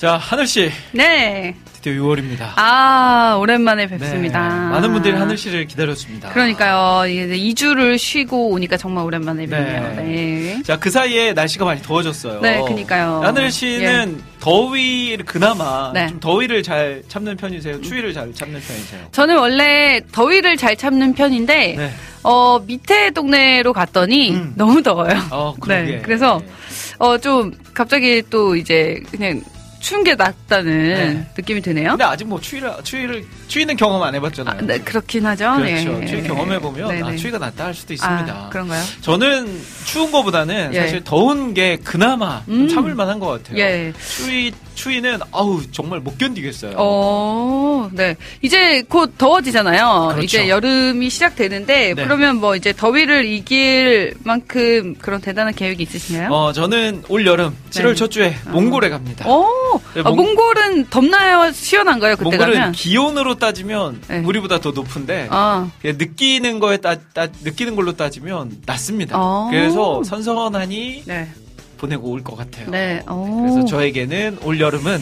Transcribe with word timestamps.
자 0.00 0.16
하늘 0.16 0.46
씨 0.46 0.70
네. 0.92 1.54
드디어 1.74 1.92
6월입니다. 1.92 2.52
아, 2.56 3.36
오랜만에 3.38 3.86
뵙습니다. 3.86 4.48
네, 4.48 4.70
많은 4.70 4.92
분들이 4.94 5.14
하늘 5.14 5.36
씨를 5.36 5.66
기다렸습니다. 5.66 6.30
그러니까요. 6.30 7.06
이제 7.06 7.36
2주를 7.36 7.98
쉬고 7.98 8.48
오니까 8.48 8.78
정말 8.78 9.04
오랜만에 9.04 9.44
뵙네요. 9.44 9.94
네. 9.96 10.02
네. 10.02 10.62
자, 10.62 10.78
그 10.78 10.88
사이에 10.88 11.34
날씨가 11.34 11.66
많이 11.66 11.82
더워졌어요. 11.82 12.40
네, 12.40 12.62
그니까요. 12.66 13.20
하늘 13.22 13.50
씨는 13.50 14.22
더위를 14.40 15.26
그나마 15.26 15.90
네. 15.92 16.08
좀 16.08 16.18
더위를 16.18 16.62
잘 16.62 17.02
참는 17.08 17.36
편이세요? 17.36 17.82
추위를 17.82 18.14
잘 18.14 18.32
참는 18.32 18.58
편이세요? 18.58 19.08
저는 19.12 19.36
원래 19.36 20.00
더위를 20.12 20.56
잘 20.56 20.76
참는 20.76 21.12
편인데, 21.12 21.74
네. 21.76 21.92
어, 22.22 22.58
밑에 22.66 23.10
동네로 23.10 23.74
갔더니 23.74 24.30
음. 24.32 24.54
너무 24.56 24.82
더워요. 24.82 25.12
어, 25.30 25.54
그러게. 25.60 25.92
네. 25.92 26.02
그래서, 26.02 26.40
어, 26.98 27.18
좀 27.18 27.52
갑자기 27.74 28.22
또 28.30 28.56
이제 28.56 29.02
그냥 29.10 29.42
추운 29.80 30.04
게 30.04 30.14
낫다는 30.14 30.88
네. 30.88 31.26
느낌이 31.36 31.60
드네요. 31.62 31.90
근데 31.90 32.04
아직 32.04 32.24
뭐 32.26 32.40
추위를 32.40 32.72
추위를 32.84 33.24
추위는 33.48 33.76
경험 33.76 34.02
안 34.02 34.14
해봤잖아요. 34.14 34.58
아, 34.58 34.62
네, 34.62 34.78
그렇긴 34.78 35.26
하죠. 35.26 35.54
그렇죠. 35.56 35.98
네. 35.98 36.06
추위 36.06 36.22
경험해 36.22 36.58
보면 36.60 36.88
네, 36.88 37.02
아, 37.02 37.10
네. 37.10 37.16
추위가 37.16 37.38
낫다 37.38 37.64
할 37.64 37.74
수도 37.74 37.94
있습니다. 37.94 38.32
아, 38.32 38.48
그런가요? 38.50 38.84
저는 39.00 39.60
추운 39.86 40.12
거보다는 40.12 40.70
예. 40.74 40.80
사실 40.80 41.02
더운 41.02 41.54
게 41.54 41.78
그나마 41.82 42.42
좀 42.44 42.62
음. 42.62 42.68
참을 42.68 42.94
만한 42.94 43.18
것 43.18 43.26
같아요. 43.28 43.58
예. 43.58 43.92
추위 43.98 44.52
추위는 44.84 45.18
아우 45.30 45.60
정말 45.72 46.00
못 46.00 46.16
견디겠어요. 46.16 46.72
어, 46.78 47.90
네. 47.92 48.16
이제 48.40 48.82
곧 48.88 49.12
더워지잖아요. 49.18 50.08
그렇죠. 50.12 50.24
이제 50.24 50.48
여름이 50.48 51.10
시작되는데, 51.10 51.92
네. 51.94 52.02
그러면 52.02 52.36
뭐 52.36 52.56
이제 52.56 52.72
더위를 52.72 53.26
이길 53.26 54.14
만큼 54.24 54.94
그런 54.98 55.20
대단한 55.20 55.54
계획이 55.54 55.82
있으신가요? 55.82 56.30
어, 56.30 56.52
저는 56.52 57.02
올 57.10 57.26
여름 57.26 57.54
7월 57.70 57.88
네. 57.88 57.94
첫 57.94 58.10
주에 58.10 58.34
몽골에 58.50 58.88
갑니다. 58.88 59.28
오, 59.28 59.44
네, 59.94 60.00
아, 60.02 60.08
몽- 60.10 60.30
몽골은 60.30 60.86
덥나요? 60.88 61.52
시원한가요? 61.52 62.16
그때 62.16 62.24
몽골은 62.30 62.54
가면? 62.54 62.72
기온으로 62.72 63.34
따지면 63.36 64.00
네. 64.08 64.18
우리보다 64.20 64.60
더 64.60 64.70
높은데 64.70 65.26
아, 65.30 65.70
느끼는 65.84 66.58
거에 66.58 66.78
따, 66.78 66.96
따- 67.12 67.28
느끼는 67.42 67.76
걸로 67.76 67.92
따지면 67.96 68.58
낮습니다. 68.64 69.16
어. 69.18 69.48
그래서 69.50 70.02
선선하니 70.04 71.02
네. 71.04 71.28
보내고 71.80 72.10
올 72.10 72.22
것 72.22 72.36
같아요. 72.36 72.70
네. 72.70 73.02
오. 73.08 73.40
그래서 73.42 73.64
저에게는 73.64 74.38
올 74.44 74.60
여름은 74.60 74.98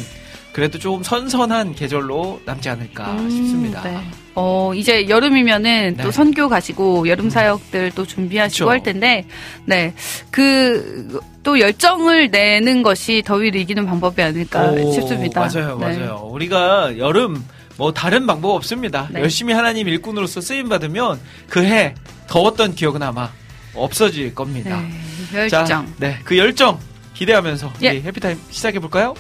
그래도 0.53 0.79
좀 0.79 1.03
선선한 1.03 1.75
계절로 1.75 2.41
남지 2.45 2.69
않을까 2.69 3.13
음, 3.13 3.31
싶습니다. 3.31 3.83
네. 3.83 3.99
어, 4.35 4.73
이제 4.75 5.09
여름이면은 5.09 5.95
네. 5.97 6.03
또 6.03 6.11
선교 6.11 6.49
가시고 6.49 7.07
여름 7.09 7.29
사역들 7.31 7.93
또 7.95 8.07
준비하시고 8.07 8.65
그쵸. 8.67 8.71
할 8.71 8.83
텐데, 8.83 9.25
네. 9.67 9.95
그, 10.31 11.21
또 11.43 11.61
열정을 11.61 12.31
내는 12.31 12.83
것이 12.83 13.23
더위를 13.25 13.61
이기는 13.61 13.85
방법이 13.87 14.21
아닐까 14.23 14.71
오, 14.71 14.93
싶습니다. 14.93 15.41
맞아요, 15.41 15.79
네. 15.79 15.99
맞아요. 15.99 16.29
우리가 16.33 16.99
여름 16.99 17.45
뭐 17.77 17.93
다른 17.93 18.27
방법 18.27 18.51
없습니다. 18.57 19.09
네. 19.13 19.21
열심히 19.21 19.53
하나님 19.55 19.87
일꾼으로서 19.89 20.41
쓰임 20.41 20.69
받으면 20.69 21.21
그 21.49 21.61
해 21.65 21.95
더웠던 22.27 22.75
기억은 22.75 23.03
아마 23.03 23.31
없어질 23.83 24.35
겁니다. 24.35 24.83
네. 25.33 25.49
자, 25.49 25.59
열정. 25.61 25.95
네, 25.99 26.19
그 26.25 26.37
열정 26.39 26.79
기대하면서 27.15 27.73
예. 27.83 27.91
우리 27.91 28.03
해피타임 28.03 28.39
시작해 28.51 28.79
볼까요? 28.79 29.15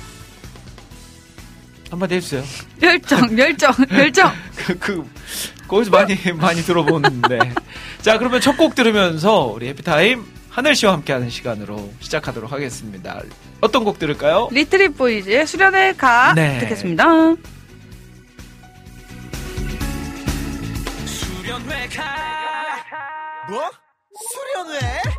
한마디 1.90 2.16
해주세요. 2.16 2.44
열정, 2.82 3.20
열정, 3.38 3.72
열정. 3.92 4.32
그, 4.56 4.78
그 4.78 5.10
거기서 5.66 5.90
많이 5.90 6.14
많이 6.34 6.60
들어보는데. 6.62 7.38
자, 8.02 8.18
그러면 8.18 8.40
첫 8.40 8.56
곡 8.56 8.74
들으면서 8.74 9.44
우리 9.44 9.68
해피타임 9.68 10.24
하늘 10.50 10.74
씨와 10.74 10.92
함께하는 10.94 11.30
시간으로 11.30 11.92
시작하도록 12.00 12.50
하겠습니다. 12.50 13.22
어떤 13.60 13.84
곡 13.84 13.98
들을까요? 13.98 14.48
리트리 14.50 14.88
보이즈의 14.90 15.46
수련회 15.46 15.94
가 15.94 16.32
네. 16.34 16.58
듣겠습니다. 16.60 17.04
수련회 21.06 21.88
가 21.88 22.04
뭐? 23.50 23.70
수련 24.64 25.17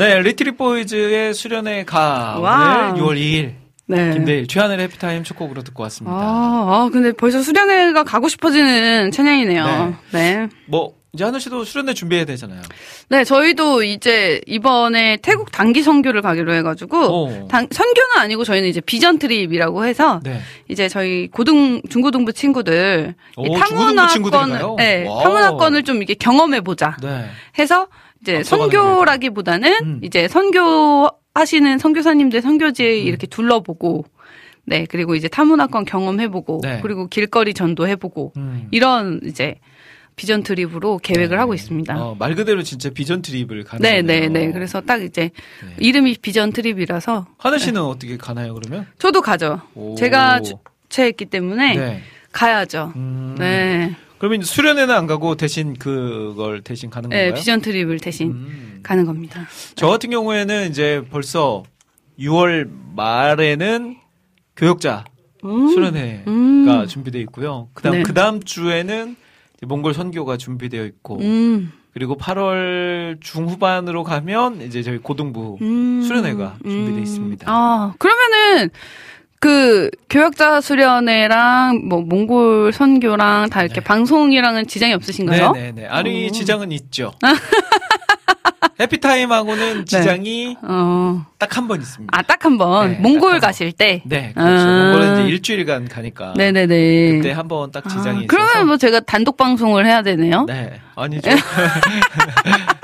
네, 0.00 0.18
리트리 0.22 0.52
보이즈의 0.52 1.34
수련회 1.34 1.84
가 1.84 2.38
와우. 2.40 2.92
오늘 2.94 3.02
6월 3.02 3.18
2일 3.18 3.52
네. 3.84 4.14
김대일 4.14 4.46
최하늘의 4.46 4.84
해피타임 4.84 5.24
첫 5.24 5.36
곡으로 5.36 5.62
듣고 5.62 5.82
왔습니다. 5.82 6.16
아, 6.16 6.20
아, 6.20 6.88
근데 6.90 7.12
벌써 7.12 7.42
수련회가 7.42 8.04
가고 8.04 8.28
싶어지는 8.28 9.10
찬양이네요. 9.10 9.94
네. 10.12 10.48
뭐 10.68 10.94
이제 11.12 11.22
하늘 11.24 11.38
씨도 11.38 11.64
수련회 11.64 11.92
준비해야 11.92 12.24
되잖아요. 12.24 12.62
네, 13.10 13.24
저희도 13.24 13.82
이제 13.82 14.40
이번에 14.46 15.18
태국 15.20 15.52
단기 15.52 15.82
선교를 15.82 16.22
가기로 16.22 16.54
해가지고, 16.54 17.24
오. 17.24 17.48
단- 17.48 17.68
선교는 17.70 18.16
아니고 18.20 18.44
저희는 18.44 18.70
이제 18.70 18.80
vision 18.80 19.18
trip이라고 19.18 19.84
해서, 19.84 20.20
네. 20.24 20.40
이제 20.68 20.88
저희 20.88 21.28
고등, 21.28 21.82
중고등부 21.90 22.32
친구들, 22.32 23.14
오, 23.36 23.44
이 23.44 23.50
중고등부 24.14 24.76
네. 24.78 25.04
타문화권을 25.22 25.82
좀 25.82 25.96
이렇게 25.98 26.14
경험해 26.14 26.62
보자 26.62 26.96
네. 27.02 27.26
해서, 27.58 27.88
이제 28.22 28.42
선교라기보다는, 28.42 29.72
음. 29.82 30.00
이제 30.02 30.28
선교 30.28 31.08
하시는 31.34 31.78
선교사님들 31.78 32.42
선교지에 32.42 32.98
이렇게 32.98 33.26
둘러보고, 33.26 34.04
네, 34.64 34.86
그리고 34.88 35.14
이제 35.14 35.28
타문화권 35.28 35.84
경험해보고, 35.84 36.60
네. 36.62 36.80
그리고 36.82 37.06
길거리 37.06 37.54
전도해보고, 37.54 38.32
음. 38.36 38.68
이런 38.70 39.20
이제 39.24 39.56
비전 40.16 40.42
트립으로 40.42 40.98
계획을 40.98 41.40
하고 41.40 41.54
있습니다. 41.54 41.98
어, 41.98 42.14
말 42.18 42.34
그대로 42.34 42.62
진짜 42.62 42.90
비전 42.90 43.22
트립을 43.22 43.64
가는 43.64 43.80
네, 43.80 44.02
거네요. 44.02 44.28
네, 44.28 44.46
네. 44.46 44.52
그래서 44.52 44.82
딱 44.82 45.02
이제 45.02 45.30
네. 45.64 45.74
이름이 45.78 46.16
비전 46.20 46.52
트립이라서 46.52 47.26
하늘 47.38 47.58
씨는 47.58 47.80
어떻게 47.80 48.18
가나요, 48.18 48.52
그러면? 48.54 48.86
저도 48.98 49.22
가죠. 49.22 49.62
오. 49.74 49.94
제가 49.94 50.40
주최했기 50.42 51.24
때문에 51.26 51.74
네. 51.74 52.02
가야죠. 52.32 52.92
음. 52.96 53.34
네. 53.38 53.96
그러면 54.20 54.42
수련회는 54.42 54.94
안 54.94 55.06
가고 55.06 55.34
대신 55.34 55.72
그걸 55.72 56.60
대신 56.60 56.90
가는 56.90 57.08
건가요? 57.08 57.28
네, 57.30 57.34
비전 57.34 57.62
트립을 57.62 58.00
대신 58.00 58.32
음. 58.32 58.80
가는 58.82 59.06
겁니다. 59.06 59.46
저 59.76 59.88
같은 59.88 60.10
경우에는 60.10 60.68
이제 60.68 61.02
벌써 61.10 61.62
6월 62.18 62.68
말에는 62.94 63.96
교역자 64.56 65.06
음. 65.42 65.68
수련회가 65.68 66.30
음. 66.30 66.86
준비되어 66.86 67.22
있고요. 67.22 67.70
그다음 67.72 67.94
네. 67.94 68.02
그다음 68.02 68.42
주에는 68.42 69.16
몽골 69.62 69.94
선교가 69.94 70.36
준비되어 70.36 70.84
있고 70.84 71.18
음. 71.20 71.72
그리고 71.94 72.18
8월 72.18 73.22
중후반으로 73.22 74.04
가면 74.04 74.60
이제 74.60 74.82
저희 74.82 74.98
고등부 74.98 75.56
음. 75.62 76.02
수련회가 76.02 76.58
준비되어 76.62 76.94
음. 76.98 77.02
있습니다. 77.02 77.46
아, 77.50 77.94
그러면은 77.98 78.68
그 79.40 79.90
교역자 80.10 80.60
수련회랑 80.60 81.88
뭐 81.88 82.02
몽골 82.02 82.72
선교랑 82.74 83.48
다 83.48 83.62
이렇게 83.62 83.80
네. 83.80 83.84
방송이랑은 83.84 84.66
지장이 84.66 84.92
없으신가요? 84.92 85.52
네네네. 85.52 85.86
아니 85.86 86.28
어. 86.28 86.30
지장은 86.30 86.70
있죠. 86.72 87.12
해피타임하고는 88.78 89.84
지장이 89.86 90.56
어. 90.62 91.24
딱한 91.38 91.68
번 91.68 91.80
있습니다. 91.80 92.16
아, 92.16 92.22
딱 92.22 92.44
한 92.44 92.56
번. 92.58 92.92
네, 92.92 92.98
몽골 92.98 93.32
딱한 93.32 93.40
가실 93.40 93.72
때. 93.72 94.02
네, 94.06 94.32
그렇죠. 94.34 94.62
아. 94.68 94.82
몽골은 94.92 95.12
이제 95.20 95.28
일주일간 95.30 95.88
가니까 95.88 96.32
네네네. 96.36 97.16
그때 97.18 97.32
한 97.32 97.48
번 97.48 97.70
딱 97.72 97.86
지장이 97.88 98.08
아, 98.20 98.22
있어서 98.22 98.26
그러면 98.28 98.66
뭐 98.66 98.76
제가 98.76 99.00
단독 99.00 99.36
방송을 99.36 99.86
해야 99.86 100.02
되네요. 100.02 100.44
네 100.46 100.80
아니죠. 100.96 101.30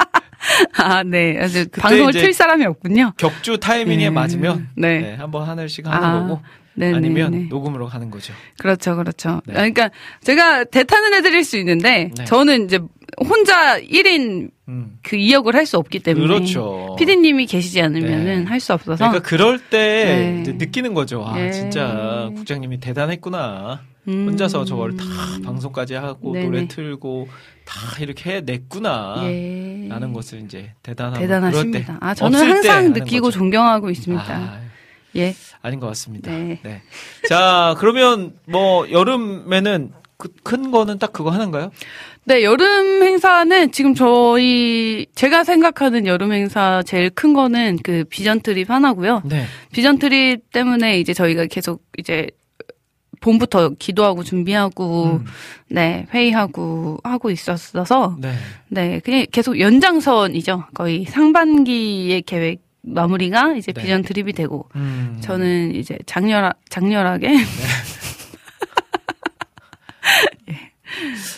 아, 0.79 1.03
네. 1.03 1.39
아주 1.41 1.67
방송을 1.69 2.13
틀 2.13 2.33
사람이 2.33 2.65
없군요. 2.65 3.13
격주 3.17 3.59
타이밍에 3.59 4.05
네. 4.05 4.11
맞으면 4.11 4.69
네. 4.77 5.01
네, 5.01 5.15
한번 5.15 5.49
하늘씩 5.49 5.87
하는 5.87 6.09
아, 6.09 6.21
거고 6.21 6.41
네네네. 6.75 6.97
아니면 6.99 7.49
녹음으로 7.49 7.87
가는 7.87 8.11
거죠. 8.11 8.33
그렇죠, 8.59 8.97
그렇죠. 8.97 9.41
네. 9.47 9.53
아, 9.55 9.57
그러니까 9.57 9.91
제가 10.23 10.65
대타는 10.65 11.15
해드릴 11.15 11.45
수 11.45 11.57
있는데 11.59 12.11
네. 12.17 12.25
저는 12.25 12.67
이제 12.67 12.79
혼자 13.19 13.81
1인 13.81 14.51
음. 14.69 14.99
그 15.03 15.17
2역을 15.17 15.55
할 15.55 15.65
수 15.67 15.79
없기 15.79 16.01
때문에 16.01 16.27
그렇죠. 16.27 16.95
피디님이 16.99 17.47
계시지 17.47 17.81
않으면은 17.81 18.45
네. 18.45 18.45
할수 18.45 18.73
없어서 18.75 19.09
그러니까 19.09 19.27
그럴 19.29 19.59
때 19.59 20.43
네. 20.45 20.53
느끼는 20.53 20.93
거죠. 20.95 21.25
아 21.25 21.35
네. 21.37 21.51
진짜 21.51 22.31
국장님이 22.35 22.79
대단했구나. 22.81 23.81
음. 24.09 24.29
혼자서 24.29 24.65
저걸 24.65 24.97
다 24.97 25.05
방송까지 25.45 25.95
하고 25.95 26.33
네네. 26.33 26.45
노래 26.47 26.69
틀고 26.69 27.29
다 27.65 27.75
이렇게 28.01 28.37
해냈구나. 28.37 29.17
예. 29.25 29.87
라는 29.89 30.13
것을 30.13 30.43
이제 30.43 30.73
대단한 30.83 31.21
대단하십니다. 31.21 31.99
아, 32.01 32.15
저는 32.15 32.39
항상 32.39 32.93
느끼고 32.93 33.27
거죠. 33.27 33.39
존경하고 33.39 33.91
있습니다. 33.91 34.25
아, 34.25 34.61
예. 35.17 35.35
아닌 35.63 35.81
것 35.81 35.87
같습니다. 35.89 36.31
네. 36.31 36.61
네. 36.63 36.83
자, 37.29 37.75
그러면 37.79 38.35
뭐 38.47 38.89
여름에는 38.91 39.93
그, 40.19 40.29
큰 40.43 40.71
거는 40.71 40.99
딱 40.99 41.13
그거 41.13 41.31
하나인가요? 41.31 41.71
네, 42.25 42.43
여름 42.43 43.03
행사는 43.03 43.71
지금 43.71 43.95
저희 43.95 45.07
제가 45.15 45.45
생각하는 45.45 46.07
여름 46.07 46.33
행사 46.33 46.83
제일 46.85 47.11
큰 47.11 47.35
거는 47.35 47.79
그 47.85 48.05
비전 48.09 48.41
트립 48.41 48.71
하나고요. 48.71 49.23
네. 49.25 49.45
비전 49.73 49.99
트립 49.99 50.51
때문에 50.53 50.99
이제 50.99 51.13
저희가 51.13 51.47
계속 51.47 51.85
이제 51.99 52.29
봄부터 53.27 53.71
기도하고 53.71 54.23
준비하고 54.23 55.21
음. 55.21 55.25
네 55.69 56.07
회의하고 56.15 56.99
하고 57.03 57.31
있었어서 57.33 58.17
네. 58.21 58.33
네 58.69 59.01
그냥 59.01 59.27
계속 59.33 59.59
연장선이죠 59.59 60.67
거의 60.75 61.05
상반기의 61.07 62.23
계획 62.23 62.65
마무리가 62.83 63.57
이제 63.57 63.73
네. 63.73 63.83
비전 63.83 64.03
트립이 64.03 64.33
되고 64.33 64.69
음. 64.77 65.19
저는 65.21 65.75
이제 65.75 65.99
장렬하, 66.07 66.53
장렬하게 66.69 67.35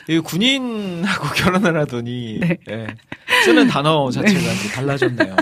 이 0.09 0.19
군인하고 0.19 1.29
결혼을 1.37 1.81
하더니 1.81 2.39
네. 2.41 2.59
예, 2.69 2.87
쓰는 3.45 3.67
단어 3.67 4.11
자체가 4.11 4.41
달라졌네요. 4.75 5.37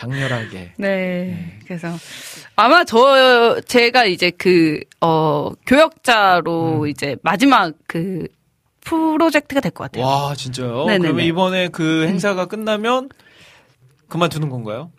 장렬하게. 0.00 0.72
네. 0.78 1.58
그래서 1.66 1.88
아마 2.56 2.84
저 2.84 3.60
제가 3.66 4.04
이제 4.06 4.30
그 4.30 4.80
어 5.02 5.52
교역자로 5.66 6.82
음. 6.82 6.86
이제 6.88 7.16
마지막 7.22 7.72
그 7.86 8.26
프로젝트가 8.84 9.60
될 9.62 9.72
것 9.72 9.84
같아요. 9.84 10.04
와, 10.04 10.34
진짜요? 10.34 10.84
네네네. 10.84 10.98
그러면 10.98 11.24
이번에 11.24 11.68
그 11.68 12.06
행사가 12.06 12.44
끝나면 12.46 13.08
그만두는 14.08 14.50
건가요? 14.50 14.90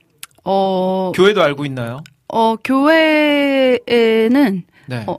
어, 0.43 1.11
교회도 1.13 1.43
알고 1.43 1.65
있나요? 1.65 2.03
어 2.29 2.55
교회에는 2.63 4.63
네. 4.87 5.03
어, 5.07 5.17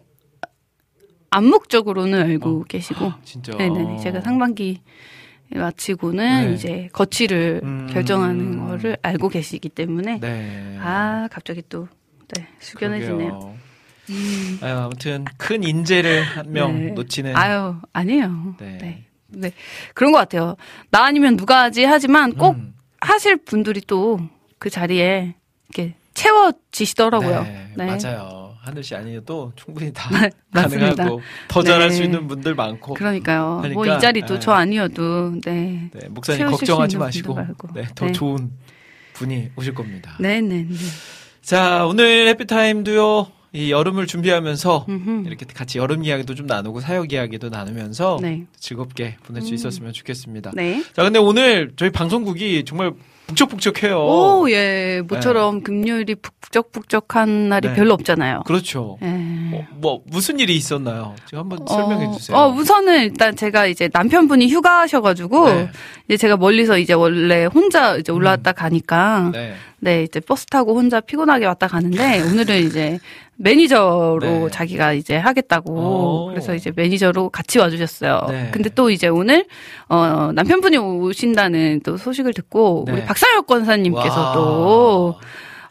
암묵적으로는 1.30 2.20
알고 2.22 2.60
어. 2.60 2.64
계시고 2.68 3.12
진짜. 3.24 3.56
네네 3.56 3.98
제가 4.02 4.20
상반기 4.20 4.80
마치고는 5.54 6.49
네. 6.49 6.54
이제 6.54 6.88
거취를 6.92 7.61
음. 7.62 7.88
결정하는 7.92 8.66
거를 8.66 8.97
알고 9.02 9.28
계시기 9.28 9.68
때문에 9.68 10.21
네. 10.21 10.78
아 10.80 11.28
갑자기 11.30 11.62
또 11.68 11.88
네, 12.37 12.47
숙연해지네요. 12.59 13.16
그러게요. 13.16 13.59
아유, 14.62 14.78
아무튼 14.78 15.25
큰 15.37 15.62
인재를 15.62 16.23
한명 16.23 16.87
네. 16.87 16.92
놓치는 16.92 17.37
아유 17.37 17.76
아니에요. 17.92 18.56
네. 18.59 18.78
네. 18.80 19.04
네. 19.28 19.52
그런 19.94 20.12
것 20.12 20.18
같아요. 20.18 20.56
나 20.90 21.04
아니면 21.04 21.37
누가 21.37 21.62
하지 21.62 21.85
하지만 21.85 22.32
꼭 22.35 22.56
음. 22.56 22.75
하실 23.00 23.37
분들이 23.37 23.80
또 23.80 24.18
그 24.62 24.71
자리에 24.71 25.35
이렇게 25.75 25.97
채워지시더라고요. 26.14 27.42
네, 27.42 27.73
네. 27.76 27.85
맞아요. 27.87 28.41
하늘 28.62 28.85
씨 28.85 28.95
아니어도 28.95 29.52
충분히 29.57 29.92
다 29.92 30.09
네, 30.16 30.31
맞습니다. 30.50 30.95
가능하고 30.95 31.21
더 31.49 31.62
잘할 31.62 31.88
네. 31.88 31.95
수 31.97 32.02
있는 32.04 32.28
분들 32.28 32.54
많고. 32.54 32.95
그러니까요. 32.95 33.45
뭐 33.45 33.62
그러니까, 33.62 33.97
이 33.97 34.00
자리도 34.00 34.35
네. 34.35 34.40
저 34.40 34.52
아니어도 34.52 35.40
네. 35.40 35.90
네, 35.92 36.09
목사님 36.09 36.47
걱정하지 36.47 36.97
마시고. 36.97 37.37
네, 37.75 37.85
더 37.97 38.07
네. 38.07 38.12
좋은 38.12 38.52
분이 39.14 39.50
오실 39.57 39.75
겁니다. 39.75 40.16
네, 40.21 40.40
네, 40.40 40.64
네. 40.69 40.76
자, 41.42 41.85
오늘 41.87 42.28
해피타임도요. 42.28 43.33
이 43.54 43.71
여름을 43.71 44.07
준비하면서 44.07 44.87
음흠. 44.88 45.26
이렇게 45.26 45.45
같이 45.45 45.76
여름 45.76 46.04
이야기도 46.04 46.35
좀 46.35 46.47
나누고 46.47 46.81
사역 46.81 47.12
이야기도 47.12 47.50
나누면서 47.50 48.19
네. 48.23 48.47
즐겁게 48.59 49.16
보낼 49.25 49.42
수 49.42 49.50
음. 49.50 49.54
있었으면 49.54 49.92
좋겠습니다. 49.92 50.52
네. 50.54 50.83
자, 50.95 51.02
근데 51.02 51.19
오늘 51.19 51.73
저희 51.76 51.90
방송국이 51.90 52.64
정말 52.64 52.92
북적북적해요. 53.32 53.98
오, 53.98 54.50
예. 54.50 55.02
모처럼 55.06 55.62
금요일이 55.62 56.14
북적북적한 56.14 57.48
날이 57.48 57.68
네. 57.68 57.74
별로 57.74 57.94
없잖아요. 57.94 58.42
그렇죠. 58.46 58.98
예. 59.02 59.06
뭐, 59.06 59.64
뭐 59.74 60.00
무슨 60.06 60.38
일이 60.38 60.56
있었나요? 60.56 61.14
지금 61.26 61.40
한번 61.40 61.66
설명해 61.66 62.06
어, 62.06 62.12
주세요. 62.12 62.36
어, 62.36 62.48
우선은 62.48 63.02
일단 63.02 63.34
제가 63.36 63.66
이제 63.66 63.88
남편분이 63.92 64.48
휴가하셔가지고 64.48 65.48
네. 65.48 65.70
이제 66.08 66.16
제가 66.16 66.36
멀리서 66.36 66.78
이제 66.78 66.92
원래 66.92 67.46
혼자 67.46 67.96
이제 67.96 68.12
올라왔다 68.12 68.52
가니까 68.52 69.30
네. 69.32 69.54
네, 69.84 70.04
이제 70.04 70.20
버스 70.20 70.46
타고 70.46 70.76
혼자 70.76 71.00
피곤하게 71.00 71.44
왔다 71.44 71.66
가는데 71.66 72.20
오늘은 72.30 72.66
이제 72.66 73.00
매니저로 73.34 74.20
네. 74.20 74.48
자기가 74.48 74.92
이제 74.92 75.16
하겠다고 75.16 75.72
오. 75.72 76.26
그래서 76.28 76.54
이제 76.54 76.70
매니저로 76.74 77.30
같이 77.30 77.58
와주셨어요. 77.58 78.26
네. 78.28 78.50
근데 78.52 78.70
또 78.70 78.90
이제 78.90 79.08
오늘 79.08 79.44
어 79.88 80.30
남편분이 80.32 80.78
오신다는 80.78 81.80
또 81.84 81.96
소식을 81.96 82.32
듣고 82.32 82.84
네. 82.86 82.92
우리 82.92 83.04
박상혁 83.04 83.48
권사님께서 83.48 84.20
와. 84.20 84.32
또 84.34 85.16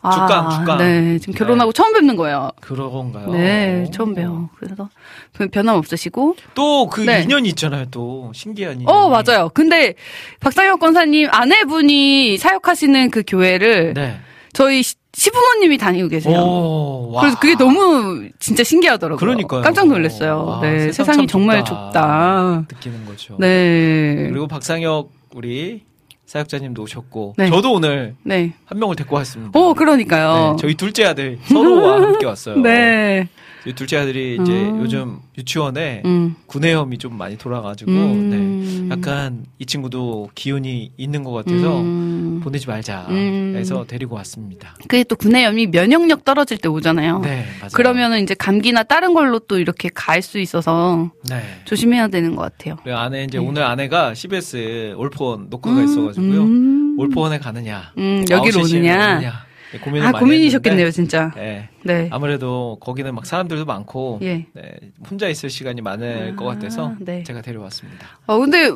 주강, 0.03 0.49
주강. 0.49 0.77
네, 0.79 1.19
지금 1.19 1.33
결혼하고 1.35 1.71
처음 1.73 1.93
뵙는 1.93 2.15
거예요. 2.15 2.49
그런가요? 2.59 3.31
네, 3.31 3.85
오. 3.87 3.91
처음 3.91 4.15
뵈요. 4.15 4.49
그래서 4.57 4.89
그 5.37 5.47
변함 5.47 5.75
없으시고. 5.75 6.35
또그 6.55 7.01
네. 7.01 7.21
인연이 7.23 7.49
있잖아요. 7.49 7.85
또 7.91 8.31
신기한 8.33 8.81
인연. 8.81 8.89
어, 8.93 9.09
맞아요. 9.09 9.49
근데 9.53 9.93
박상혁 10.39 10.79
권사님 10.79 11.27
아내분이 11.31 12.37
사역하시는 12.39 13.11
그 13.11 13.23
교회를 13.27 13.93
네. 13.93 14.17
저희 14.53 14.81
시- 14.81 14.95
시부모님이 15.13 15.77
다니고 15.77 16.07
계세요. 16.07 16.39
오, 16.39 17.11
와. 17.11 17.21
그래서 17.21 17.37
그게 17.39 17.55
너무 17.55 18.29
진짜 18.39 18.63
신기하더라고요. 18.63 19.19
그러니까요. 19.19 19.61
깜짝 19.61 19.87
놀랐어요. 19.87 20.45
와, 20.45 20.61
네, 20.61 20.79
세상 20.91 21.05
세상이 21.05 21.17
참 21.17 21.27
정말 21.27 21.63
좁다. 21.65 21.91
좁다. 21.91 22.65
느끼는 22.71 23.05
거죠. 23.05 23.35
네. 23.37 24.27
그리고 24.29 24.47
박상혁 24.47 25.11
우리 25.35 25.83
사역자님도 26.31 26.83
오셨고 26.83 27.33
네. 27.37 27.49
저도 27.49 27.73
오늘 27.73 28.15
네. 28.23 28.53
한 28.63 28.79
명을 28.79 28.95
데리고 28.95 29.17
왔습니다. 29.17 29.59
오, 29.59 29.73
그러니까요. 29.73 30.51
네, 30.51 30.61
저희 30.61 30.75
둘째 30.75 31.03
아들 31.03 31.37
서로와 31.43 32.01
함께 32.01 32.25
왔어요. 32.25 32.55
네. 32.63 33.27
둘째 33.75 33.97
아들이 33.97 34.37
이제 34.41 34.51
음. 34.51 34.81
요즘 34.81 35.19
유치원에 35.37 36.01
음. 36.05 36.35
구내염이 36.47 36.97
좀 36.97 37.15
많이 37.17 37.37
돌아가지고 37.37 37.91
음. 37.91 38.87
네, 38.89 38.95
약간 38.95 39.45
이 39.59 39.65
친구도 39.65 40.29
기운이 40.33 40.93
있는 40.97 41.23
것 41.23 41.31
같아서 41.31 41.81
음. 41.81 42.41
보내지 42.43 42.67
말자 42.67 43.05
음. 43.09 43.53
해서 43.55 43.85
데리고 43.87 44.15
왔습니다. 44.15 44.75
그게 44.87 45.03
또 45.03 45.15
구내염이 45.15 45.67
면역력 45.67 46.25
떨어질 46.25 46.57
때 46.57 46.67
오잖아요. 46.69 47.19
네, 47.19 47.45
맞아요. 47.59 47.69
그러면은 47.73 48.23
이제 48.23 48.33
감기나 48.33 48.83
다른 48.83 49.13
걸로 49.13 49.39
또 49.39 49.59
이렇게 49.59 49.89
갈 49.93 50.21
수 50.21 50.37
있어서 50.39 51.09
네. 51.29 51.41
조심해야 51.65 52.07
되는 52.09 52.35
것 52.35 52.43
같아요. 52.43 52.77
그리고 52.83 52.97
아내 52.99 53.23
이제 53.23 53.39
네. 53.39 53.45
오늘 53.45 53.63
아내가 53.63 54.13
CBS 54.13 54.93
올포원 54.95 55.47
녹화가 55.49 55.81
있어가지고요. 55.81 56.41
음. 56.43 56.95
올포원에 56.99 57.39
가느냐, 57.39 57.91
음, 57.97 58.23
여기로 58.29 58.61
9시 58.61 58.75
에 58.75 58.79
오느냐. 58.79 59.45
네, 59.71 59.79
고민을 59.79 60.07
아, 60.07 60.11
많이 60.11 60.23
고민이셨겠네요, 60.23 60.87
했는데, 60.87 60.91
진짜. 60.91 61.31
네. 61.35 61.69
네. 61.83 62.09
아무래도 62.11 62.77
거기는 62.81 63.13
막 63.15 63.25
사람들도 63.25 63.65
많고 63.65 64.19
예. 64.21 64.45
네, 64.53 64.79
혼자 65.09 65.27
있을 65.27 65.49
시간이 65.49 65.81
많을 65.81 66.33
아, 66.33 66.35
것 66.35 66.45
같아서 66.45 66.93
네. 66.99 67.23
제가 67.23 67.41
데려왔습니다. 67.41 68.05
어, 68.27 68.37
근데 68.39 68.69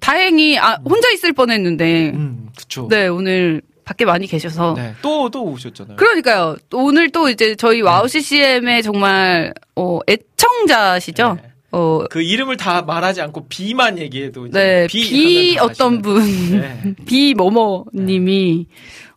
다행히 0.00 0.58
아, 0.58 0.78
혼자 0.84 1.10
있을 1.10 1.32
뻔했는데 1.32 2.10
음, 2.10 2.48
그쵸. 2.56 2.88
네, 2.90 3.06
오늘 3.08 3.62
밖에 3.84 4.04
많이 4.04 4.26
계셔서 4.26 4.74
네, 4.76 4.94
또, 5.02 5.30
또 5.30 5.44
오셨잖아요. 5.44 5.96
그러니까요. 5.96 6.56
또 6.70 6.84
오늘 6.84 7.10
또 7.10 7.28
이제 7.28 7.54
저희 7.54 7.80
와우 7.80 8.08
CCM의 8.08 8.82
정말 8.82 9.52
어, 9.76 10.00
애청자시죠. 10.08 11.38
네. 11.40 11.50
어, 11.72 12.04
그 12.08 12.22
이름을 12.22 12.56
다 12.56 12.82
말하지 12.82 13.20
않고 13.20 13.46
비만 13.48 13.98
얘기해도 13.98 14.46
이제 14.46 14.58
네, 14.58 14.86
비, 14.86 15.08
비 15.08 15.58
어떤. 15.58 16.00
분, 16.02 16.22
네. 16.52 16.94
비 17.04 17.34
뭐뭐님이 17.34 18.66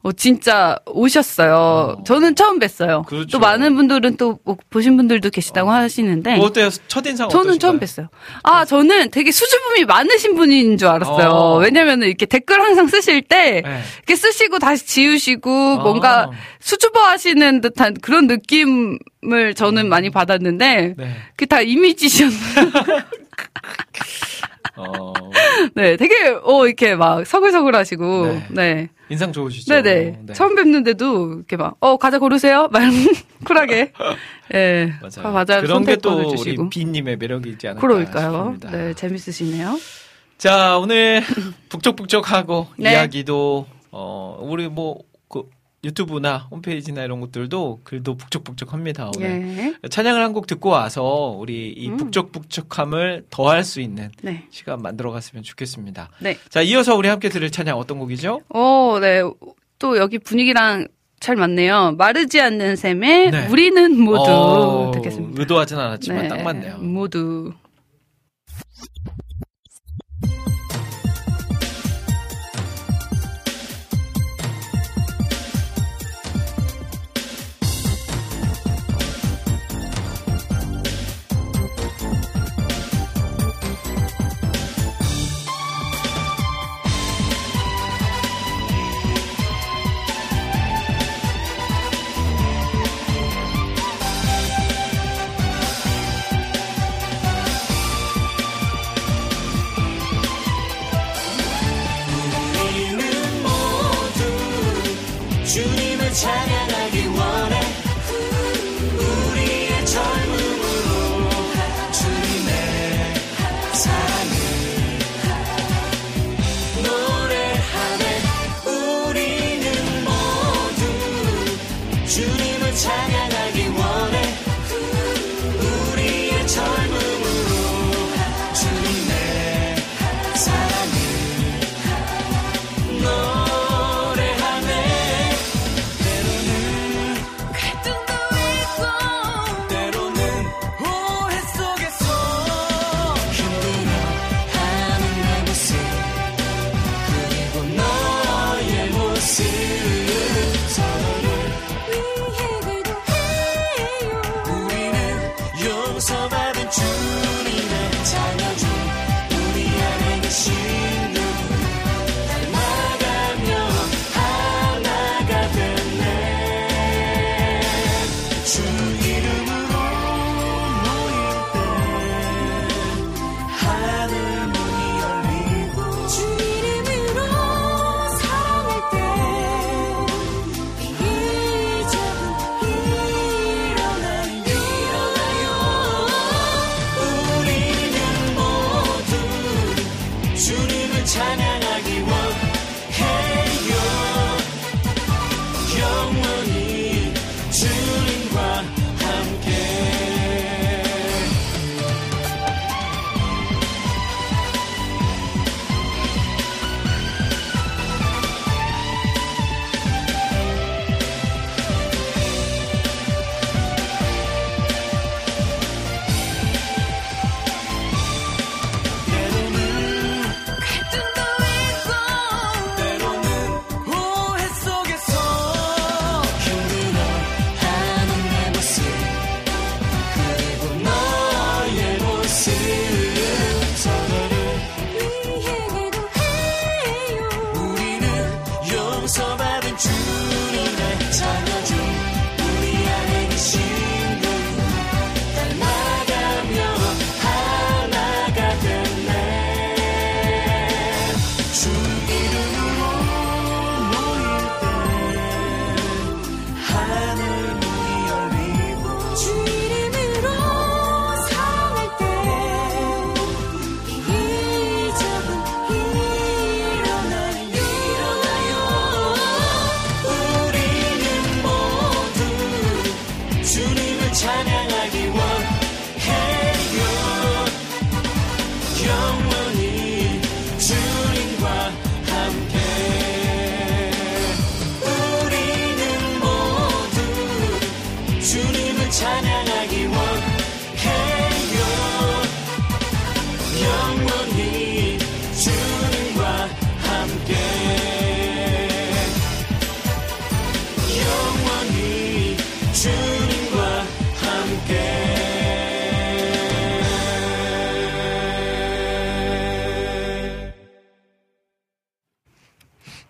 어, 0.03 0.11
진짜 0.13 0.77
오셨어요. 0.85 1.55
어. 1.99 2.03
저는 2.05 2.35
처음 2.35 2.59
뵀어요. 2.59 3.05
그렇죠. 3.05 3.27
또 3.31 3.39
많은 3.39 3.75
분들은 3.75 4.17
또 4.17 4.37
뭐 4.43 4.55
보신 4.69 4.95
분들도 4.95 5.29
계시다고 5.29 5.71
하시는데 5.71 6.37
뭐 6.37 6.45
어때요? 6.45 6.69
첫인상 6.87 7.27
저는 7.29 7.59
처음 7.59 7.75
어떠신가요? 7.77 8.07
뵀어요. 8.07 8.09
아, 8.43 8.63
저는 8.65 9.09
되게 9.11 9.31
수줍음이 9.31 9.85
많으신 9.85 10.35
분인 10.35 10.77
줄 10.77 10.87
알았어요. 10.87 11.29
어. 11.29 11.57
왜냐면은 11.57 12.07
이렇게 12.07 12.25
댓글 12.25 12.61
항상 12.61 12.87
쓰실 12.87 13.23
때 13.23 13.61
네. 13.65 13.81
이렇게 13.97 14.15
쓰시고 14.15 14.59
다시 14.59 14.85
지우시고 14.85 15.49
아. 15.79 15.83
뭔가 15.83 16.29
수줍어 16.59 16.99
하시는 17.01 17.59
듯한 17.61 17.95
그런 18.01 18.27
느낌을 18.27 19.53
저는 19.55 19.89
많이 19.89 20.09
받았는데 20.09 20.93
네. 20.97 21.15
그게 21.31 21.45
다 21.45 21.61
이미지셨나요? 21.61 22.71
어, 24.75 25.13
네, 25.75 25.95
되게 25.97 26.27
어 26.43 26.65
이렇게 26.65 26.95
막 26.95 27.25
서글서글 27.25 27.75
하시고 27.75 28.25
네. 28.27 28.45
네. 28.49 28.89
인상 29.09 29.31
좋으시죠? 29.31 29.73
네, 29.73 29.81
네. 29.81 30.19
네. 30.25 30.33
처음 30.33 30.55
뵙는데도 30.55 31.33
이렇게 31.35 31.55
막 31.57 31.75
어, 31.79 31.97
과자 31.97 32.19
고르세요. 32.19 32.67
말 32.71 32.89
쿨하게. 33.45 33.93
예. 34.53 34.93
맞아요. 35.01 35.33
과자를 35.33 35.67
그런 35.67 35.85
게 35.85 35.95
또 35.97 36.33
우리. 36.35 36.57
비님의 36.69 37.17
매력이 37.17 37.49
있지 37.51 37.67
않을까 37.67 37.81
그러니까요. 37.87 38.55
싶습니다. 38.59 38.71
네, 38.71 38.93
재밌으시네요. 38.93 39.77
자, 40.37 40.77
오늘 40.77 41.23
북적북적하고 41.69 42.67
네. 42.77 42.91
이야기도 42.91 43.65
어 43.91 44.37
우리 44.41 44.67
뭐그 44.67 45.06
유튜브나 45.83 46.47
홈페이지나 46.51 47.03
이런 47.03 47.21
것들도 47.21 47.81
글도 47.83 48.17
북적북적합니다. 48.17 49.11
오늘 49.15 49.75
예. 49.83 49.87
찬양을 49.89 50.21
한 50.23 50.33
곡 50.33 50.47
듣고 50.47 50.69
와서 50.69 51.35
우리 51.39 51.69
이 51.71 51.87
음. 51.89 51.97
북적북적함을 51.97 53.25
더할 53.29 53.63
수 53.63 53.79
있는 53.81 54.11
네. 54.21 54.43
시간 54.49 54.81
만들어 54.81 55.11
갔으면 55.11 55.43
좋겠습니다. 55.43 56.09
네. 56.19 56.37
자, 56.49 56.61
이어서 56.61 56.95
우리 56.95 57.07
함께 57.07 57.29
들을 57.29 57.49
찬양 57.49 57.77
어떤 57.77 57.99
곡이죠? 57.99 58.41
어, 58.49 58.97
네. 58.99 59.21
또 59.79 59.97
여기 59.97 60.17
분위기랑 60.19 60.87
잘 61.19 61.35
맞네요. 61.35 61.93
마르지 61.97 62.41
않는 62.41 62.75
셈의 62.75 63.31
네. 63.31 63.47
우리는 63.47 63.99
모두 63.99 64.23
어, 64.27 64.91
듣겠습니다. 64.93 65.39
의도하진 65.41 65.77
않았지만 65.77 66.21
네, 66.23 66.27
딱 66.27 66.41
맞네요. 66.41 66.77
모두. 66.79 67.53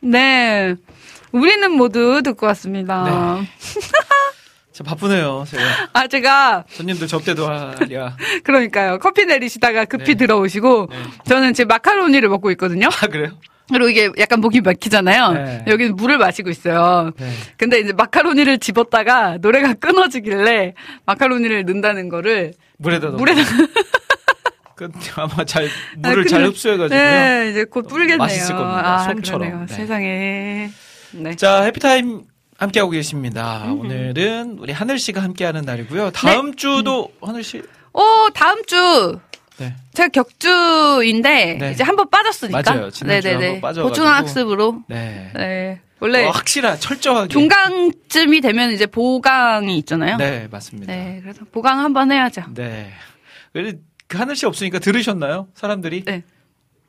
네. 0.07 0.75
우리는 1.31 1.71
모두 1.71 2.21
듣고 2.23 2.45
왔습니다. 2.47 3.03
네. 3.41 3.47
자, 4.71 4.83
바쁘네요, 4.83 5.43
제가. 5.47 5.63
아, 5.93 6.07
제가, 6.07 6.63
손님들 6.69 7.07
접대도 7.07 7.47
하랴. 7.47 8.15
그러니까요. 8.43 8.99
커피 8.99 9.25
내리시다가 9.25 9.85
급히 9.85 10.05
네. 10.05 10.15
들어오시고, 10.15 10.87
네. 10.91 10.97
저는 11.27 11.53
지금 11.53 11.67
마카로니를 11.69 12.29
먹고 12.29 12.51
있거든요. 12.51 12.87
아, 13.01 13.07
그래요? 13.07 13.31
그리고 13.69 13.89
이게 13.89 14.09
약간 14.19 14.39
목이 14.39 14.61
막히잖아요. 14.61 15.31
네. 15.33 15.65
여기는 15.67 15.95
물을 15.97 16.17
마시고 16.17 16.49
있어요. 16.49 17.11
네. 17.17 17.29
근데 17.57 17.79
이제 17.79 17.91
마카로니를 17.91 18.59
집었다가 18.59 19.37
노래가 19.41 19.73
끊어지길래 19.73 20.73
마카로니를 21.05 21.65
넣는다는 21.65 22.07
거를 22.07 22.53
물에다 22.77 23.07
넣어. 23.07 23.17
물에다 23.17 23.41
그, 24.77 24.89
아마 25.17 25.43
잘, 25.43 25.67
물을 25.97 26.23
아, 26.23 26.27
잘 26.29 26.43
흡수해가지고요. 26.45 26.99
네, 27.01 27.47
이제 27.51 27.65
곧 27.65 27.87
불겠네요. 27.87 28.17
맛있을 28.17 28.55
겁니다. 28.55 28.93
아, 28.95 29.03
솜처럼. 29.05 29.65
네. 29.65 29.73
세상에. 29.73 30.69
네. 31.11 31.35
자, 31.35 31.63
해피타임 31.63 32.21
함께하고 32.57 32.91
계십니다. 32.91 33.63
오늘은 33.69 34.57
우리 34.59 34.71
하늘 34.73 34.99
씨가 34.99 35.21
함께하는 35.21 35.63
날이고요. 35.63 36.11
다음 36.11 36.55
주도 36.55 37.11
하늘 37.21 37.43
씨. 37.43 37.61
오, 37.93 38.29
다음 38.33 38.63
주 38.65 39.19
네. 39.57 39.73
제가 39.93 40.09
격주인데 40.09 41.57
네. 41.59 41.71
이제 41.71 41.83
한 41.83 41.95
번 41.95 42.09
빠졌으니까. 42.11 42.61
맞아요. 42.61 42.89
빠져가지고. 42.91 43.87
보충학습으로. 43.87 44.83
네. 44.87 45.31
네. 45.35 45.81
원래 45.99 46.25
어, 46.27 46.29
확실하, 46.29 46.75
철저하게. 46.75 47.29
종강쯤이 47.29 48.41
되면 48.41 48.71
이제 48.71 48.85
보강이 48.85 49.75
있잖아요. 49.79 50.17
네, 50.17 50.47
맞습니다. 50.51 50.93
네. 50.93 51.03
네, 51.15 51.19
그래서 51.23 51.43
보강 51.51 51.79
한번 51.79 52.11
해야죠. 52.11 52.43
그래도 53.51 53.79
그 54.07 54.17
하늘 54.17 54.35
씨 54.35 54.45
없으니까 54.45 54.79
들으셨나요? 54.79 55.47
사람들이? 55.53 56.03
네. 56.05 56.23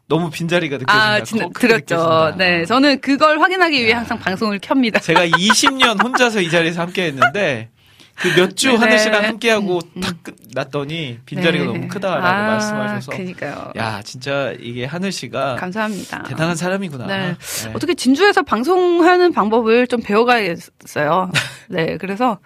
너무 0.06 0.30
빈자리가 0.30 0.78
느껴진다. 0.78 0.94
아, 1.12 1.22
진, 1.22 1.38
들었죠. 1.52 1.96
느껴진다. 1.96 2.36
네, 2.36 2.64
저는 2.64 3.00
그걸 3.00 3.40
확인하기 3.40 3.78
위해 3.84 3.92
항상 3.92 4.18
방송을 4.18 4.58
켭니다. 4.60 5.00
제가 5.00 5.26
20년 5.26 6.02
혼자서 6.02 6.40
이 6.40 6.48
자리에서 6.50 6.80
함께 6.80 7.04
했는데 7.06 7.68
그 8.14 8.28
몇주 8.28 8.68
네네. 8.68 8.78
하늘 8.80 8.98
씨랑 8.98 9.24
함께하고 9.24 9.80
탁 10.00 10.16
끝났더니 10.22 11.18
빈자리가 11.26 11.64
네. 11.66 11.72
너무 11.72 11.88
크다라고 11.88 12.26
아, 12.26 12.32
말씀하셔서 12.52 13.12
그니까요. 13.12 13.72
야 13.76 14.00
진짜 14.02 14.54
이게 14.58 14.86
하늘 14.86 15.12
씨가 15.12 15.56
감사합니다. 15.56 16.22
대단한 16.22 16.56
사람이구나. 16.56 17.06
네. 17.06 17.18
네. 17.36 17.72
어떻게 17.74 17.94
진주에서 17.94 18.42
방송하는 18.42 19.32
방법을 19.32 19.86
좀 19.88 20.00
배워가야겠어요. 20.00 21.30
네, 21.68 21.98
그래서 21.98 22.38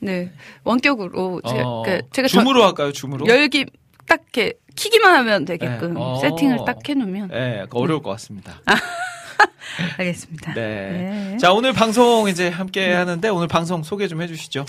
네 0.00 0.30
원격으로 0.62 1.42
제가, 1.48 1.62
어, 1.66 1.82
그 1.82 2.00
제가 2.12 2.28
저- 2.28 2.38
줌으로 2.38 2.64
할까요? 2.64 2.92
줌으로? 2.92 3.26
열기 3.26 3.66
딱 4.08 4.20
이렇게 4.32 4.54
키기만 4.74 5.14
하면 5.16 5.44
되게끔 5.44 5.94
네. 5.94 6.00
어. 6.00 6.18
세팅을 6.20 6.58
딱 6.66 6.78
해놓으면 6.88 7.28
네, 7.28 7.64
어려울 7.70 8.02
것 8.02 8.10
같습니다. 8.10 8.60
알겠습니다. 9.98 10.54
네. 10.54 10.62
네. 11.32 11.36
자 11.38 11.52
오늘 11.52 11.72
방송 11.72 12.28
이제 12.28 12.48
함께 12.48 12.92
하는데 12.92 13.28
오늘 13.28 13.48
방송 13.48 13.82
소개 13.82 14.08
좀 14.08 14.22
해주시죠. 14.22 14.64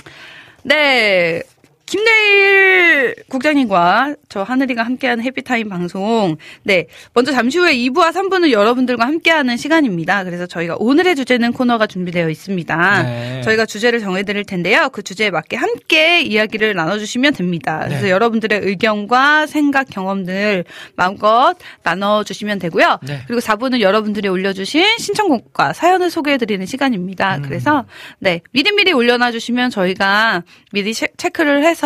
네. 0.63 1.41
김내일 1.89 3.15
국장님과 3.29 4.15
저 4.29 4.43
하늘이가 4.43 4.83
함께하는 4.83 5.23
해피타임 5.23 5.69
방송. 5.69 6.37
네. 6.61 6.85
먼저 7.15 7.31
잠시 7.31 7.57
후에 7.57 7.75
2부와 7.75 8.11
3부는 8.11 8.51
여러분들과 8.51 9.07
함께하는 9.07 9.57
시간입니다. 9.57 10.23
그래서 10.23 10.45
저희가 10.45 10.75
오늘의 10.77 11.15
주제는 11.15 11.51
코너가 11.51 11.87
준비되어 11.87 12.29
있습니다. 12.29 13.03
네. 13.03 13.41
저희가 13.41 13.65
주제를 13.65 14.01
정해드릴 14.01 14.43
텐데요. 14.43 14.89
그 14.89 15.01
주제에 15.01 15.31
맞게 15.31 15.57
함께 15.57 16.21
이야기를 16.21 16.75
나눠주시면 16.75 17.33
됩니다. 17.33 17.81
그래서 17.85 18.03
네. 18.03 18.11
여러분들의 18.11 18.59
의견과 18.61 19.47
생각, 19.47 19.87
경험들 19.89 20.65
마음껏 20.95 21.55
나눠주시면 21.81 22.59
되고요. 22.59 22.99
네. 23.01 23.21
그리고 23.25 23.41
4부는 23.41 23.81
여러분들이 23.81 24.27
올려주신 24.27 24.99
신청곡과 24.99 25.73
사연을 25.73 26.11
소개해드리는 26.11 26.63
시간입니다. 26.67 27.37
음. 27.37 27.41
그래서 27.41 27.85
네 28.19 28.41
미리미리 28.51 28.91
올려놔주시면 28.91 29.71
저희가 29.71 30.43
미리 30.71 30.93
체, 30.93 31.07
체크를 31.17 31.65
해서 31.65 31.78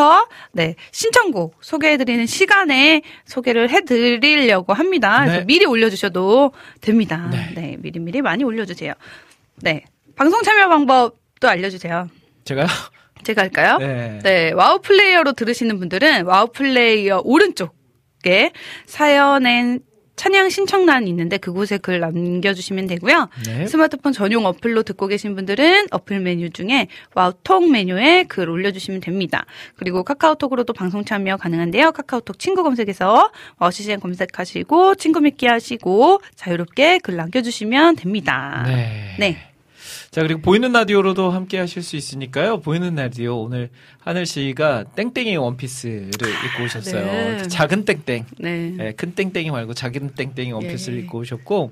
네 0.52 0.76
신청곡 0.92 1.58
소개해드리는 1.62 2.26
시간에 2.26 3.02
소개를 3.26 3.70
해드리려고 3.70 4.74
합니다. 4.74 5.26
네. 5.26 5.46
미리 5.46 5.66
올려주셔도 5.66 6.52
됩니다. 6.82 7.30
네. 7.32 7.52
네 7.56 7.78
미리 7.80 8.00
미리 8.00 8.22
많이 8.22 8.44
올려주세요. 8.44 8.94
네 9.62 9.84
방송 10.16 10.42
참여 10.44 10.68
방법도 10.70 11.48
알려주세요. 11.48 12.10
제가요? 12.46 12.68
제가 13.24 13.44
할까요? 13.44 13.78
네. 13.78 14.20
네, 14.22 14.52
와우 14.52 14.80
플레이어로 14.82 15.34
들으시는 15.34 15.80
분들은 15.80 16.26
와우 16.26 16.48
플레이어 16.48 17.22
오른쪽에 17.24 18.52
사연엔 18.86 19.80
찬양 20.16 20.50
신청란이 20.50 21.10
있는데 21.10 21.38
그곳에 21.38 21.78
글 21.78 22.00
남겨주시면 22.00 22.88
되고요. 22.88 23.30
네. 23.46 23.68
스마트폰 23.68 24.14
전용 24.14 24.46
어플로 24.46 24.84
듣고 24.84 25.08
계신 25.08 25.36
분들은 25.36 25.88
어플 25.92 26.20
메뉴 26.20 26.50
중에 26.50 26.88
와우톡 27.16 27.72
메뉴에 27.72 28.26
글 28.28 28.50
올려주시면 28.50 29.02
됩니다. 29.02 29.46
그리고 29.76 30.04
카카오톡으로도 30.04 30.74
방송 30.74 31.04
참여 31.04 31.38
가능한데요. 31.38 31.92
카카오톡 31.92 32.40
친구 32.40 32.64
검색에서 32.64 33.32
와우CCM 33.58 34.00
검색하시고 34.00 34.96
친구 34.96 35.22
맺기 35.22 35.48
하시고 35.48 36.22
자유롭게 36.36 37.00
글 37.00 37.16
남겨주시면 37.16 37.96
됩니다. 37.96 38.64
네. 38.68 39.16
네. 39.20 39.53
자, 40.14 40.22
그리고 40.22 40.42
보이는 40.42 40.72
라디오로도 40.72 41.32
함께 41.32 41.58
하실 41.58 41.82
수 41.82 41.96
있으니까요. 41.96 42.60
보이는 42.60 42.94
라디오 42.94 43.42
오늘 43.42 43.72
하늘 44.00 44.28
씨가 44.28 44.84
땡땡이 44.96 45.36
원피스를 45.38 46.12
입고 46.12 46.64
오셨어요. 46.66 47.04
네. 47.04 47.48
작은 47.48 47.84
땡땡. 47.86 48.26
네. 48.38 48.74
네, 48.78 48.92
큰 48.94 49.16
땡땡이 49.16 49.50
말고 49.50 49.74
작은 49.74 50.12
땡땡이 50.14 50.52
원피스를 50.52 51.00
예. 51.00 51.02
입고 51.02 51.18
오셨고 51.18 51.72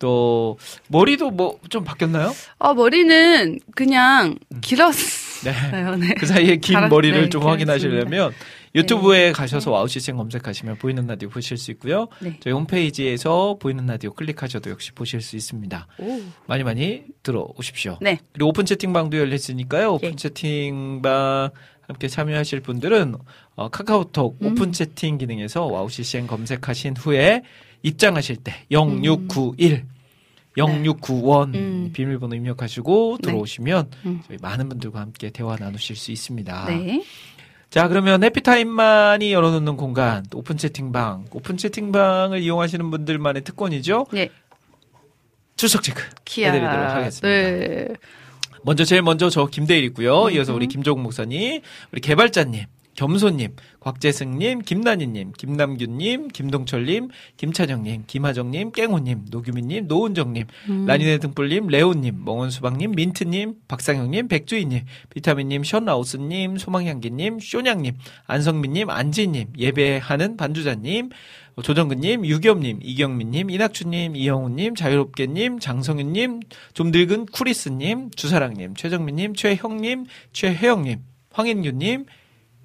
또 0.00 0.58
머리도 0.88 1.30
뭐 1.30 1.60
좀 1.70 1.84
바뀌었나요? 1.84 2.32
어, 2.58 2.74
머리는 2.74 3.60
그냥 3.76 4.34
음. 4.52 4.60
길었어요. 4.60 5.96
네. 5.98 6.14
그 6.18 6.26
사이에 6.26 6.56
긴 6.56 6.88
머리를 6.88 7.20
네, 7.22 7.28
좀. 7.28 7.44
확인하시려면 7.44 8.32
유튜브에 8.78 9.32
가셔서 9.32 9.70
와우CCM 9.70 10.16
검색하시면 10.16 10.76
보이는 10.78 11.06
라디오 11.06 11.28
보실 11.28 11.56
수 11.56 11.70
있고요. 11.72 12.08
네. 12.20 12.36
저희 12.40 12.52
홈페이지에서 12.52 13.56
보이는 13.60 13.86
라디오 13.86 14.12
클릭하셔도 14.12 14.70
역시 14.70 14.92
보실 14.92 15.20
수 15.20 15.36
있습니다. 15.36 15.86
오. 15.98 16.20
많이 16.46 16.64
많이 16.64 17.02
들어오십시오. 17.22 17.98
네. 18.00 18.18
그리고 18.32 18.50
오픈 18.50 18.64
채팅방도 18.64 19.18
열렸으니까요. 19.18 19.94
오픈 19.94 20.12
예. 20.12 20.16
채팅방 20.16 21.50
함께 21.88 22.06
참여하실 22.06 22.60
분들은 22.60 23.14
어, 23.56 23.68
카카오톡 23.70 24.36
음. 24.42 24.46
오픈 24.46 24.72
채팅 24.72 25.18
기능에서 25.18 25.64
와우 25.66 25.88
CCM 25.88 26.26
검색하신 26.26 26.96
후에 26.96 27.42
입장하실 27.82 28.36
때 28.36 28.66
0691 28.70 29.84
0691 30.56 31.54
음. 31.54 31.90
비밀번호 31.92 32.36
입력하시고 32.36 33.18
네. 33.22 33.26
들어오시면 33.26 33.90
음. 34.04 34.20
저희 34.26 34.36
많은 34.40 34.68
분들과 34.68 35.00
함께 35.00 35.30
대화 35.30 35.56
나누실 35.56 35.96
수 35.96 36.12
있습니다. 36.12 36.66
네. 36.66 37.02
자, 37.70 37.86
그러면 37.86 38.24
해피타임만이 38.24 39.32
열어놓는 39.32 39.76
공간, 39.76 40.24
또 40.30 40.38
오픈 40.38 40.56
채팅방. 40.56 41.26
오픈 41.32 41.56
채팅방을 41.56 42.40
이용하시는 42.40 42.90
분들만의 42.90 43.44
특권이죠. 43.44 44.06
네. 44.12 44.30
출석 45.56 45.82
체크 45.82 46.02
키아. 46.24 46.52
해드리도록 46.52 46.86
하겠습니다. 46.90 47.28
네. 47.28 47.88
먼저 48.62 48.84
제일 48.84 49.02
먼저 49.02 49.28
저 49.28 49.46
김대일 49.46 49.84
있고요. 49.84 50.30
이어서 50.30 50.54
우리 50.54 50.66
김종국 50.66 51.02
목사님, 51.02 51.60
우리 51.92 52.00
개발자님, 52.00 52.64
겸손님, 52.98 53.54
곽재승님, 53.78 54.62
김난희님, 54.62 55.32
김남균님, 55.38 56.28
김동철님, 56.28 57.10
김찬영님, 57.36 58.02
김하정님, 58.08 58.72
깽호님, 58.72 59.26
노규민님, 59.30 59.86
노은정님, 59.86 60.46
라니네 60.84 61.18
등불님, 61.18 61.68
레오님, 61.68 62.24
멍원수박님, 62.24 62.96
민트님, 62.96 63.54
박상영님, 63.68 64.26
백주희님, 64.26 64.82
비타민님, 65.10 65.62
션라우스님, 65.62 66.58
소망향기님, 66.58 67.38
쇼냥님, 67.38 67.94
안성민님, 68.26 68.90
안지님, 68.90 69.52
예배하는 69.56 70.36
반주자님, 70.36 71.10
조정근님, 71.62 72.26
유겸님, 72.26 72.80
이경민님, 72.82 73.50
이낙주님, 73.50 74.16
이영훈님, 74.16 74.74
자유롭게님, 74.74 75.60
장성윤님, 75.60 76.40
좀 76.74 76.90
늙은 76.90 77.26
쿠리스님, 77.26 78.10
주사랑님, 78.10 78.74
최정민님, 78.74 79.34
최형님, 79.34 80.06
최혜영님, 80.32 80.98
황인규님, 81.32 82.06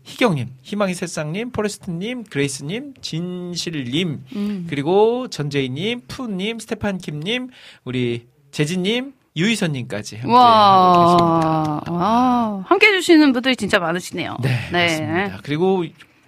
희경님, 0.04 0.50
희망의 0.62 0.96
새싹님, 0.96 1.52
포레스트님, 1.52 2.24
그레이스님, 2.26 2.94
진실님, 3.02 4.24
음. 4.36 4.68
그리고 4.70 5.28
전재희님, 5.30 6.02
푸님, 6.08 6.60
스테판킴님, 6.60 7.50
우리 7.86 8.28
재진님, 8.52 9.14
유희선님까지 9.36 10.18
함께 10.18 10.36
하고 10.36 11.06
계십니다. 11.06 11.92
와, 11.92 12.00
와, 12.00 12.64
함께 12.68 12.88
해주시는 12.88 13.34
분들이 13.34 13.56
진짜 13.56 13.80
많으시네요. 13.80 14.38
네, 14.42 14.70
맞습니다. 14.72 15.40
그리고 15.44 15.86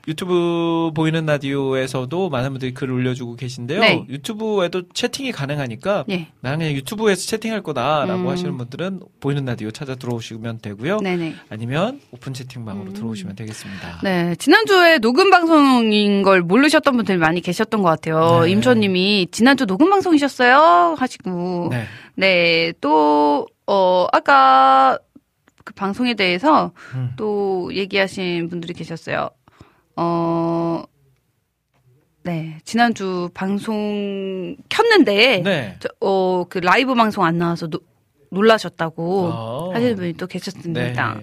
유튜브 0.08 0.91
보이는 0.94 1.26
라디오에서도 1.26 2.30
많은 2.30 2.52
분들이 2.52 2.74
글을 2.74 2.94
올려주고 2.94 3.36
계신데요. 3.36 3.80
네. 3.80 4.06
유튜브에도 4.10 4.84
채팅이 4.94 5.32
가능하니까 5.32 6.06
예. 6.10 6.28
나는 6.41 6.60
그냥 6.60 6.74
유튜브에서 6.74 7.26
채팅할 7.28 7.63
거다라고 7.63 8.22
음. 8.22 8.28
하시는 8.28 8.58
분들은 8.58 9.02
보이는 9.20 9.46
라디오 9.46 9.72
찾아 9.72 9.96
들어오시면 9.96 10.60
되고요. 10.62 11.00
네네. 11.00 11.36
아니면 11.50 12.00
오픈 12.12 12.34
채팅방으로 12.34 12.91
음. 12.91 12.94
들어오시면 12.94 13.36
되겠습니다. 13.36 14.02
네, 14.04 14.36
지난주에 14.36 15.00
녹음 15.00 15.30
방송인 15.30 16.22
걸 16.22 16.41
모르셨던 16.41 16.96
분들이 16.96 17.18
많이 17.18 17.41
계셨던 17.41 17.82
것 17.82 17.89
같아요. 17.89 18.41
네. 18.44 18.52
임초님이 18.52 19.28
지난주 19.32 19.65
녹음 19.65 19.89
방송이셨어요? 19.89 20.96
하시고. 20.98 21.70
네. 21.72 21.86
네, 22.15 22.74
또, 22.80 23.48
어, 23.68 24.08
아까 24.12 24.98
그 25.65 25.74
방송에 25.74 26.13
대해서 26.13 26.72
음. 26.94 27.12
또 27.18 27.72
얘기하신 27.74 28.50
분들이 28.50 28.74
계셨어요. 28.74 29.30
어, 29.96 30.84
네, 32.24 32.58
지난주 32.66 33.30
방송 33.34 34.56
켰는데, 34.70 35.42
네. 35.44 35.76
저, 35.80 35.90
어, 36.02 36.46
그 36.50 36.58
라이브 36.58 36.96
방송 36.96 37.24
안 37.24 37.38
나와서 37.38 37.68
노- 37.68 37.80
놀라셨다고 38.32 39.28
어. 39.32 39.72
하시는 39.74 39.96
분이 39.96 40.14
또 40.14 40.26
계셨습니다. 40.28 41.22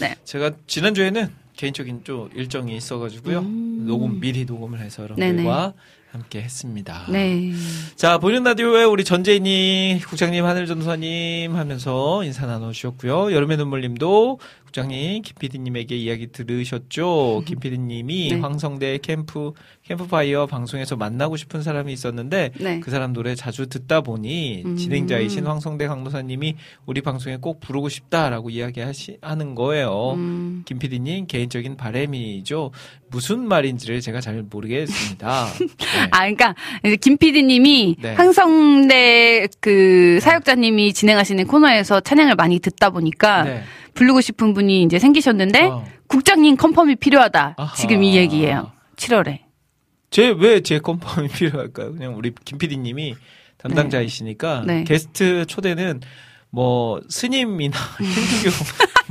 네. 0.00 0.14
제가 0.24 0.52
지난주에는 0.66 1.28
개인적인 1.56 2.04
좀 2.04 2.30
일정이 2.34 2.76
있어가지고요. 2.76 3.40
음. 3.40 3.84
녹음, 3.86 4.20
미리 4.20 4.44
녹음을 4.44 4.78
해서 4.80 5.02
네네. 5.16 5.44
여러분들과 5.44 5.72
함께 6.12 6.40
했습니다. 6.42 7.06
네. 7.10 7.52
자, 7.96 8.16
보는 8.18 8.44
라디오에 8.44 8.84
우리 8.84 9.04
전재인이 9.04 10.00
국장님, 10.06 10.44
하늘전도사님 10.44 11.56
하면서 11.56 12.22
인사 12.24 12.46
나눠주셨고요. 12.46 13.32
여름의 13.32 13.56
눈물님도 13.58 14.38
국장님, 14.76 15.22
김PD님에게 15.22 15.96
이야기 15.96 16.26
들으셨죠? 16.26 17.42
김PD님이 17.46 18.28
네. 18.32 18.40
황성대 18.40 18.98
캠프, 18.98 19.52
캠프파이어 19.84 20.46
방송에서 20.46 20.96
만나고 20.96 21.38
싶은 21.38 21.62
사람이 21.62 21.92
있었는데 21.92 22.52
네. 22.60 22.80
그 22.80 22.90
사람 22.90 23.14
노래 23.14 23.34
자주 23.34 23.68
듣다 23.68 24.02
보니 24.02 24.64
음. 24.66 24.76
진행자이신 24.76 25.46
황성대 25.46 25.86
강도사님이 25.86 26.56
우리 26.84 27.00
방송에 27.00 27.38
꼭 27.38 27.60
부르고 27.60 27.88
싶다라고 27.88 28.50
이야기하는 28.50 29.54
거예요. 29.54 30.12
음, 30.16 30.62
김 30.66 30.78
PD님 30.78 31.26
개인적인 31.26 31.78
바램이죠. 31.78 32.70
무슨 33.08 33.48
말인지를 33.48 34.02
제가 34.02 34.20
잘 34.20 34.42
모르겠습니다. 34.42 35.46
네. 35.58 36.08
아, 36.10 36.18
그러니까 36.18 36.54
이제 36.84 36.96
김 36.96 37.16
PD님이 37.16 37.96
네. 37.98 38.12
항성대 38.12 39.48
그 39.60 40.18
사역자님이 40.20 40.92
진행하시는 40.92 41.46
코너에서 41.46 42.00
찬양을 42.00 42.34
많이 42.34 42.58
듣다 42.58 42.90
보니까 42.90 43.44
네. 43.44 43.62
부르고 43.96 44.20
싶은 44.20 44.54
분이 44.54 44.82
이제 44.84 44.98
생기셨는데 45.00 45.62
어. 45.64 45.84
국장님 46.06 46.56
confirm이 46.56 46.96
필요하다. 46.96 47.54
아하. 47.56 47.74
지금 47.74 48.02
이 48.04 48.14
얘기예요. 48.16 48.70
7월에. 48.96 49.40
제 50.10 50.30
왜 50.30 50.60
제 50.60 50.78
confirm이 50.78 51.28
필요할까요? 51.34 51.92
그냥 51.92 52.16
우리 52.16 52.32
김 52.44 52.58
PD님이 52.58 53.16
담당자이시니까 53.58 54.62
네. 54.66 54.84
게스트 54.84 55.46
초대는 55.46 56.00
뭐 56.50 57.00
스님이나 57.08 57.76
힌두교 58.00 58.56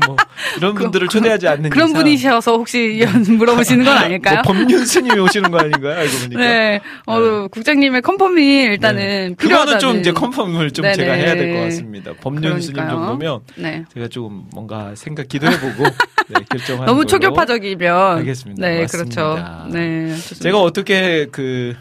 뭐 0.08 0.16
이런 0.58 0.74
분들을 0.74 1.08
초대하지 1.10 1.48
않는 1.48 1.70
그런 1.70 1.90
이상 1.90 2.02
분이셔서 2.02 2.58
혹시 2.58 3.06
물어보시는 3.28 3.86
건 3.86 3.98
아닐까요? 3.98 4.42
뭐 4.44 4.54
법륜 4.54 4.86
스님이 4.86 5.20
오시는 5.20 5.52
거 5.52 5.60
아닌가요? 5.60 6.00
알고 6.00 6.12
보니까. 6.24 6.40
네. 6.42 6.82
어, 7.06 7.48
국장님의 7.50 8.02
confirm이 8.02 8.64
일단은 8.64 8.98
네. 9.30 9.36
필요하다는. 9.36 9.78
그거는 9.78 9.80
좀 9.80 10.00
이제 10.00 10.12
confirm을 10.12 10.72
좀 10.72 10.84
네네. 10.84 10.96
제가 10.96 11.14
해야 11.14 11.36
될 11.36 11.54
것 11.54 11.60
같습니다. 11.66 12.12
법륜 12.20 12.60
스님 12.62 12.74
그러니까요. 12.74 13.00
정도면 13.00 13.40
네. 13.58 13.86
제가 13.94 14.08
좀 14.08 14.48
뭔가 14.52 14.94
생각 14.96 15.28
기도해보고 15.28 15.84
네, 15.84 16.40
결정하는 16.50 16.86
너무. 16.88 17.06
초교파적이면 17.06 18.18
알겠습니다. 18.18 18.68
네, 18.68 18.82
맞습니다. 18.82 19.24
그렇죠. 19.24 19.70
네. 19.72 20.10
좋습니다. 20.16 20.44
제가 20.44 20.62
어떻게 20.62 21.28
그 21.32 21.76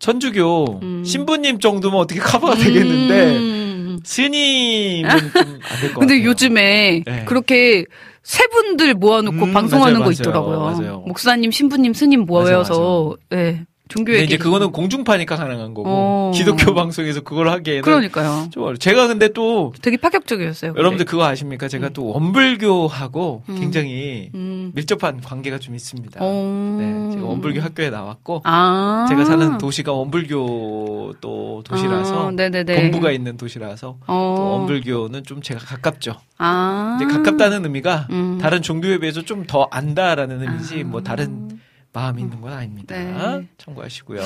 천주교 0.00 0.80
음. 0.82 1.04
신부님 1.04 1.60
정도면 1.60 2.00
어떻게 2.00 2.18
커버가 2.20 2.56
되겠는데 2.56 3.36
음. 3.36 3.62
스님은 4.04 5.08
좀 5.10 5.18
안 5.18 5.30
될 5.30 5.32
것 5.32 5.60
같아요. 5.62 5.94
근데 5.98 6.24
요즘에 6.24 7.02
네. 7.06 7.24
그렇게 7.26 7.84
세 8.22 8.46
분들 8.48 8.94
모아놓고 8.94 9.44
음, 9.46 9.52
방송하는 9.52 9.98
맞아요, 10.00 10.04
거 10.04 10.04
맞아요, 10.04 10.12
있더라고요. 10.12 10.60
맞아요. 10.60 11.04
목사님, 11.06 11.50
신부님, 11.50 11.92
스님 11.92 12.20
모여서 12.26 13.16
예, 13.32 13.62
종교 13.92 14.12
근데 14.12 14.22
얘기. 14.22 14.34
이제 14.34 14.42
그거는 14.42 14.72
공중파니까 14.72 15.36
가능한 15.36 15.74
거고 15.74 15.84
어. 15.86 16.32
기독교 16.34 16.72
방송에서 16.74 17.20
그걸 17.20 17.48
하기에는 17.50 17.82
그러니까요. 17.82 18.48
좀. 18.50 18.74
제가 18.78 19.06
근데 19.06 19.28
또 19.28 19.74
되게 19.82 19.98
파격적이었어요. 19.98 20.72
여러분들 20.76 21.04
그거 21.04 21.24
아십니까? 21.24 21.68
제가 21.68 21.90
또 21.90 22.06
원불교하고 22.06 23.42
음. 23.48 23.60
굉장히 23.60 24.30
음. 24.34 24.72
밀접한 24.74 25.20
관계가 25.20 25.58
좀 25.58 25.74
있습니다. 25.74 26.20
어. 26.22 26.76
네, 26.80 27.14
제가 27.16 27.26
원불교 27.26 27.60
학교에 27.60 27.90
나왔고 27.90 28.40
아. 28.44 29.04
제가 29.10 29.26
사는 29.26 29.58
도시가 29.58 29.92
원불교 29.92 31.14
또 31.20 31.62
도시라서 31.64 32.28
아. 32.28 32.32
본부가 32.32 33.10
있는 33.10 33.36
도시라서 33.36 33.98
어. 34.06 34.34
또 34.36 34.50
원불교는 34.52 35.24
좀 35.24 35.42
제가 35.42 35.60
가깝죠. 35.60 36.16
아. 36.38 36.98
이제 37.00 37.12
가깝다는 37.12 37.64
의미가 37.64 38.06
음. 38.10 38.38
다른 38.40 38.62
종교에 38.62 38.98
비해서 38.98 39.20
좀 39.20 39.42
더 39.48 39.66
안다라는 39.72 40.40
의미지 40.40 40.82
아. 40.86 40.88
뭐 40.88 41.02
다른 41.02 41.58
마음이 41.92 42.22
있는 42.22 42.40
건 42.40 42.52
아닙니다. 42.52 42.96
네. 42.96 43.46
참고하시고요. 43.58 44.20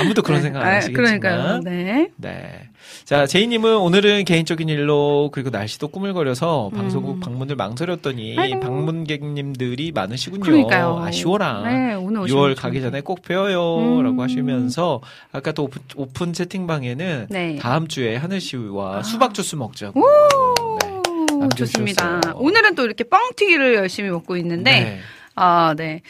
아무도 0.00 0.20
그런 0.22 0.38
네. 0.40 0.42
생각 0.42 0.62
안 0.62 0.66
아, 0.66 0.76
하시겠지만. 0.76 1.20
그러니까요. 1.20 1.60
네. 1.60 2.10
네. 2.16 2.68
자, 3.04 3.26
제이님은 3.26 3.76
오늘은 3.76 4.24
개인적인 4.24 4.68
일로 4.68 5.30
그리고 5.32 5.50
날씨도 5.50 5.88
꾸물거려서 5.88 6.70
음. 6.72 6.76
방송국 6.76 7.20
방문을 7.20 7.54
망설였더니 7.54 8.36
아이고. 8.36 8.60
방문객님들이 8.60 9.92
많으시군요. 9.92 10.42
그러니까요. 10.42 10.98
아쉬워라. 11.00 11.62
네, 11.62 11.94
오늘 11.94 12.22
오시면 12.22 12.42
6월 12.42 12.54
좀- 12.56 12.62
가기 12.62 12.80
전에 12.80 13.00
꼭 13.00 13.22
뵈어요. 13.22 13.78
음. 13.98 14.02
라고 14.02 14.22
하시면서 14.22 15.00
아까 15.30 15.52
또 15.52 15.64
오픈, 15.64 15.82
오픈 15.94 16.32
채팅방에는 16.32 17.26
네. 17.30 17.56
다음 17.56 17.86
주에 17.86 18.16
하늘 18.16 18.40
씨와 18.40 19.04
수박 19.04 19.34
주스 19.34 19.54
먹자고. 19.54 20.00
네. 20.00 20.90
오, 20.90 21.38
남겨주셨어요. 21.38 21.86
좋습니다. 21.86 22.20
오늘은 22.34 22.74
또 22.74 22.84
이렇게 22.84 23.04
뻥튀기를 23.04 23.74
열심히 23.76 24.10
먹고 24.10 24.36
있는데, 24.38 24.70
네. 24.80 24.98
아, 25.34 25.74
네. 25.76 26.02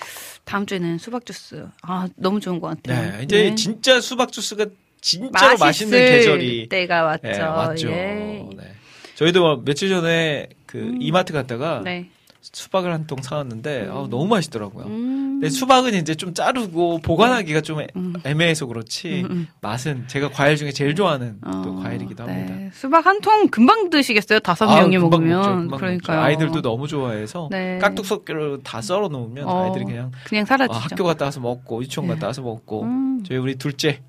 다음 0.45 0.67
주에는 0.67 0.99
수박 0.99 1.25
주스. 1.27 1.67
아, 1.83 2.09
너무 2.17 2.41
좋은 2.41 2.61
것 2.61 2.69
같아요. 2.69 3.19
네. 3.19 3.23
이제 3.25 3.51
네. 3.51 3.55
진짜 3.55 4.01
수박 4.01 4.33
주스가 4.33 4.67
진짜로 5.01 5.57
맛있는 5.59 5.99
계절이 5.99 6.69
때가 6.69 7.03
왔죠. 7.05 7.23
네, 7.29 7.41
왔죠. 7.41 7.89
예. 7.91 8.45
네. 8.57 8.73
저희도 9.15 9.41
뭐 9.41 9.63
며칠 9.65 9.89
전에 9.89 10.49
그 10.67 10.79
음. 10.79 10.99
이마트 11.01 11.33
갔다가 11.33 11.83
네. 11.85 12.11
수박을 12.43 12.93
한 12.93 13.07
통 13.07 13.21
사왔는데 13.23 13.89
아우, 13.91 14.09
너무 14.09 14.27
맛있더라고요. 14.27 14.87
음. 14.87 15.41
근데 15.41 15.49
수박은 15.51 15.95
이제 15.95 16.15
좀 16.15 16.33
자르고 16.35 16.99
보관하기가 17.01 17.61
좀 17.63 17.81
애- 17.81 17.87
음. 17.97 18.13
애매해서 18.25 18.67
그렇지 18.67 19.23
음, 19.23 19.31
음. 19.31 19.47
맛은 19.61 20.05
제가 20.07 20.31
과일 20.31 20.57
중에 20.57 20.71
제일 20.71 20.95
좋아하는 20.95 21.39
또 21.65 21.71
어, 21.71 21.75
과일이기도 21.83 22.25
네. 22.27 22.33
합니다. 22.33 22.71
수박 22.75 23.07
한 23.07 23.21
통 23.21 23.49
금방 23.49 23.91
드시겠어요? 23.91 24.41
다섯 24.41 24.67
명이 24.67 24.97
먹으면. 24.99 25.69
먹죠. 25.69 26.13
아이들도 26.13 26.63
너무 26.63 26.87
좋아해서 26.89 27.49
네. 27.51 27.79
깍둑석기로 27.79 28.63
다 28.63 28.81
썰어 28.81 29.09
놓으면 29.09 29.47
어, 29.49 29.65
아이들이 29.67 29.85
그냥 29.85 30.11
그냥 30.25 30.43
아, 30.43 30.47
사라지죠. 30.47 30.79
학교 30.79 31.05
갔다 31.05 31.27
와서 31.27 31.41
먹고 31.41 31.83
유치원 31.83 32.09
네. 32.09 32.15
갔다 32.15 32.29
와서 32.29 32.43
먹고 32.43 32.83
음. 32.85 33.23
저희 33.27 33.39
우리 33.39 33.57
둘째 33.57 34.01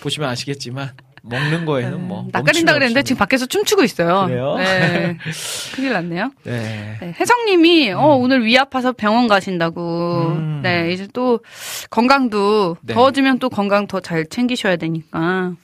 보시면 0.00 0.28
아시겠지만 0.30 0.90
먹는 1.26 1.64
거에는 1.64 2.06
뭐 2.06 2.28
낯가린다 2.30 2.74
그랬는데. 2.74 3.02
지금 3.02 3.18
밖에서 3.18 3.46
춤추고 3.46 3.82
있어요. 3.84 4.26
그래요? 4.26 4.56
네. 4.58 5.16
큰일 5.74 5.92
났네요. 5.92 6.30
네. 6.44 6.96
네, 7.00 7.14
혜성님이 7.18 7.92
어, 7.92 8.08
오늘 8.16 8.44
위 8.44 8.58
아파서 8.58 8.92
병원 8.92 9.26
가신다고. 9.26 10.34
음. 10.36 10.60
네, 10.62 10.92
이제 10.92 11.08
또 11.12 11.40
건강도 11.90 12.76
네. 12.82 12.94
더워지면 12.94 13.38
또 13.38 13.48
건강 13.48 13.86
더 13.86 14.00
잘 14.00 14.26
챙기셔야 14.26 14.76
되니까. 14.76 15.54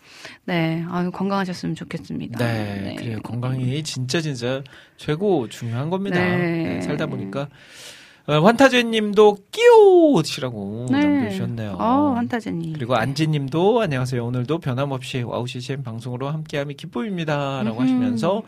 네, 0.46 0.83
아유 0.90 1.11
건강하셨으면 1.11 1.75
좋겠습니다. 1.75 2.38
네, 2.44 2.96
그래요. 2.99 3.18
건강이 3.23 3.83
진짜 3.83 4.20
진짜 4.20 4.62
최고 4.96 5.49
중요한 5.49 5.90
겁니다. 5.90 6.18
네. 6.18 6.37
네, 6.77 6.81
살다 6.81 7.07
보니까 7.07 7.42
어, 7.42 7.49
환타제님도 8.27 9.37
끼오시라고 9.51 10.87
네. 10.91 10.99
남겨주셨네요. 11.05 11.73
어, 11.79 12.13
환타제님. 12.17 12.75
그리고 12.75 12.97
안지님도 12.97 13.81
안녕하세요. 13.81 14.25
오늘도 14.25 14.59
변함없이 14.59 15.23
와우 15.23 15.47
CCM 15.47 15.83
방송으로 15.83 16.29
함께함이 16.29 16.75
기쁨입니다라고 16.75 17.79
음흠. 17.79 17.83
하시면서 17.83 18.43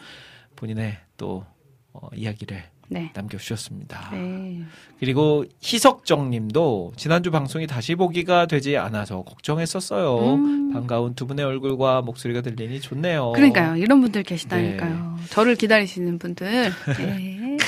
본인의 0.57 0.99
또 1.17 1.45
어, 1.93 2.09
이야기를 2.15 2.63
네. 2.89 3.11
남겨주셨습니다. 3.15 4.11
네. 4.13 4.63
그리고 5.01 5.45
희석정님도 5.65 6.93
지난주 6.97 7.31
방송이 7.31 7.67
다시 7.67 7.95
보기가 7.95 8.47
되지 8.47 8.77
않아서 8.77 9.23
걱정했었어요. 9.23 10.35
음. 10.35 10.73
반가운 10.73 11.15
두 11.15 11.27
분의 11.27 11.45
얼굴과 11.45 12.03
목소리가 12.03 12.43
들리니 12.43 12.81
좋네요. 12.81 13.33
그러니까요. 13.33 13.77
이런 13.77 14.01
분들 14.03 14.23
계시다니까요. 14.25 15.17
저를 15.31 15.57
기다리시는 15.57 16.19
분들. 16.19 16.71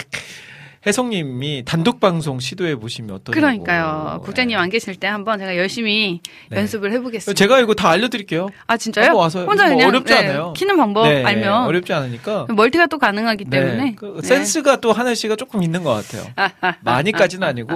네. 0.85 0.89
혜성님이 0.91 1.65
단독 1.65 1.99
방송 1.99 2.39
시도해 2.39 2.77
보시면 2.77 3.17
어떠냐고. 3.17 3.33
그러니까요. 3.33 4.21
국장님 4.23 4.57
네. 4.57 4.63
안 4.63 4.71
계실 4.71 4.95
때 4.97 5.07
한번 5.07 5.39
제가 5.39 5.57
열심히 5.57 6.21
네. 6.51 6.59
연습을 6.59 6.93
해보겠습니다. 6.93 7.37
제가 7.37 7.59
이거 7.61 7.75
다 7.75 7.91
알려드릴게요. 7.91 8.49
아 8.67 8.77
진짜요? 8.77 9.17
와서 9.17 9.45
혼자 9.45 9.65
뭐 9.67 9.75
그냥 9.75 9.89
어렵지 9.89 10.13
네, 10.13 10.19
않아요. 10.21 10.53
키는 10.57 10.77
방법 10.77 11.09
네, 11.09 11.25
알면 11.25 11.65
어렵지 11.65 11.93
않으니까. 11.93 12.47
멀티가 12.51 12.87
또 12.87 12.99
가능하기 12.99 13.47
때문에 13.47 13.77
네, 13.85 13.95
그 13.97 14.21
네. 14.23 14.29
센스가 14.29 14.77
또 14.81 14.93
하늘 14.93 15.17
씨가 15.17 15.37
조금 15.37 15.63
있는 15.63 15.83
것 15.83 15.93
같아요. 15.95 16.27
많이까지는 16.83 17.49
아 17.49 17.53
니고 17.53 17.75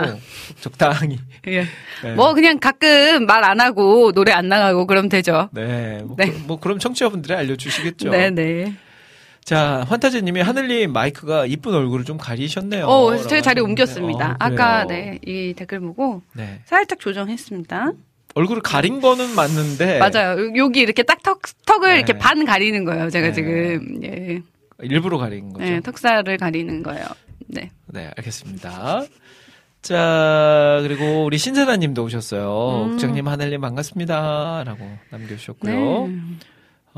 적당히. 0.61 1.19
예. 1.49 1.65
네. 2.03 2.15
뭐 2.15 2.35
그냥 2.35 2.59
가끔 2.61 3.27
말 3.27 3.49
안 3.49 3.61
하고 3.61 4.13
노래 4.13 4.33
안 4.33 4.49
나가고 4.49 4.87
그럼 4.87 5.09
되죠. 5.09 5.49
네, 5.53 6.03
뭐, 6.05 6.17
네. 6.19 6.31
그, 6.31 6.39
뭐 6.47 6.61
그럼 6.61 6.79
청취자분들이 6.79 7.35
알려주시겠죠. 7.35 8.11
네 8.11 8.29
네. 8.31 8.75
자, 9.49 9.83
환타제님이 9.89 10.43
하늘님 10.43 10.93
마이크가 10.93 11.47
이쁜 11.47 11.73
얼굴을 11.73 12.05
좀 12.05 12.19
가리셨네요. 12.19 12.85
어, 12.85 13.17
제가 13.17 13.41
자리 13.41 13.63
옮겼습니다. 13.63 14.33
어, 14.33 14.37
아까. 14.39 14.85
네 14.87 15.19
이 15.27 15.55
댓글 15.57 15.81
보고 15.81 16.21
네. 16.35 16.61
살짝 16.67 17.01
조정했습니다. 17.01 17.93
얼굴을 18.35 18.61
가린 18.61 19.01
거는 19.01 19.35
맞는데 19.35 20.01
맞아요. 20.01 20.39
요- 20.39 20.53
여기 20.57 20.81
이렇게 20.81 21.03
딱 21.03 21.23
턱, 21.23 21.41
턱을 21.65 21.93
네. 21.93 21.97
이렇게 21.97 22.13
반 22.19 22.45
가리는 22.45 22.85
거예요. 22.85 23.09
제가 23.09 23.29
네. 23.29 23.33
지금 23.33 24.01
예. 24.05 24.43
일부러 24.83 25.17
가린 25.17 25.51
거죠. 25.55 25.65
네, 25.65 25.81
턱살을 25.81 26.37
가리는 26.37 26.83
거예요. 26.83 27.07
네. 27.47 27.71
네, 27.87 28.11
알겠습니다. 28.19 29.03
자, 29.81 30.79
그리고 30.83 31.25
우리 31.25 31.39
신세라 31.39 31.77
님도 31.79 32.05
오셨어요. 32.05 32.85
음. 32.85 32.91
국장님, 32.91 33.27
하늘님 33.27 33.63
반갑습니다. 33.63 34.65
라고 34.67 34.85
남겨주셨고요. 35.11 36.07
네. 36.07 36.21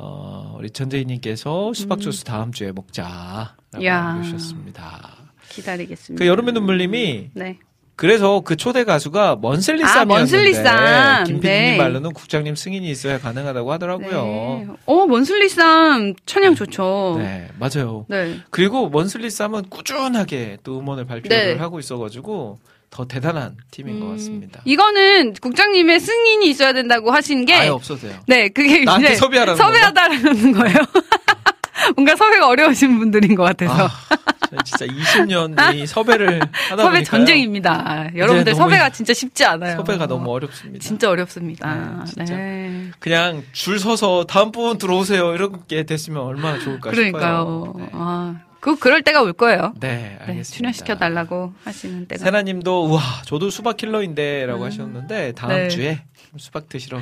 어, 0.03 0.57
우리 0.59 0.71
전재희 0.71 1.05
님께서 1.05 1.73
수박 1.75 2.01
주스 2.01 2.25
다음 2.25 2.53
주에 2.53 2.73
먹자. 2.73 3.55
라고 3.73 3.83
음. 3.83 3.85
야. 3.85 4.03
남겨주셨습니다. 4.15 5.11
기다리겠습니다. 5.51 6.23
그 6.23 6.27
여름의 6.27 6.55
눈물님이 6.55 7.31
네. 7.35 7.59
그래서 7.97 8.41
그 8.41 8.57
초대 8.57 8.85
가수가 8.85 9.37
먼슬리쌈이었는데 9.43 10.15
아, 10.15 10.19
먼슬리쌈. 10.19 11.25
김PD님 11.25 11.41
네. 11.43 11.77
말로는 11.77 12.15
국장님 12.15 12.55
승인이 12.55 12.89
있어야 12.91 13.19
가능하다고 13.19 13.73
하더라고요. 13.73 14.09
네. 14.09 14.67
어, 14.87 15.07
먼슬리쌈 15.07 16.15
천양 16.25 16.55
좋죠. 16.55 17.17
네, 17.19 17.49
맞아요. 17.59 18.07
네. 18.09 18.39
그리고 18.49 18.89
먼슬리쌈은 18.89 19.69
꾸준하게 19.69 20.59
또 20.63 20.79
음원을 20.79 21.05
발표를 21.05 21.29
네. 21.29 21.61
하고 21.61 21.79
있어가지고 21.79 22.59
더 22.91 23.05
대단한 23.07 23.57
팀인 23.71 24.01
것 24.01 24.09
같습니다. 24.13 24.61
음, 24.61 24.63
이거는 24.65 25.35
국장님의 25.35 26.01
승인이 26.01 26.51
있어야 26.51 26.73
된다고 26.73 27.13
하신 27.13 27.45
게 27.45 27.55
아예 27.55 27.69
없어도 27.69 28.01
돼요. 28.01 28.19
네, 28.27 28.49
그게 28.49 28.85
나한테 28.85 29.09
이제 29.09 29.17
섭외하라는 29.17 29.57
섭외하다라는 29.57 30.53
거예요. 30.53 30.77
뭔가 31.97 32.15
섭외가 32.17 32.49
어려우신 32.49 32.99
분들인 32.99 33.35
것 33.37 33.45
같아서. 33.45 33.87
아, 33.87 34.63
진짜 34.65 34.87
20년이 34.87 35.87
섭외를 35.87 36.41
하다 36.41 36.83
섭외 36.83 36.95
보니까 36.99 37.05
전쟁입니다. 37.05 38.11
여러분들 38.17 38.55
섭외가 38.57 38.91
진짜 38.91 39.15
쉽지 39.15 39.45
않아요. 39.45 39.77
섭외가 39.77 40.07
너무 40.07 40.31
어렵습니다. 40.33 40.85
진짜 40.85 41.09
어렵습니다. 41.11 41.75
네, 41.75 42.05
진짜. 42.07 42.37
네. 42.37 42.91
그냥 42.99 43.45
줄 43.53 43.79
서서 43.79 44.25
다음 44.25 44.51
분 44.51 44.77
들어오세요 44.79 45.33
이렇게 45.35 45.85
됐으면 45.85 46.23
얼마나 46.23 46.59
좋을까 46.59 46.91
그러니까요. 46.91 47.73
싶어요. 47.77 47.89
아, 47.93 48.41
그 48.61 48.79
그럴 48.79 49.03
때가 49.03 49.23
올 49.23 49.33
거예요. 49.33 49.73
네, 49.81 49.89
네 49.89 49.97
네, 49.97 50.17
알겠습니다. 50.21 50.57
출연시켜 50.57 50.97
달라고 50.97 51.53
하시는 51.65 52.07
때가. 52.07 52.23
세나님도 52.25 52.87
우와 52.87 53.01
저도 53.25 53.51
수박 53.51 53.77
킬러인데라고 53.79 54.65
하셨는데 54.65 55.33
다음 55.33 55.51
음. 55.53 55.57
네. 55.57 55.69
주에 55.69 56.03
수박 56.37 56.69
드시러 56.69 57.01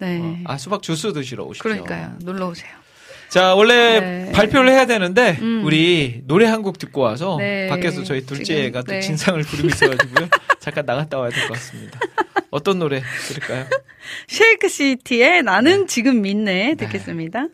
네. 0.00 0.18
어, 0.20 0.36
아 0.46 0.58
수박 0.58 0.82
주스 0.82 1.12
드시러 1.12 1.44
오십시오. 1.44 1.62
그러니까요. 1.62 2.14
놀러 2.22 2.48
오세요. 2.48 2.70
자 3.28 3.54
원래 3.54 4.00
네. 4.00 4.32
발표를 4.32 4.70
해야 4.70 4.86
되는데 4.86 5.36
음. 5.40 5.62
우리 5.64 6.22
노래 6.24 6.46
한 6.46 6.62
곡 6.62 6.78
듣고 6.78 7.02
와서 7.02 7.36
네. 7.38 7.68
밖에서 7.68 8.02
저희 8.02 8.24
둘째가 8.24 8.80
지금, 8.80 8.84
또 8.86 8.92
네. 8.92 9.00
진상을 9.00 9.40
부리고 9.42 9.68
있어가지고요. 9.68 10.28
잠깐 10.60 10.86
나갔다 10.86 11.18
와야 11.18 11.30
될 11.30 11.46
것 11.46 11.54
같습니다. 11.54 12.00
어떤 12.50 12.78
노래 12.78 13.02
들을까요? 13.28 13.66
쉐이크 14.28 14.68
시티의 14.68 15.42
나는 15.42 15.86
지금 15.86 16.22
믿네 16.22 16.74
듣겠습니다. 16.76 17.48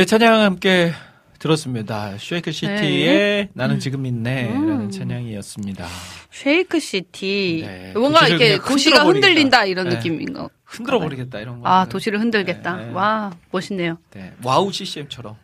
네, 0.00 0.06
찬양 0.06 0.40
함께 0.40 0.94
들었습니다. 1.38 2.14
Shake 2.18 2.52
City의 2.52 3.50
나는 3.52 3.74
음. 3.74 3.80
지금 3.80 4.06
있네라는 4.06 4.90
찬양이었습니다. 4.90 5.86
Shake 6.30 6.80
City. 6.80 7.64
네, 7.66 7.92
뭔가 7.94 8.26
이렇게 8.26 8.56
도시가. 8.58 9.04
흔들린다 9.04 9.66
이런 9.66 9.90
네. 9.90 9.96
느낌인 9.96 10.32
거. 10.32 10.48
흔들어 10.64 11.00
버리겠다 11.00 11.40
이런 11.40 11.60
거. 11.60 11.68
아, 11.68 11.84
도시를 11.84 12.18
흔들겠다. 12.18 12.76
네, 12.76 12.86
네. 12.86 12.92
와, 12.94 13.30
멋있네요. 13.50 13.98
네, 14.14 14.32
와우 14.42 14.72
CCM처럼. 14.72 15.36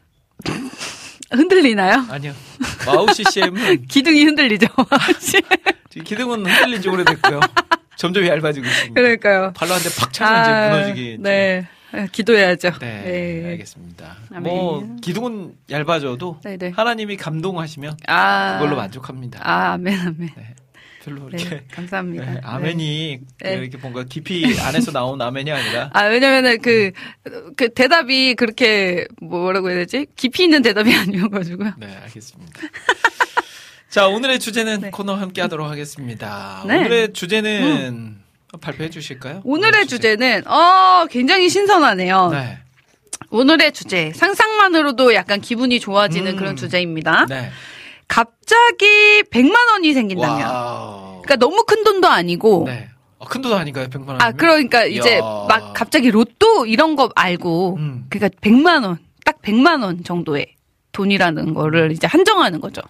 흔들리나요? 1.33 2.07
아니요. 2.09 2.33
와우 2.87 3.13
CCM은 3.13 3.85
기둥이 3.89 4.25
흔들리죠. 4.25 4.69
기둥은 6.03 6.47
흔들린 6.47 6.81
지 6.81 6.89
오래됐고요. 6.89 7.41
점점 7.99 8.27
얇아지고 8.27 8.65
있습니다. 8.67 8.95
그러니까요. 8.95 9.53
발로 9.55 9.75
한 9.75 9.83
대 9.83 9.91
팍 10.01 10.13
차면 10.15 10.41
이제 10.43 10.71
무너지기. 10.95 11.17
네. 11.21 11.67
기도해야죠. 12.13 12.79
네, 12.81 13.45
알겠습니다. 13.47 14.17
아멘. 14.31 14.43
뭐 14.43 14.97
기둥은 15.03 15.55
얇아져도 15.71 16.41
네네. 16.43 16.71
하나님이 16.71 17.17
감동하시면 17.17 17.97
아. 18.07 18.59
그걸로 18.59 18.77
만족합니다. 18.77 19.41
아, 19.43 19.73
아멘, 19.73 19.99
아멘. 19.99 20.31
별로 21.07 21.31
네, 21.31 21.39
이렇게 21.41 21.65
감사합니다. 21.71 22.25
네, 22.25 22.33
네. 22.33 22.41
아멘이 22.43 23.21
네. 23.41 23.55
이렇게 23.55 23.79
뭔가 23.79 24.03
깊이 24.03 24.45
안에서 24.61 24.91
나온 24.91 25.23
아멘이 25.23 25.53
아니라 25.53 25.91
아, 25.93 26.07
왜냐면은 26.07 26.61
그, 26.61 26.91
그 27.57 27.73
대답이 27.73 28.35
그렇게 28.35 29.07
뭐라고 29.23 29.71
해야 29.71 29.79
되지? 29.79 30.07
깊이 30.17 30.45
있는 30.45 30.63
대답이 30.63 30.93
아니어가지고요. 30.99 31.75
네, 31.79 31.97
알겠습니다. 32.03 32.61
자, 33.89 34.09
오늘의 34.09 34.41
주제는 34.41 34.81
네. 34.81 34.91
코너 34.91 35.15
함께 35.15 35.41
하도록 35.43 35.71
하겠습니다. 35.71 36.65
네. 36.67 36.79
오늘의 36.79 37.13
주제는 37.13 38.26
발표해 38.59 38.91
주실까요? 38.91 39.41
오늘의 39.45 39.87
주제는, 39.87 40.47
어, 40.47 41.07
굉장히 41.11 41.49
신선하네요. 41.49 42.29
네. 42.33 42.59
오늘의 43.31 43.73
주제, 43.73 44.13
상상만으로도 44.15 45.15
약간 45.15 45.41
기분이 45.41 45.81
좋아지는 45.81 46.33
음. 46.33 46.37
그런 46.37 46.57
주제입니다. 46.57 47.27
네. 47.29 47.51
갑자기 48.09 49.23
100만 49.31 49.55
원이 49.73 49.93
생긴다면. 49.93 50.47
와우. 50.47 51.23
그러니까 51.23 51.37
너무 51.37 51.65
큰 51.67 51.83
돈도 51.85 52.07
아니고. 52.09 52.65
네. 52.67 52.89
어, 53.19 53.25
큰돈 53.27 53.53
아닌가요? 53.55 53.89
100만 53.89 54.09
원. 54.09 54.23
아, 54.23 54.33
그러니까 54.33 54.85
이제 54.85 55.15
이야. 55.15 55.21
막 55.49 55.73
갑자기 55.75 56.11
로또 56.11 56.67
이런 56.67 56.97
거 56.97 57.11
알고. 57.17 57.77
음. 57.79 58.05
그러니까 58.11 58.39
100만 58.41 58.85
원, 58.85 58.99
딱 59.25 59.41
100만 59.43 59.83
원 59.83 60.05
정도의 60.05 60.55
돈이라는 60.93 61.55
거를 61.55 61.93
이제 61.93 62.07
한정하는 62.07 62.61
거죠. 62.61 62.83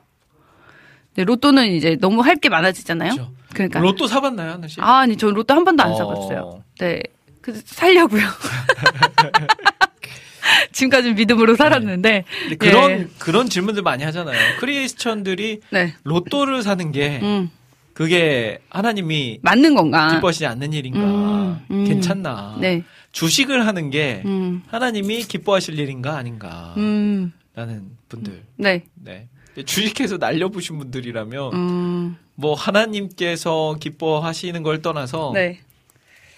근데 1.15 1.25
로또는 1.25 1.69
이제 1.69 1.97
너무 2.01 2.21
할 2.23 2.37
게 2.37 2.49
많아지잖아요. 2.51 3.13
그렇죠. 3.15 3.33
그러니까 3.57 3.81
로또 3.81 4.07
사봤나요, 4.07 4.53
하나 4.53 4.69
씨? 4.69 4.81
아, 4.81 4.99
아니, 4.99 5.17
전 5.17 5.33
로또 5.33 5.55
한 5.55 5.65
번도 5.65 5.83
안 5.83 5.93
어. 5.93 5.97
사봤어요. 5.97 6.63
네. 6.79 7.03
그 7.41 7.59
살려고요. 7.65 8.23
지금까지 10.73 11.09
는 11.09 11.17
믿음으로 11.17 11.57
살았는데. 11.57 12.25
근데 12.43 12.57
그런 12.57 12.91
예. 12.91 13.07
그런 13.19 13.49
질문들 13.49 13.83
많이 13.83 14.05
하잖아요. 14.05 14.39
크리스천들이 14.61 15.61
네. 15.71 15.95
로또를 16.05 16.63
사는 16.63 16.93
게 16.93 17.21
음. 17.23 17.51
그게 17.95 18.59
하나님이 18.69 19.39
맞는 19.43 19.75
건가? 19.75 20.15
기뻐하시지 20.15 20.47
않는 20.47 20.73
일인가? 20.75 21.01
음, 21.01 21.59
음. 21.71 21.85
괜찮나? 21.87 22.59
네. 22.61 22.83
주식을 23.13 23.67
하는 23.67 23.91
게 23.91 24.23
음. 24.27 24.63
하나님이 24.67 25.23
기뻐하실 25.23 25.79
일인가 25.79 26.17
아닌가? 26.17 26.75
음. 26.77 27.33
라는 27.55 27.87
분들. 28.09 28.43
네. 28.57 28.85
네. 28.95 29.29
주식해서 29.65 30.19
날려보신 30.19 30.79
분들이라면 30.79 31.53
음. 31.55 32.17
뭐 32.35 32.55
하나님께서 32.55 33.77
기뻐하시는 33.81 34.63
걸 34.63 34.83
떠나서 34.83 35.33
네. 35.35 35.61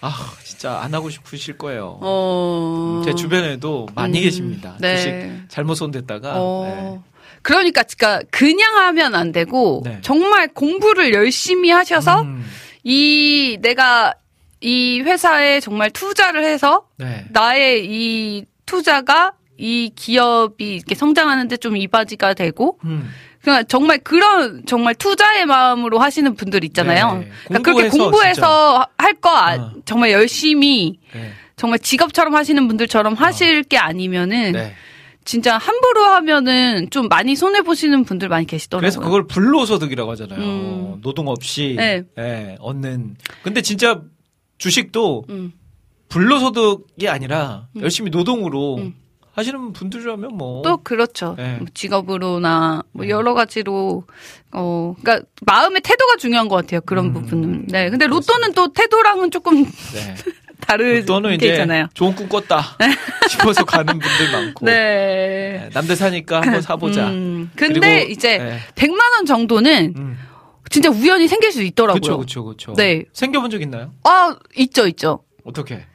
아 0.00 0.14
진짜 0.44 0.78
안 0.80 0.94
하고 0.94 1.10
싶으실 1.10 1.58
거예요. 1.58 1.98
어. 2.00 3.02
제 3.04 3.14
주변에도 3.14 3.88
많이 3.94 4.18
음. 4.18 4.22
계십니다. 4.22 4.76
네. 4.80 4.96
주식 4.96 5.48
잘못 5.48 5.74
손댔다가 5.74 6.34
어. 6.36 7.02
그러니까, 7.42 7.82
그러니까 7.82 8.28
그냥 8.30 8.76
하면 8.76 9.14
안 9.14 9.32
되고 9.32 9.82
네. 9.84 9.98
정말 10.02 10.48
공부를 10.48 11.12
열심히 11.14 11.70
하셔서 11.70 12.22
음, 12.22 12.44
이 12.84 13.58
내가 13.60 14.14
이 14.60 15.00
회사에 15.00 15.60
정말 15.60 15.90
투자를 15.90 16.44
해서 16.44 16.86
네. 16.96 17.24
나의 17.30 17.86
이 17.86 18.44
투자가 18.66 19.32
이 19.58 19.90
기업이 19.94 20.76
이렇게 20.76 20.94
성장하는데 20.94 21.56
좀 21.58 21.76
이바지가 21.76 22.34
되고 22.34 22.78
음. 22.84 23.10
그러니까 23.42 23.64
정말 23.64 23.98
그런 23.98 24.64
정말 24.66 24.94
투자의 24.94 25.46
마음으로 25.46 25.98
하시는 25.98 26.34
분들 26.34 26.64
있잖아요. 26.64 27.18
네. 27.18 27.30
그러니까 27.46 27.72
그렇게 27.72 27.88
공부해서 27.90 28.10
공부해서 28.10 28.86
할거 28.96 29.30
어. 29.30 29.72
정말 29.84 30.12
열심히 30.12 30.98
네. 31.12 31.32
정말 31.56 31.78
직업처럼 31.80 32.34
하시는 32.34 32.66
분들처럼 32.68 33.14
하실 33.14 33.62
게 33.64 33.78
아니면은 33.78 34.52
네. 34.52 34.74
진짜 35.24 35.58
함부로 35.58 36.04
하면은 36.04 36.88
좀 36.90 37.08
많이 37.08 37.36
손해 37.36 37.62
보시는 37.62 38.04
분들 38.04 38.28
많이 38.28 38.46
계시더라고요. 38.46 38.80
그래서 38.80 39.00
그걸 39.00 39.26
불로소득이라고 39.26 40.10
하잖아요. 40.12 40.40
음. 40.40 41.00
노동 41.02 41.28
없이 41.28 41.74
네. 41.76 42.02
예, 42.18 42.56
얻는. 42.60 43.16
근데 43.42 43.60
진짜 43.60 44.00
주식도 44.56 45.26
음. 45.28 45.52
불로소득이 46.08 47.08
아니라 47.08 47.68
열심히 47.80 48.10
노동으로 48.10 48.76
음. 48.78 48.94
하시는 49.38 49.72
분들이라면 49.72 50.36
뭐 50.36 50.62
또 50.62 50.78
그렇죠. 50.78 51.34
네. 51.38 51.56
뭐 51.58 51.66
직업으로나 51.74 52.82
뭐 52.92 53.04
네. 53.04 53.10
여러 53.10 53.34
가지로 53.34 54.04
어 54.52 54.94
그러니까 55.00 55.26
마음의 55.42 55.80
태도가 55.82 56.16
중요한 56.16 56.48
것 56.48 56.56
같아요. 56.56 56.80
그런 56.82 57.06
음. 57.06 57.12
부분은. 57.14 57.66
네. 57.68 57.88
근데 57.90 58.06
로또는 58.06 58.52
또 58.52 58.72
태도랑은 58.72 59.30
조금 59.30 59.64
네. 59.64 60.14
다르게 60.60 61.04
또는 61.04 61.34
이제 61.34 61.46
있잖아요. 61.50 61.86
좋은 61.94 62.14
꿈 62.14 62.28
꿨다 62.28 62.76
싶어서 63.30 63.64
가는 63.64 63.86
분들 63.98 64.32
많고 64.32 64.66
네. 64.66 64.72
네, 64.72 65.70
남들 65.72 65.94
사니까 65.96 66.40
한번 66.42 66.60
사보자. 66.60 67.08
음, 67.08 67.50
근데 67.56 67.78
그리고- 67.80 68.12
이제 68.12 68.38
네. 68.38 68.58
100만 68.74 68.98
원 69.16 69.24
정도는 69.24 69.94
음. 69.96 70.18
진짜 70.70 70.90
우연히 70.90 71.28
생길 71.28 71.52
수 71.52 71.62
있더라고요. 71.62 72.00
그렇죠, 72.00 72.16
그렇죠, 72.18 72.44
그렇죠. 72.44 72.72
네. 72.74 73.04
생겨본 73.14 73.50
적 73.50 73.62
있나요? 73.62 73.94
아, 74.04 74.36
있죠, 74.56 74.86
있죠. 74.88 75.22
어떻게? 75.44 75.86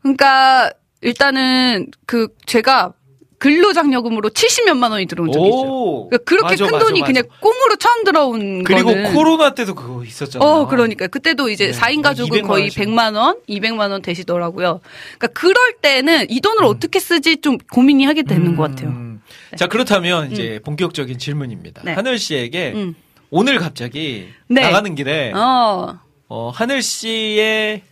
그러니까 0.00 0.72
일단은 1.02 1.88
그 2.06 2.28
제가 2.46 2.92
근로장려금으로 3.38 4.28
70몇만 4.28 4.90
원이 4.90 5.06
들어온 5.06 5.32
적이 5.32 5.48
있어요. 5.48 5.62
오, 5.62 6.08
그러니까 6.10 6.24
그렇게 6.24 6.44
맞아, 6.44 6.64
큰 6.66 6.72
맞아, 6.72 6.84
돈이 6.84 7.00
맞아. 7.00 7.12
그냥 7.12 7.24
꽁으로 7.40 7.76
처음 7.76 8.04
들어온 8.04 8.64
그리고 8.64 8.90
거는 8.90 9.14
코로나 9.14 9.54
때도 9.54 9.74
그거 9.74 10.04
있었잖아요. 10.04 10.46
어, 10.46 10.66
그러니까. 10.66 11.06
그때도 11.06 11.48
이제 11.48 11.72
네. 11.72 11.72
4인 11.72 12.02
가족은 12.02 12.42
200만 12.42 12.46
거의 12.46 12.62
원씩. 12.64 12.78
100만 12.82 13.16
원, 13.16 13.40
200만 13.48 13.90
원 13.90 14.02
되시더라고요. 14.02 14.80
그러니까 15.18 15.26
그럴 15.28 15.72
때는 15.80 16.26
이 16.28 16.40
돈을 16.42 16.64
음. 16.64 16.68
어떻게 16.68 17.00
쓰지 17.00 17.38
좀 17.40 17.56
고민이 17.72 18.04
하게 18.04 18.24
되는 18.24 18.56
것 18.56 18.68
같아요. 18.70 18.90
음. 18.90 19.22
자 19.56 19.66
그렇다면 19.66 20.32
이제 20.32 20.60
본격적인 20.62 21.18
질문입니다. 21.18 21.80
네. 21.82 21.92
하늘 21.94 22.18
씨에게 22.18 22.72
음. 22.74 22.94
오늘 23.30 23.58
갑자기 23.58 24.28
네. 24.48 24.60
나가는 24.60 24.94
길에 24.94 25.32
어. 25.32 25.98
어, 26.28 26.50
하늘 26.54 26.82
씨의 26.82 27.82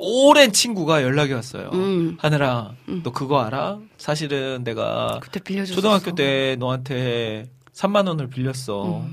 오랜 0.00 0.52
친구가 0.52 1.02
연락이 1.02 1.32
왔어요. 1.32 1.70
음. 1.72 2.16
하늘아, 2.20 2.72
너 3.02 3.10
그거 3.10 3.40
알아? 3.40 3.78
사실은 3.96 4.62
내가. 4.62 5.20
초등학교 5.66 6.14
때 6.14 6.56
너한테 6.60 7.50
3만 7.74 8.06
원을 8.06 8.28
빌렸어. 8.28 9.04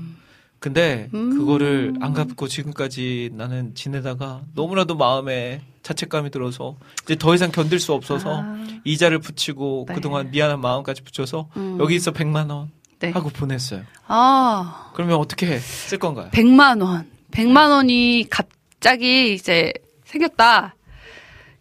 근데 0.60 1.08
음. 1.12 1.36
그거를 1.36 1.94
안 2.00 2.12
갚고 2.12 2.46
지금까지 2.48 3.30
나는 3.34 3.74
지내다가 3.74 4.42
너무나도 4.54 4.96
마음에 4.96 5.60
자책감이 5.82 6.30
들어서 6.30 6.76
이제 7.04 7.16
더 7.16 7.34
이상 7.34 7.50
견딜 7.50 7.78
수 7.78 7.92
없어서 7.92 8.42
아. 8.42 8.64
이자를 8.84 9.18
붙이고 9.18 9.86
네. 9.88 9.94
그동안 9.94 10.30
미안한 10.30 10.60
마음까지 10.60 11.02
붙여서 11.02 11.48
음. 11.56 11.78
여기 11.80 11.94
있어 11.96 12.12
100만 12.12 12.50
원 12.50 12.70
네. 13.00 13.10
하고 13.10 13.28
보냈어요. 13.28 13.82
아. 14.06 14.92
그러면 14.94 15.16
어떻게 15.18 15.58
쓸 15.58 15.98
건가요? 15.98 16.30
100만 16.32 16.80
원. 16.82 17.10
100만 17.32 17.70
원이 17.70 18.26
갑자기 18.30 19.34
이제 19.34 19.72
생겼다. 20.04 20.75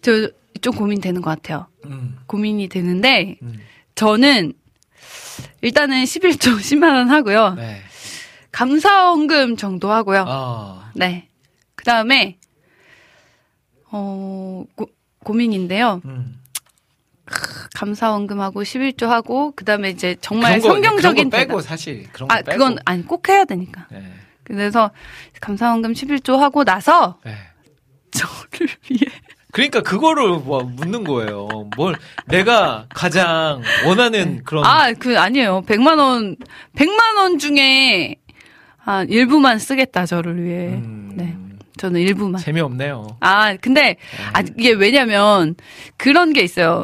저 0.05 0.45
좀 0.61 0.73
고민되는 0.73 1.21
것 1.21 1.29
같아요. 1.29 1.67
음, 1.85 2.17
고민이 2.27 2.69
되는데 2.69 3.37
음. 3.41 3.59
저는 3.95 4.53
일단은 5.61 6.03
11조 6.03 6.57
10만 6.57 6.93
원 6.95 7.09
하고요. 7.09 7.55
네. 7.55 7.81
감사원금 8.51 9.57
정도 9.57 9.91
하고요. 9.91 10.25
아, 10.27 10.91
네. 10.95 11.29
그 11.75 11.83
다음에 11.83 12.37
어 13.91 14.63
고, 14.75 14.87
고민인데요. 15.23 16.01
음. 16.05 16.41
감사원금하고 17.75 18.63
11조 18.63 19.07
하고 19.07 19.51
그다음에 19.51 19.89
이제 19.89 20.15
정말 20.21 20.59
거, 20.59 20.69
성경적인 20.69 21.29
거 21.29 21.37
빼고 21.37 21.57
대답. 21.57 21.67
사실 21.67 22.07
그런 22.11 22.27
거 22.27 22.33
아, 22.33 22.41
빼고. 22.41 22.51
그건 22.51 22.77
아니 22.85 23.05
꼭 23.05 23.27
해야 23.29 23.45
되니까. 23.45 23.87
네. 23.91 24.13
그래서 24.43 24.91
감사원금 25.41 25.93
11조 25.93 26.37
하고 26.37 26.63
나서 26.63 27.19
네. 27.25 27.35
저를 28.11 28.73
위해 28.89 29.11
그러니까 29.55 29.79
그거를 29.79 30.31
뭐 30.39 30.63
묻는 30.63 31.05
거예요. 31.05 31.47
뭘 31.77 31.95
내가 32.27 32.87
가장 32.93 33.61
원하는 33.87 34.43
그런 34.43 34.65
아, 34.65 34.91
그 34.91 35.17
아니에요. 35.17 35.61
100만 35.65 35.97
원 35.97 36.35
100만 36.75 37.15
원 37.17 37.39
중에 37.39 38.15
한 38.75 39.09
일부만 39.09 39.57
쓰겠다 39.59 40.05
저를 40.05 40.43
위해. 40.43 40.73
음, 40.73 41.11
네. 41.15 41.37
저는 41.77 42.01
일부만. 42.01 42.41
재미없네요. 42.41 43.07
아, 43.21 43.55
근데 43.55 43.95
아 44.33 44.41
이게 44.41 44.71
왜냐면 44.73 45.55
그런 45.95 46.33
게 46.33 46.41
있어요. 46.41 46.83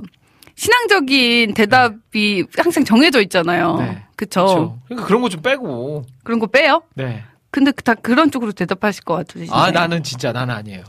신앙적인 0.56 1.54
대답이 1.54 2.46
항상 2.58 2.86
정해져 2.86 3.22
있잖아요. 3.24 3.76
네. 3.80 4.04
그쵸? 4.16 4.46
그렇죠. 4.46 4.80
그러니까 4.86 5.08
그런 5.08 5.22
거 5.22 5.28
좀 5.28 5.42
빼고. 5.42 6.06
그런 6.24 6.40
거 6.40 6.48
빼요? 6.48 6.84
네. 6.94 7.22
근데 7.50 7.74
다 7.74 7.96
그런 7.96 8.32
쪽으로 8.32 8.54
대답하실 8.54 9.04
것 9.04 9.16
같으시죠? 9.16 9.54
아 9.54 9.72
나는 9.72 10.04
진짜 10.04 10.32
나는 10.32 10.56
아니에요. 10.56 10.84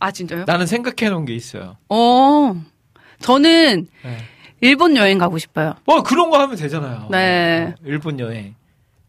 아, 0.00 0.10
진짜요? 0.10 0.44
나는 0.46 0.66
생각해 0.66 1.10
놓은 1.10 1.24
게 1.26 1.34
있어요. 1.34 1.76
어. 1.88 2.54
저는 3.20 3.86
네. 4.02 4.16
일본 4.62 4.96
여행 4.96 5.18
가고 5.18 5.38
싶어요. 5.38 5.74
뭐 5.84 6.02
그런 6.02 6.30
거 6.30 6.38
하면 6.40 6.56
되잖아요. 6.56 7.08
네. 7.10 7.68
어, 7.72 7.82
일본 7.84 8.18
여행. 8.18 8.54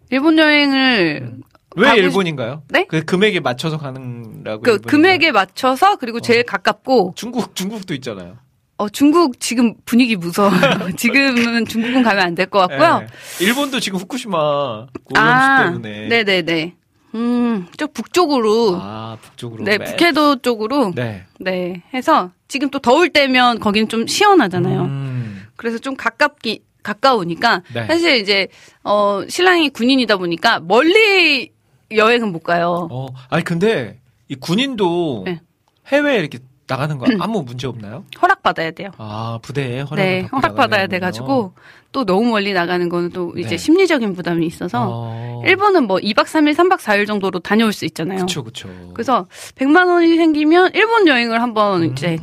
일본 0.10 0.38
여행을 0.38 1.32
왜 1.78 1.86
가고 1.88 1.98
싶- 1.98 2.04
일본인가요? 2.04 2.64
네? 2.70 2.86
그 2.90 3.04
금액에 3.06 3.40
맞춰서 3.40 3.78
가는라고. 3.78 4.62
그? 4.64 4.78
금액에 4.80 5.32
맞춰서 5.32 5.96
그리고 5.96 6.20
제일 6.20 6.44
가깝고 6.44 7.14
중국 7.16 7.56
중국도 7.56 7.94
있잖아요. 7.96 8.36
어 8.78 8.90
중국 8.90 9.40
지금 9.40 9.76
분위기 9.86 10.16
무서워요. 10.18 10.52
지금은 10.98 11.66
중국은 11.66 12.04
가면 12.04 12.24
안 12.26 12.36
될 12.36 12.48
것 12.50 12.68
같고요. 12.68 13.00
네. 13.00 13.08
일본도 13.46 13.80
지금 13.80 14.00
후쿠시마 14.00 14.38
오염수 14.38 14.88
아, 15.16 15.64
때문에. 15.66 16.08
네네네. 16.10 16.76
음, 17.16 17.68
저 17.78 17.88
북쪽으로 17.88 18.78
아 18.82 19.18
북쪽으로. 19.22 19.64
네 19.64 19.78
맨- 19.78 19.88
북해도 19.90 20.38
쪽으로 20.42 20.94
네. 20.96 21.26
네. 21.40 21.82
해서 21.94 22.32
지금 22.48 22.70
또 22.70 22.80
더울 22.80 23.10
때면 23.10 23.60
거기는 23.60 23.88
좀 23.90 24.08
시원하잖아요. 24.08 24.82
음, 24.82 25.44
그래서 25.56 25.78
좀 25.78 25.96
가깝기 25.96 26.64
가까우니까 26.84 27.62
네. 27.74 27.86
사실 27.88 28.18
이제 28.18 28.48
어 28.84 29.22
신랑이 29.28 29.70
군인이다 29.70 30.18
보니까 30.18 30.60
멀리 30.62 31.52
여행은 31.92 32.32
못 32.32 32.40
가요. 32.44 32.88
어, 32.92 33.08
아니 33.30 33.44
근데 33.44 34.00
이 34.30 34.36
군인도 34.36 35.24
네. 35.26 35.42
해외에 35.88 36.20
이렇게 36.20 36.40
나가는 36.72 36.98
거 36.98 37.06
아무 37.20 37.44
문제 37.44 37.68
없나요? 37.68 38.06
허락 38.22 38.42
받아야 38.44 38.72
돼요. 38.72 38.90
아 38.98 39.40
부대에 39.42 39.82
허락을 39.82 39.96
네, 40.04 40.22
허락 40.32 40.56
받아야. 40.56 40.88
돼 40.88 41.00
가지고 41.00 41.54
또 41.92 42.06
너무 42.06 42.30
멀리 42.32 42.54
나가는 42.54 42.88
거는 42.90 43.10
또 43.12 43.34
이제 43.38 43.50
네. 43.50 43.58
심리적인 43.58 44.14
부담이 44.14 44.46
있어서 44.46 44.88
어, 44.90 45.42
일본은 45.46 45.88
뭐 45.88 45.98
2박 45.98 46.24
3일, 46.26 46.54
3박 46.56 46.78
4일 46.80 47.06
정도로 47.06 47.40
다녀올 47.40 47.74
수 47.74 47.86
있잖아요. 47.86 48.22
그쵸 48.22 48.44
그쵸. 48.44 48.70
그래서 48.94 49.28
100만 49.56 49.88
원이 49.88 50.16
생기면 50.16 50.72
일본 50.74 51.08
여행을 51.08 51.42
한번 51.42 51.84
음. 51.84 51.92
이제 51.92 52.18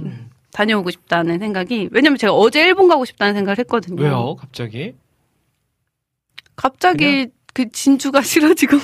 다녀오고 0.53 0.91
싶다는 0.91 1.39
생각이 1.39 1.89
왜냐면 1.93 2.17
제가 2.19 2.33
어제 2.33 2.63
일본 2.63 2.89
가고 2.89 3.05
싶다는 3.05 3.35
생각을 3.35 3.59
했거든요. 3.59 4.03
왜요? 4.03 4.37
갑자기? 4.37 4.95
갑자기 6.57 7.29
그 7.55 7.71
진주가 7.71 8.21
싫어지고 8.23 8.79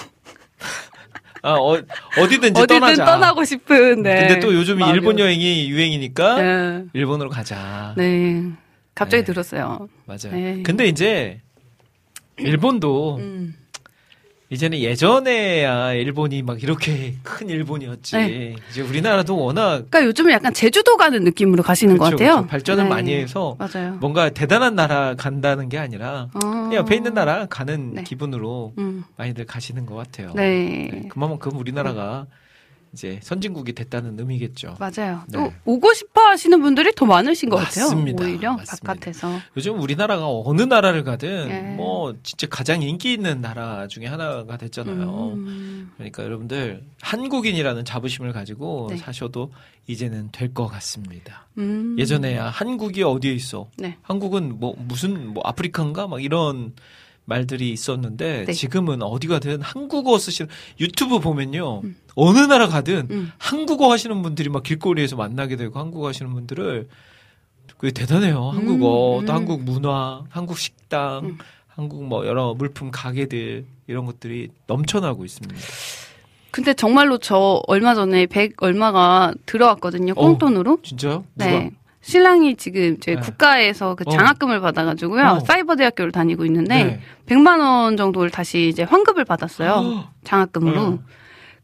아 1.44 1.52
어, 1.56 1.76
어디든지 2.18 2.58
어디든 2.62 2.80
떠나자. 2.80 3.04
떠나고 3.04 3.44
싶은 3.44 4.02
네. 4.02 4.26
근데 4.26 4.40
또 4.40 4.54
요즘 4.54 4.78
마음이 4.78 4.94
일본 4.94 5.18
여행이 5.18 5.68
유행이니까 5.68 6.34
네. 6.40 6.84
일본으로 6.94 7.28
가자. 7.28 7.92
네. 7.98 8.42
갑자기 8.94 9.22
네. 9.22 9.26
들었어요. 9.26 9.88
맞아요. 10.06 10.32
네. 10.32 10.62
근데 10.64 10.86
이제 10.86 11.42
일본도 12.38 13.16
음. 13.18 13.54
이제는 14.50 14.78
예전에야 14.78 15.94
일본이 15.94 16.42
막 16.42 16.62
이렇게 16.62 17.14
큰 17.22 17.48
일본이었지. 17.48 18.16
네. 18.16 18.56
이제 18.70 18.82
우리나라도 18.82 19.36
워낙 19.36 19.86
그러니까 19.90 20.04
요즘은 20.04 20.32
약간 20.32 20.52
제주도 20.52 20.96
가는 20.96 21.24
느낌으로 21.24 21.62
가시는 21.62 21.96
것 21.96 22.04
그쵸, 22.04 22.16
같아요. 22.16 22.36
그쵸. 22.36 22.46
발전을 22.48 22.84
네. 22.84 22.90
많이 22.90 23.14
해서 23.14 23.56
맞아요. 23.58 23.94
뭔가 24.00 24.28
대단한 24.28 24.74
나라 24.74 25.14
간다는 25.16 25.68
게 25.68 25.78
아니라 25.78 26.28
어. 26.34 26.70
옆에 26.74 26.94
있는 26.96 27.14
나라 27.14 27.46
가는 27.46 27.94
네. 27.94 28.02
기분으로 28.04 28.74
음. 28.78 29.04
많이들 29.16 29.46
가시는 29.46 29.86
것 29.86 29.94
같아요. 29.94 30.32
네. 30.34 30.90
네, 30.92 31.08
그만큼 31.08 31.56
우리나라가 31.56 32.26
이제 32.94 33.18
선진국이 33.22 33.72
됐다는 33.72 34.18
의미겠죠. 34.18 34.76
맞아요. 34.78 35.22
네. 35.28 35.32
또 35.38 35.52
오고 35.64 35.92
싶어 35.94 36.22
하시는 36.28 36.62
분들이 36.62 36.92
더 36.94 37.04
많으신 37.04 37.50
것 37.50 37.56
같아요. 37.56 37.86
맞습니다. 37.86 38.24
오히려 38.24 38.56
맞습니다. 38.56 38.94
바깥에서. 38.94 39.40
요즘 39.56 39.80
우리나라가 39.80 40.26
어느 40.28 40.62
나라를 40.62 41.02
가든 41.02 41.48
네. 41.48 41.74
뭐 41.74 42.14
진짜 42.22 42.46
가장 42.48 42.80
인기 42.82 43.12
있는 43.12 43.40
나라 43.40 43.88
중에 43.88 44.06
하나가 44.06 44.56
됐잖아요. 44.56 45.32
음. 45.34 45.90
그러니까 45.96 46.22
여러분들 46.22 46.84
한국인이라는 47.02 47.84
자부심을 47.84 48.32
가지고 48.32 48.86
네. 48.90 48.96
사셔도 48.96 49.52
이제는 49.88 50.30
될 50.32 50.54
것 50.54 50.68
같습니다. 50.68 51.48
음. 51.58 51.96
예전에야 51.98 52.46
한국이 52.46 53.02
어디에 53.02 53.32
있어? 53.32 53.68
네. 53.76 53.96
한국은 54.02 54.60
뭐 54.60 54.76
무슨 54.78 55.34
뭐 55.34 55.42
아프리카인가 55.44 56.06
막 56.06 56.22
이런 56.22 56.74
말들이 57.24 57.70
있었는데 57.70 58.44
네. 58.46 58.52
지금은 58.52 59.02
어디 59.02 59.28
가든 59.28 59.62
한국어 59.62 60.18
쓰시는 60.18 60.50
유튜브 60.80 61.20
보면요 61.20 61.82
어느 62.14 62.38
나라 62.38 62.68
가든 62.68 63.08
음. 63.10 63.32
한국어 63.38 63.90
하시는 63.90 64.22
분들이 64.22 64.48
막 64.48 64.62
길거리에서 64.62 65.16
만나게 65.16 65.56
되고 65.56 65.78
한국어 65.78 66.08
하시는 66.08 66.32
분들을 66.32 66.88
그게 67.78 67.92
대단해요 67.92 68.50
한국어 68.50 69.20
음. 69.20 69.26
또 69.26 69.32
한국 69.32 69.62
문화 69.62 70.24
한국 70.28 70.58
식당 70.58 71.24
음. 71.24 71.38
한국 71.68 72.04
뭐 72.04 72.26
여러 72.26 72.54
물품 72.54 72.90
가게들 72.90 73.64
이런 73.86 74.04
것들이 74.04 74.50
넘쳐나고 74.66 75.24
있습니다 75.24 75.56
근데 76.54 76.72
정말로 76.72 77.18
저 77.18 77.60
얼마 77.66 77.96
전에 77.96 78.26
100 78.26 78.62
얼마가 78.62 79.34
들어왔거든요. 79.44 80.12
어. 80.12 80.24
꽁돈으로. 80.24 80.78
진짜요? 80.84 81.24
누가? 81.34 81.50
네. 81.50 81.72
신랑이 82.04 82.56
지금 82.56 82.96
이제 82.96 83.14
네. 83.14 83.20
국가에서 83.20 83.94
그 83.94 84.04
어. 84.06 84.10
장학금을 84.10 84.60
받아가지고요. 84.60 85.24
어. 85.24 85.40
사이버 85.40 85.74
대학교를 85.74 86.12
다니고 86.12 86.44
있는데 86.44 86.84
네. 86.84 87.00
100만 87.26 87.60
원 87.60 87.96
정도를 87.96 88.30
다시 88.30 88.68
이제 88.68 88.82
환급을 88.82 89.24
받았어요. 89.24 90.04
장학금으로. 90.22 90.80
어. 90.82 90.98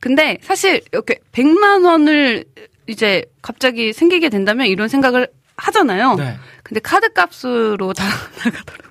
근데 0.01 0.39
사실 0.41 0.81
이렇게 0.93 1.19
100만 1.33 1.85
원을 1.85 2.47
이제 2.87 3.25
갑자기 3.43 3.93
생기게 3.93 4.31
된다면 4.31 4.67
이런 4.67 4.89
생각을 4.89 5.29
하잖아요. 5.59 6.15
네. 6.15 6.37
근데 6.63 6.81
카드 6.81 7.13
값으로 7.13 7.93
다 7.93 8.05
나가더라고요. 8.43 8.91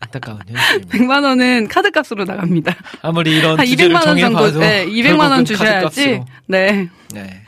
안타까운 0.00 0.40
현실입니다 0.46 0.98
100만 0.98 1.24
원은 1.24 1.68
카드 1.68 1.90
값으로 1.90 2.24
나갑니다. 2.24 2.76
아무리 3.00 3.38
이런 3.38 3.58
한 3.58 3.64
주제를 3.64 3.96
200만 3.96 4.06
원 4.06 4.18
정도, 4.18 4.60
네, 4.60 4.84
200만 4.86 5.04
결국은 5.04 5.30
원 5.30 5.44
주셔야지. 5.46 6.20
네. 6.48 6.90
네. 7.14 7.42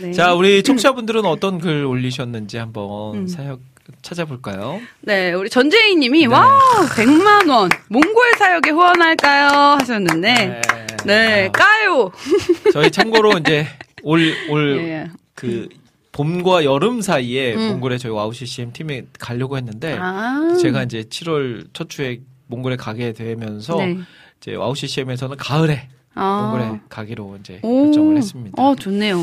네. 0.00 0.12
자, 0.12 0.34
우리 0.34 0.62
청취자분들은 0.62 1.24
어떤 1.24 1.58
글 1.58 1.84
올리셨는지 1.84 2.56
한번 2.56 3.16
음. 3.16 3.26
사역 3.26 3.60
찾아볼까요? 4.02 4.80
네, 5.00 5.32
우리 5.32 5.50
전재희 5.50 5.96
님이, 5.96 6.20
네. 6.20 6.26
와우, 6.26 6.86
100만 6.86 7.50
원, 7.50 7.68
몽골 7.88 8.32
사역에 8.38 8.70
후원할까요? 8.70 9.48
하셨는데, 9.80 10.62
네, 11.04 11.46
아, 11.48 11.52
까요! 11.52 12.10
저희 12.72 12.90
참고로 12.90 13.38
이제 13.38 13.66
올, 14.02 14.34
올, 14.48 14.78
예. 14.78 15.10
그, 15.34 15.68
봄과 16.12 16.64
여름 16.64 17.00
사이에 17.02 17.54
음. 17.54 17.68
몽골에 17.68 17.98
저희 17.98 18.12
와우 18.12 18.32
CCM 18.32 18.72
팀에 18.72 19.06
가려고 19.18 19.56
했는데, 19.56 19.96
아. 19.98 20.56
제가 20.60 20.84
이제 20.84 21.02
7월 21.02 21.68
첫 21.72 21.88
주에 21.88 22.20
몽골에 22.46 22.76
가게 22.76 23.12
되면서, 23.12 23.76
네. 23.76 23.98
이제 24.40 24.54
와우 24.54 24.74
CCM에서는 24.74 25.36
가을에 25.36 25.88
아. 26.14 26.52
몽골에 26.52 26.80
가기로 26.88 27.38
이제 27.40 27.60
오. 27.62 27.84
결정을 27.86 28.16
했습니다. 28.16 28.62
어, 28.62 28.74
좋네요. 28.74 29.18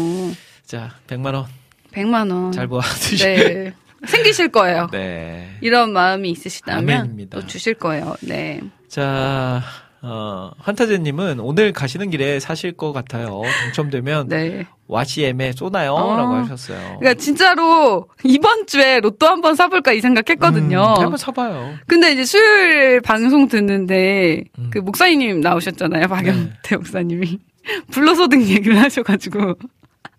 자, 0.67 0.91
100만 1.07 1.33
원 1.33 1.45
100만 1.93 2.29
원. 2.29 2.51
잘 2.51 2.67
모아 2.67 2.81
두시고. 2.81 3.23
네. 3.23 3.73
생기실 4.05 4.49
거예요. 4.49 4.89
네. 4.91 5.49
이런 5.61 5.93
마음이 5.93 6.29
있으시다면 6.29 6.97
아멘입니다. 6.97 7.39
또 7.39 7.47
주실 7.47 7.73
거예요. 7.73 8.15
네. 8.21 8.59
자, 8.89 9.63
어, 10.01 10.51
환타제님은 10.59 11.39
오늘 11.39 11.71
가시는 11.71 12.09
길에 12.09 12.39
사실 12.41 12.73
것 12.73 12.91
같아요. 12.91 13.41
당첨되면 13.63 14.27
네. 14.27 14.67
와우 14.87 15.16
CCM에 15.16 15.53
쏘나요? 15.53 15.93
어. 15.93 16.17
라고 16.17 16.33
하셨어요. 16.35 16.97
그러니까 16.99 17.13
진짜로 17.15 18.07
이번 18.25 18.67
주에 18.67 18.99
로또 18.99 19.25
한번 19.25 19.55
사볼까 19.55 19.93
이 19.93 20.01
생각했거든요. 20.01 20.77
음, 20.79 21.01
한번 21.01 21.17
사봐요. 21.17 21.75
근데 21.87 22.11
이제 22.11 22.25
수요일 22.25 22.99
방송 22.99 23.47
듣는데 23.47 24.43
음. 24.59 24.69
그 24.69 24.79
목사님 24.79 25.39
나오셨잖아요. 25.39 26.07
박영태 26.09 26.59
네. 26.69 26.75
목사님이 26.75 27.39
불로소득 27.91 28.41
얘기를 28.47 28.77
하셔가지고 28.81 29.55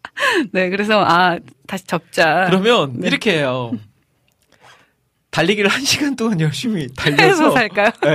네 0.52 0.70
그래서 0.70 1.04
아 1.04 1.38
다시 1.66 1.84
접자. 1.86 2.46
그러면 2.48 2.94
네. 2.96 3.08
이렇게 3.08 3.38
해요. 3.38 3.72
달리기를 5.30 5.70
한 5.70 5.84
시간 5.84 6.16
동안 6.16 6.40
열심히 6.40 6.88
달려서 6.96 7.50
살까요? 7.52 7.90
네. 8.02 8.14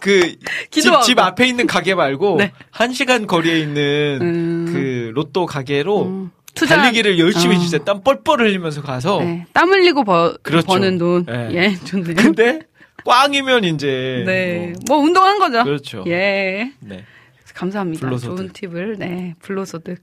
그 0.00 0.20
집, 0.70 0.82
기도하고. 0.82 1.04
집 1.04 1.18
앞에 1.18 1.46
있는 1.46 1.66
가게 1.66 1.94
말고 1.94 2.36
네. 2.38 2.52
한 2.70 2.92
시간 2.92 3.26
거리에 3.26 3.58
있는 3.58 4.18
음. 4.20 4.70
그 4.72 5.10
로또 5.14 5.46
가게로 5.46 6.04
음, 6.04 6.30
투자 6.54 6.76
달리기를 6.76 7.18
열심히 7.18 7.56
어. 7.56 7.58
해주세요. 7.58 7.84
땀 7.84 8.02
뻘뻘 8.02 8.40
흘리면서 8.40 8.82
가서. 8.82 9.20
네, 9.20 9.46
땀 9.52 9.70
흘리고 9.70 10.04
버, 10.04 10.36
그렇죠. 10.42 10.66
버는 10.66 10.98
돈. 10.98 11.24
네. 11.26 11.48
예, 11.52 11.74
좋네요. 11.84 12.14
근데 12.14 12.60
꽝이면 13.04 13.64
이제 13.64 14.22
네, 14.26 14.72
뭐, 14.86 14.98
뭐 14.98 15.06
운동한 15.06 15.38
거죠. 15.38 15.64
그렇죠. 15.64 16.04
예. 16.06 16.72
네. 16.80 17.04
감사합니다. 17.56 18.00
불로소득. 18.06 18.36
좋은 18.36 18.52
팁을. 18.52 18.96
네, 18.98 19.34
불로소득. 19.40 20.02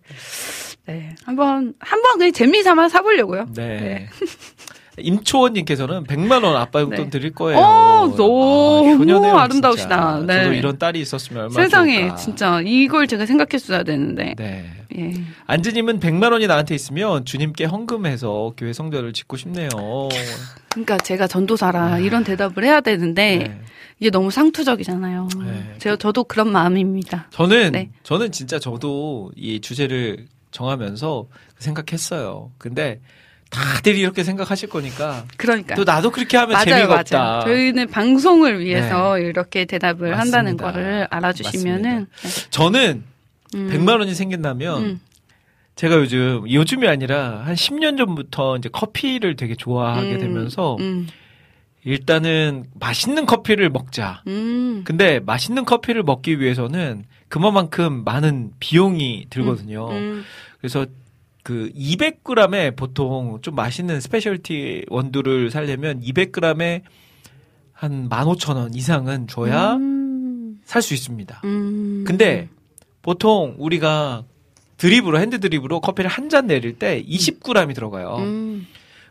네, 0.87 1.15
한번 1.23 1.73
한번 1.79 2.17
그냥 2.17 2.33
재미 2.33 2.63
삼아 2.63 2.89
사보려고요. 2.89 3.45
네. 3.53 4.09
임초원님께서는 4.97 6.03
100만 6.05 6.43
원 6.43 6.55
아빠 6.55 6.81
용돈 6.81 7.05
네. 7.05 7.09
드릴 7.09 7.33
거예요. 7.33 7.59
어, 7.59 8.13
너무 8.15 8.95
효녀네요, 8.99 9.35
아름다우시다. 9.35 10.17
진짜. 10.19 10.33
네. 10.33 10.43
저도 10.43 10.55
이런 10.55 10.77
딸이 10.77 10.99
있었으면 10.99 11.43
얼마나 11.43 11.63
세상에 11.63 11.99
좋을까. 11.99 12.15
진짜 12.15 12.61
이걸 12.61 13.07
제가 13.07 13.25
생각했어야 13.25 13.83
되는데. 13.83 14.35
네. 14.37 14.65
예. 14.95 15.13
안지님은 15.47 15.99
100만 15.99 16.31
원이 16.31 16.45
나한테 16.45 16.75
있으면 16.75 17.25
주님께 17.25 17.65
헌금해서 17.65 18.53
교회 18.55 18.73
성전을 18.73 19.13
짓고 19.13 19.37
싶네요. 19.37 19.69
그러니까 20.69 20.97
제가 20.97 21.25
전도사라 21.27 21.99
이런 21.99 22.23
대답을 22.23 22.63
해야 22.63 22.79
되는데 22.81 23.37
네. 23.37 23.61
이게 23.99 24.11
너무 24.11 24.29
상투적이잖아요. 24.29 25.29
네. 25.43 25.75
제가 25.79 25.95
저도 25.95 26.25
그런 26.25 26.51
마음입니다. 26.51 27.27
저는 27.31 27.71
네. 27.71 27.89
저는 28.03 28.31
진짜 28.31 28.59
저도 28.59 29.31
이 29.35 29.59
주제를 29.61 30.27
정하면서 30.51 31.25
생각했어요. 31.57 32.51
근데 32.59 32.99
다들 33.53 33.95
이렇게 33.95 34.23
생각하실 34.23 34.69
거니까 34.69 35.25
그러니까 35.37 35.75
또 35.75 35.83
나도 35.83 36.11
그렇게 36.11 36.37
하면 36.37 36.53
맞아요, 36.53 36.65
재미가 36.65 36.87
맞아요. 36.87 36.99
없다. 36.99 37.39
네. 37.45 37.45
저희는 37.45 37.87
방송을 37.89 38.59
위해서 38.59 39.19
이렇게 39.19 39.65
대답을 39.65 40.09
맞습니다. 40.11 40.19
한다는 40.37 40.57
거를 40.57 41.07
알아주시면은 41.09 42.07
저는 42.49 43.03
네. 43.53 43.59
음. 43.59 43.69
100만 43.69 43.99
원이 43.99 44.15
생긴다면 44.15 44.83
음. 44.83 44.99
제가 45.75 45.95
요즘 45.95 46.43
요즘이 46.49 46.87
아니라 46.87 47.43
한 47.45 47.55
10년 47.55 47.97
전부터 47.97 48.57
이제 48.57 48.69
커피를 48.69 49.35
되게 49.35 49.55
좋아하게 49.55 50.13
음, 50.13 50.19
되면서 50.19 50.77
음, 50.79 51.07
일단은 51.83 52.65
맛있는 52.79 53.25
커피를 53.25 53.69
먹자. 53.69 54.21
음. 54.27 54.83
근데 54.85 55.19
맛있는 55.19 55.65
커피를 55.65 56.03
먹기 56.03 56.39
위해서는 56.39 57.05
그만큼 57.27 58.03
많은 58.03 58.51
비용이 58.59 59.27
들거든요. 59.29 59.89
음. 59.89 60.23
그래서 60.59 60.85
그 61.43 61.69
200g에 61.75 62.75
보통 62.75 63.39
좀 63.41 63.55
맛있는 63.55 63.99
specialty 63.99 64.85
원두를 64.89 65.51
살려면 65.51 66.01
200g에 66.01 66.81
한 67.73 68.07
15,000원 68.09 68.75
이상은 68.75 69.27
줘야 69.27 69.73
음. 69.73 70.59
살수 70.63 70.93
있습니다. 70.93 71.41
음. 71.43 72.03
근데 72.07 72.47
보통 73.01 73.55
우리가 73.59 74.23
드립으로 74.77 75.19
핸드 75.19 75.39
드립으로 75.39 75.81
커피를 75.81 76.09
한 76.09 76.29
잔 76.29 76.47
내릴 76.47 76.79
때 76.79 77.03
20g이 77.03 77.75
들어가요. 77.75 78.15
음. 78.19 78.65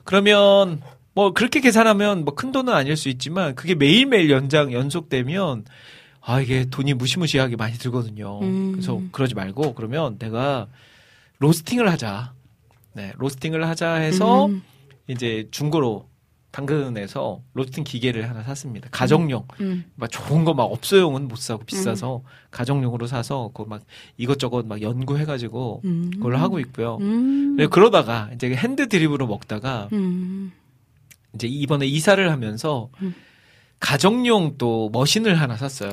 그러면 0.05 0.81
뭐 1.15 1.33
그렇게 1.35 1.61
계산하면 1.61 2.25
뭐 2.25 2.35
큰 2.35 2.51
돈은 2.53 2.73
아닐 2.73 2.97
수 2.97 3.11
있지만 3.11 3.55
그게 3.55 3.75
매일매일 3.75 4.31
연장 4.31 4.73
연속되면 4.73 5.67
아 6.23 6.41
이게 6.41 6.65
돈이 6.65 6.95
무시무시하게 6.95 7.57
많이 7.57 7.75
들거든요. 7.77 8.41
음. 8.41 8.73
그래서 8.73 9.03
그러지 9.13 9.35
말고 9.35 9.75
그러면 9.75 10.19
내가 10.19 10.69
로스팅을 11.47 11.91
하자. 11.91 12.33
네, 12.95 13.13
로스팅을 13.17 13.67
하자 13.67 13.95
해서 13.95 14.47
음. 14.47 14.63
이제 15.09 15.49
중고로 15.51 16.09
당근에서 16.53 17.43
로스팅 17.55 17.83
기계를 17.83 18.29
하나 18.31 18.43
샀습니다. 18.45 18.89
가정용. 18.93 19.49
음. 19.61 19.85
막 19.97 20.09
좋은 20.11 20.45
거 20.45 20.53
막 20.55 20.65
업소용은 20.65 21.27
못 21.27 21.37
사고 21.39 21.65
비싸서 21.65 22.23
가정용으로 22.53 23.07
사서 23.09 23.51
그거 23.55 23.65
막 23.69 23.83
이것저것 24.19 24.67
막 24.67 24.83
연구해 24.83 25.25
가지고 25.25 25.81
음. 25.85 26.11
그걸 26.15 26.37
하고 26.37 26.61
있고요. 26.61 26.99
음. 27.01 27.57
네, 27.57 27.67
그러다가 27.67 28.31
이제 28.35 28.55
핸드 28.55 28.87
드립으로 28.89 29.27
먹다가 29.27 29.89
음. 29.93 30.53
이제 31.35 31.49
이번에 31.49 31.87
이사를 31.87 32.31
하면서 32.31 32.91
음. 33.01 33.15
가정용 33.81 34.59
또 34.59 34.91
머신을 34.93 35.41
하나 35.41 35.57
샀어요. 35.57 35.93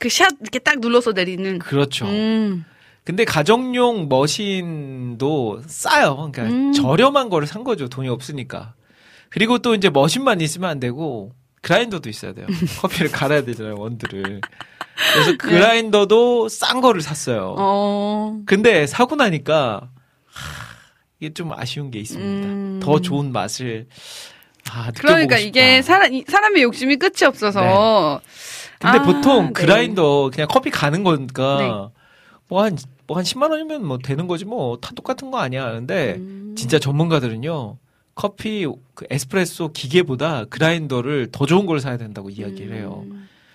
그 0.00 0.08
샷 0.10 0.32
이렇게 0.42 0.58
딱 0.58 0.80
눌러서 0.80 1.12
내리는. 1.12 1.60
그렇죠. 1.60 2.04
음. 2.06 2.64
근데 3.04 3.24
가정용 3.24 4.08
머신도 4.08 5.62
싸요. 5.66 6.16
그러니까 6.16 6.42
음. 6.44 6.72
저렴한 6.72 7.28
거를 7.30 7.46
산 7.48 7.64
거죠. 7.64 7.88
돈이 7.88 8.08
없으니까. 8.08 8.74
그리고 9.28 9.58
또 9.58 9.74
이제 9.74 9.90
머신만 9.90 10.40
있으면 10.40 10.70
안 10.70 10.78
되고 10.80 11.32
그라인더도 11.62 12.08
있어야 12.08 12.32
돼요. 12.32 12.46
커피를 12.80 13.10
갈아야 13.10 13.44
되잖아요. 13.44 13.74
원두를. 13.78 14.40
그래서 15.14 15.36
그라인더도 15.38 16.48
싼 16.48 16.80
거를 16.80 17.00
샀어요. 17.00 17.48
네. 17.48 17.54
어. 17.58 18.38
근데 18.46 18.86
사고 18.86 19.16
나니까 19.16 19.88
하, 20.26 20.64
이게 21.18 21.32
좀 21.34 21.52
아쉬운 21.52 21.90
게 21.90 21.98
있습니다. 21.98 22.48
음. 22.48 22.80
더 22.82 23.00
좋은 23.00 23.32
맛을 23.32 23.88
아, 24.70 24.92
그러니까. 24.96 25.38
이게 25.38 25.82
사람 25.82 26.12
이- 26.12 26.24
사람의 26.28 26.62
욕심이 26.62 26.96
끝이 26.96 27.26
없어서. 27.26 28.20
근데 28.78 28.98
아, 28.98 29.02
보통 29.02 29.46
네. 29.46 29.52
그라인더 29.54 30.30
그냥 30.32 30.46
커피 30.48 30.70
가는 30.70 31.02
거니까 31.02 31.56
네. 31.58 32.00
뭐한 32.48 32.76
뭐 33.06 33.16
한 33.18 33.24
10만 33.24 33.50
원이면 33.50 33.84
뭐 33.86 33.98
되는 33.98 34.26
거지 34.26 34.44
뭐 34.44 34.76
다 34.80 34.90
똑같은 34.94 35.30
거 35.30 35.38
아니야. 35.38 35.70
근데 35.72 36.14
음. 36.18 36.54
진짜 36.56 36.78
전문가들은요. 36.78 37.78
커피 38.14 38.66
그 38.94 39.06
에스프레소 39.10 39.72
기계보다 39.72 40.44
그라인더를 40.46 41.28
더 41.32 41.46
좋은 41.46 41.64
걸 41.66 41.80
사야 41.80 41.96
된다고 41.96 42.28
이야기를 42.30 42.76
해요. 42.76 43.04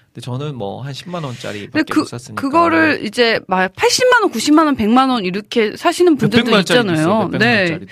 근데 0.08 0.22
저는 0.22 0.56
뭐 0.56 0.82
한 0.82 0.94
10만 0.94 1.24
원짜리 1.24 1.68
밖에 1.68 1.70
음. 1.70 1.72
근데 1.86 1.94
그못 1.94 2.08
샀으니까. 2.08 2.42
그거를 2.42 3.06
이제 3.06 3.40
막 3.48 3.72
80만 3.74 4.22
원, 4.24 4.32
90만 4.32 4.66
원, 4.66 4.76
100만 4.76 5.10
원 5.12 5.26
이렇게 5.26 5.76
사시는 5.78 6.18
분들도 6.18 6.58
있잖아요. 6.60 7.30
네. 7.38 7.60
원짜리도. 7.62 7.86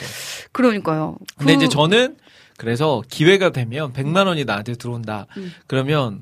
그러니까요. 0.51 1.17
근데 1.37 1.53
그- 1.53 1.57
이제 1.63 1.69
저는 1.69 2.17
그래서 2.57 3.03
기회가 3.09 3.51
되면 3.51 3.93
100만 3.93 4.25
원이 4.27 4.45
나한테 4.45 4.73
들어온다. 4.75 5.27
음. 5.37 5.53
그러면 5.67 6.21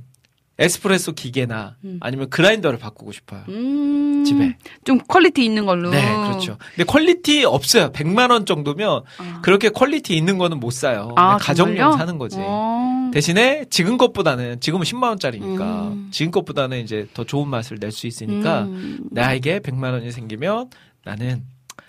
에스프레소 0.59 1.13
기계나 1.13 1.77
음. 1.83 1.97
아니면 2.01 2.29
그라인더를 2.29 2.77
바꾸고 2.77 3.11
싶어요. 3.11 3.43
음, 3.49 4.23
집에. 4.23 4.55
좀 4.85 4.99
quality 4.99 5.43
있는 5.43 5.65
걸로. 5.65 5.89
네, 5.89 6.01
그렇죠. 6.27 6.57
근데 6.75 6.83
quality 6.83 7.43
없어요. 7.43 7.91
100만 7.91 8.29
원 8.29 8.45
정도면 8.45 9.01
아. 9.17 9.41
그렇게 9.41 9.69
quality 9.69 10.15
있는 10.15 10.37
거는 10.37 10.59
못 10.59 10.71
사요. 10.71 11.11
아, 11.15 11.37
가정용 11.37 11.75
정말요? 11.75 11.97
사는 11.97 12.17
거지. 12.19 12.37
어. 12.39 13.09
대신에 13.13 13.65
지금 13.69 13.97
것보다는 13.97 14.59
지금은 14.59 14.83
10만 14.85 15.03
원짜리니까 15.09 15.87
음. 15.87 16.09
지금 16.11 16.31
것보다는 16.31 16.81
이제 16.81 17.07
더 17.13 17.23
좋은 17.23 17.47
맛을 17.47 17.77
낼 17.79 17.91
수 17.91 18.05
있으니까 18.07 18.63
음. 18.63 18.99
나에게 19.11 19.59
100만 19.59 19.93
원이 19.93 20.11
생기면 20.11 20.69
나는 21.03 21.43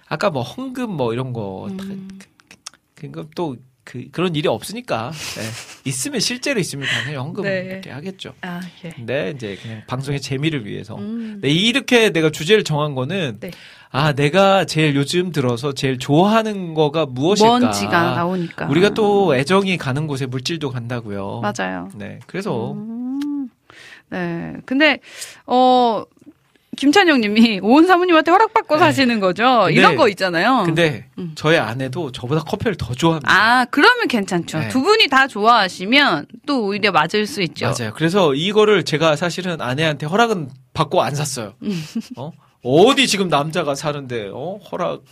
아까 0.06 0.28
뭐 0.30 0.42
헌금 0.42 0.90
뭐 0.90 1.12
이런 1.14 1.32
거 1.32 1.68
다, 1.78 1.84
음. 1.84 2.08
그건 2.94 3.28
또 3.34 3.56
그, 3.84 4.06
그런 4.10 4.34
일이 4.34 4.48
없으니까 4.48 5.12
네. 5.12 5.42
있으면 5.84 6.20
실제로 6.20 6.58
있으면 6.58 6.88
당연히 6.88 7.16
헌금 7.16 7.44
네. 7.44 7.68
이렇게 7.70 7.90
하겠죠. 7.90 8.34
아, 8.40 8.60
예. 8.84 8.90
근데 8.90 9.32
이제 9.36 9.58
그냥 9.60 9.82
방송의 9.86 10.20
재미를 10.20 10.66
위해서 10.66 10.96
음. 10.96 11.38
네, 11.42 11.50
이렇게 11.50 12.10
내가 12.10 12.30
주제를 12.30 12.64
정한 12.64 12.94
거는 12.94 13.38
네. 13.40 13.50
아 13.90 14.12
내가 14.12 14.64
제일 14.64 14.96
요즘 14.96 15.30
들어서 15.30 15.72
제일 15.72 15.98
좋아하는 15.98 16.74
거가 16.74 17.06
무엇일까? 17.06 17.58
먼지가 17.60 18.14
나오니까. 18.14 18.66
우리가 18.66 18.90
또 18.90 19.36
애정이 19.36 19.76
가는 19.76 20.06
곳에 20.06 20.26
물질도 20.26 20.70
간다고요. 20.70 21.42
맞아요. 21.42 21.90
네, 21.94 22.18
그래서 22.26 22.72
음. 22.72 23.48
네. 24.10 24.54
근데 24.66 24.98
어 25.46 26.04
김찬영 26.76 27.20
님이 27.20 27.60
오은 27.62 27.86
사모님한테 27.86 28.30
허락받고 28.30 28.74
네. 28.76 28.80
사시는 28.80 29.20
거죠. 29.20 29.62
근데- 29.66 29.74
이런 29.74 29.96
거 29.96 30.08
있잖아요. 30.08 30.62
근데 30.66 31.06
음. 31.18 31.32
저의 31.34 31.58
아내도 31.58 32.12
저보다 32.12 32.42
커피를 32.42 32.76
더 32.76 32.94
좋아합니다. 32.94 33.30
아, 33.32 33.64
그러면 33.70 34.08
괜찮죠. 34.08 34.58
네. 34.58 34.68
두 34.68 34.82
분이 34.82 35.08
다 35.08 35.26
좋아하시면 35.26 36.26
또 36.46 36.66
오히려 36.66 36.92
맞을 36.92 37.26
수 37.26 37.42
있죠. 37.42 37.66
맞아요. 37.66 37.92
그래서 37.94 38.34
이거를 38.34 38.84
제가 38.84 39.16
사실은 39.16 39.60
아내한테 39.60 40.06
허락은 40.06 40.50
받고 40.72 41.02
안 41.02 41.14
샀어요. 41.14 41.54
음. 41.62 41.82
어? 42.16 42.32
어디 42.62 43.06
지금 43.06 43.28
남자가 43.28 43.74
사는데 43.74 44.30
어? 44.32 44.58
허락 44.72 45.02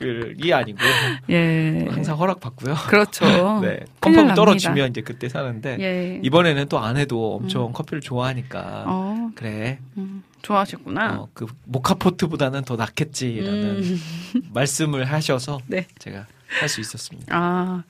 이 0.00 0.52
아니고 0.52 0.78
예. 1.30 1.86
항상 1.90 2.16
허락 2.18 2.38
받고요. 2.38 2.74
그렇죠. 2.88 3.24
네. 3.62 3.80
납니다. 4.00 4.34
떨어지면 4.34 4.90
이제 4.90 5.00
그때 5.00 5.28
사는데 5.28 5.76
예. 5.80 6.20
이번에는 6.22 6.68
또 6.68 6.78
아내도 6.78 7.34
엄청 7.34 7.72
커피를 7.72 8.00
좋아하니까 8.00 8.84
어, 8.86 9.30
그래 9.34 9.78
음, 9.96 10.22
좋아하셨구나. 10.42 11.20
어, 11.20 11.28
그 11.34 11.46
모카포트보다는 11.64 12.64
더 12.64 12.76
낫겠지라는 12.76 13.64
음. 13.78 14.02
말씀을 14.52 15.04
하셔서 15.04 15.58
네. 15.66 15.86
제가 15.98 16.26
할 16.48 16.68
수 16.68 16.80
있었습니다. 16.80 17.34
아, 17.36 17.84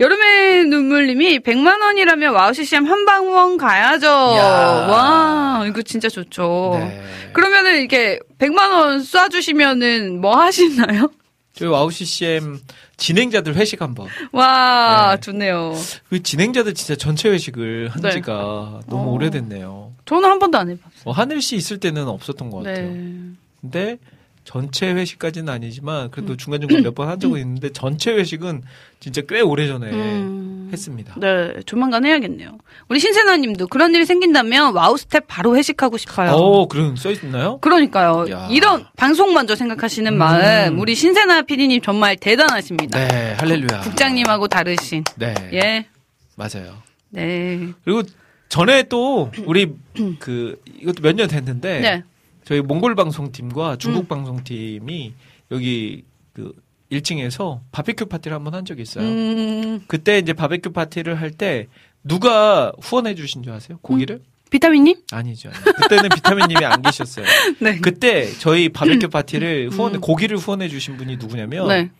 여름의 0.00 0.64
눈물님이 0.66 1.40
100만 1.40 1.80
원이라면 1.80 2.34
와우 2.34 2.54
CCM 2.54 2.86
한방원 2.86 3.58
가야죠. 3.58 4.06
야. 4.06 4.86
와, 4.90 5.64
이거 5.66 5.82
진짜 5.82 6.08
좋죠. 6.08 6.76
네. 6.78 7.02
그러면은 7.32 7.82
이게 7.82 8.18
100만 8.38 8.72
원 8.72 9.00
쏴주시면은 9.00 10.18
뭐 10.18 10.36
하시나요? 10.40 11.10
저희 11.52 11.68
와우 11.68 11.90
CCM 11.90 12.60
진행자들 12.96 13.54
회식 13.56 13.82
한번. 13.82 14.08
와, 14.32 15.16
네. 15.16 15.20
좋네요. 15.20 15.74
그 16.08 16.22
진행자들 16.22 16.74
진짜 16.74 16.96
전체 16.96 17.28
회식을 17.28 17.90
한 17.90 18.02
네. 18.02 18.10
지가 18.12 18.80
너무 18.88 19.10
어. 19.10 19.12
오래됐네요. 19.12 19.87
저는 20.08 20.28
한 20.28 20.38
번도 20.38 20.56
안 20.58 20.70
해봤어요. 20.70 21.02
뭐 21.04 21.12
하늘 21.12 21.42
씨 21.42 21.56
있을 21.56 21.78
때는 21.78 22.08
없었던 22.08 22.50
것 22.50 22.58
같아요. 22.64 22.90
네. 22.90 23.04
근데 23.60 23.98
전체 24.44 24.90
회식까지는 24.90 25.52
아니지만 25.52 26.10
그래도 26.10 26.34
중간중간 26.36 26.82
몇 26.82 26.94
번 26.94 27.08
한 27.08 27.20
적은 27.20 27.38
있는데 27.40 27.70
전체 27.70 28.12
회식은 28.12 28.62
진짜 29.00 29.20
꽤 29.28 29.42
오래전에 29.42 29.90
음. 29.90 30.70
했습니다. 30.72 31.14
네, 31.18 31.54
조만간 31.66 32.06
해야겠네요. 32.06 32.56
우리 32.88 32.98
신세나님도 32.98 33.66
그런 33.68 33.94
일이 33.94 34.06
생긴다면 34.06 34.74
와우 34.74 34.96
스텝 34.96 35.24
바로 35.28 35.54
회식하고 35.56 35.98
싶어요. 35.98 36.30
어, 36.30 36.66
그런 36.68 36.96
써 36.96 37.10
있나요? 37.10 37.58
그러니까요. 37.58 38.26
야. 38.30 38.48
이런 38.50 38.86
방송 38.96 39.34
먼저 39.34 39.54
생각하시는 39.54 40.10
음. 40.10 40.16
마음 40.18 40.78
우리 40.80 40.94
신세나 40.94 41.42
PD님 41.42 41.82
정말 41.82 42.16
대단하십니다. 42.16 42.98
네, 43.06 43.34
할렐루야. 43.38 43.80
국장님하고 43.82 44.48
다르신. 44.48 45.04
네, 45.16 45.34
예. 45.52 45.86
맞아요. 46.36 46.74
네. 47.10 47.68
그리고 47.84 48.02
전에 48.48 48.84
또 48.84 49.30
우리 49.46 49.72
그 50.18 50.60
이것도 50.80 51.02
몇 51.02 51.12
년 51.14 51.28
됐는데 51.28 51.80
네. 51.80 52.02
저희 52.44 52.60
몽골 52.62 52.94
방송팀과 52.94 53.76
중국 53.76 54.04
음. 54.04 54.06
방송팀이 54.06 55.12
여기 55.50 56.04
그 56.32 56.52
1층에서 56.90 57.60
바베큐 57.72 58.06
파티를 58.06 58.34
한 58.34 58.44
번 58.44 58.54
한 58.54 58.64
적이 58.64 58.82
있어요. 58.82 59.04
음, 59.04 59.80
그때 59.86 60.18
이제 60.18 60.32
바베큐 60.32 60.72
파티를 60.72 61.20
할 61.20 61.30
때 61.32 61.66
누가 62.02 62.72
후원해 62.80 63.14
주신 63.14 63.42
줄 63.42 63.52
아세요? 63.52 63.78
고기를? 63.82 64.22
비타민님? 64.50 65.02
아니죠. 65.12 65.50
아니죠. 65.50 65.72
그때는 65.82 66.08
비타민님이 66.08 66.64
안 66.64 66.80
계셨어요. 66.80 67.26
네. 67.60 67.78
그때 67.80 68.32
저희 68.38 68.70
바베큐 68.70 69.08
파티를 69.12 69.68
후원 69.70 69.96
음. 69.96 70.00
고기를 70.00 70.38
후원해 70.38 70.68
주신 70.70 70.96
분이 70.96 71.16
누구냐면 71.18 71.68
네. 71.68 71.90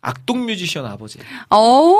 악동 0.00 0.46
뮤지션 0.46 0.86
아버지. 0.86 1.18
오, 1.50 1.96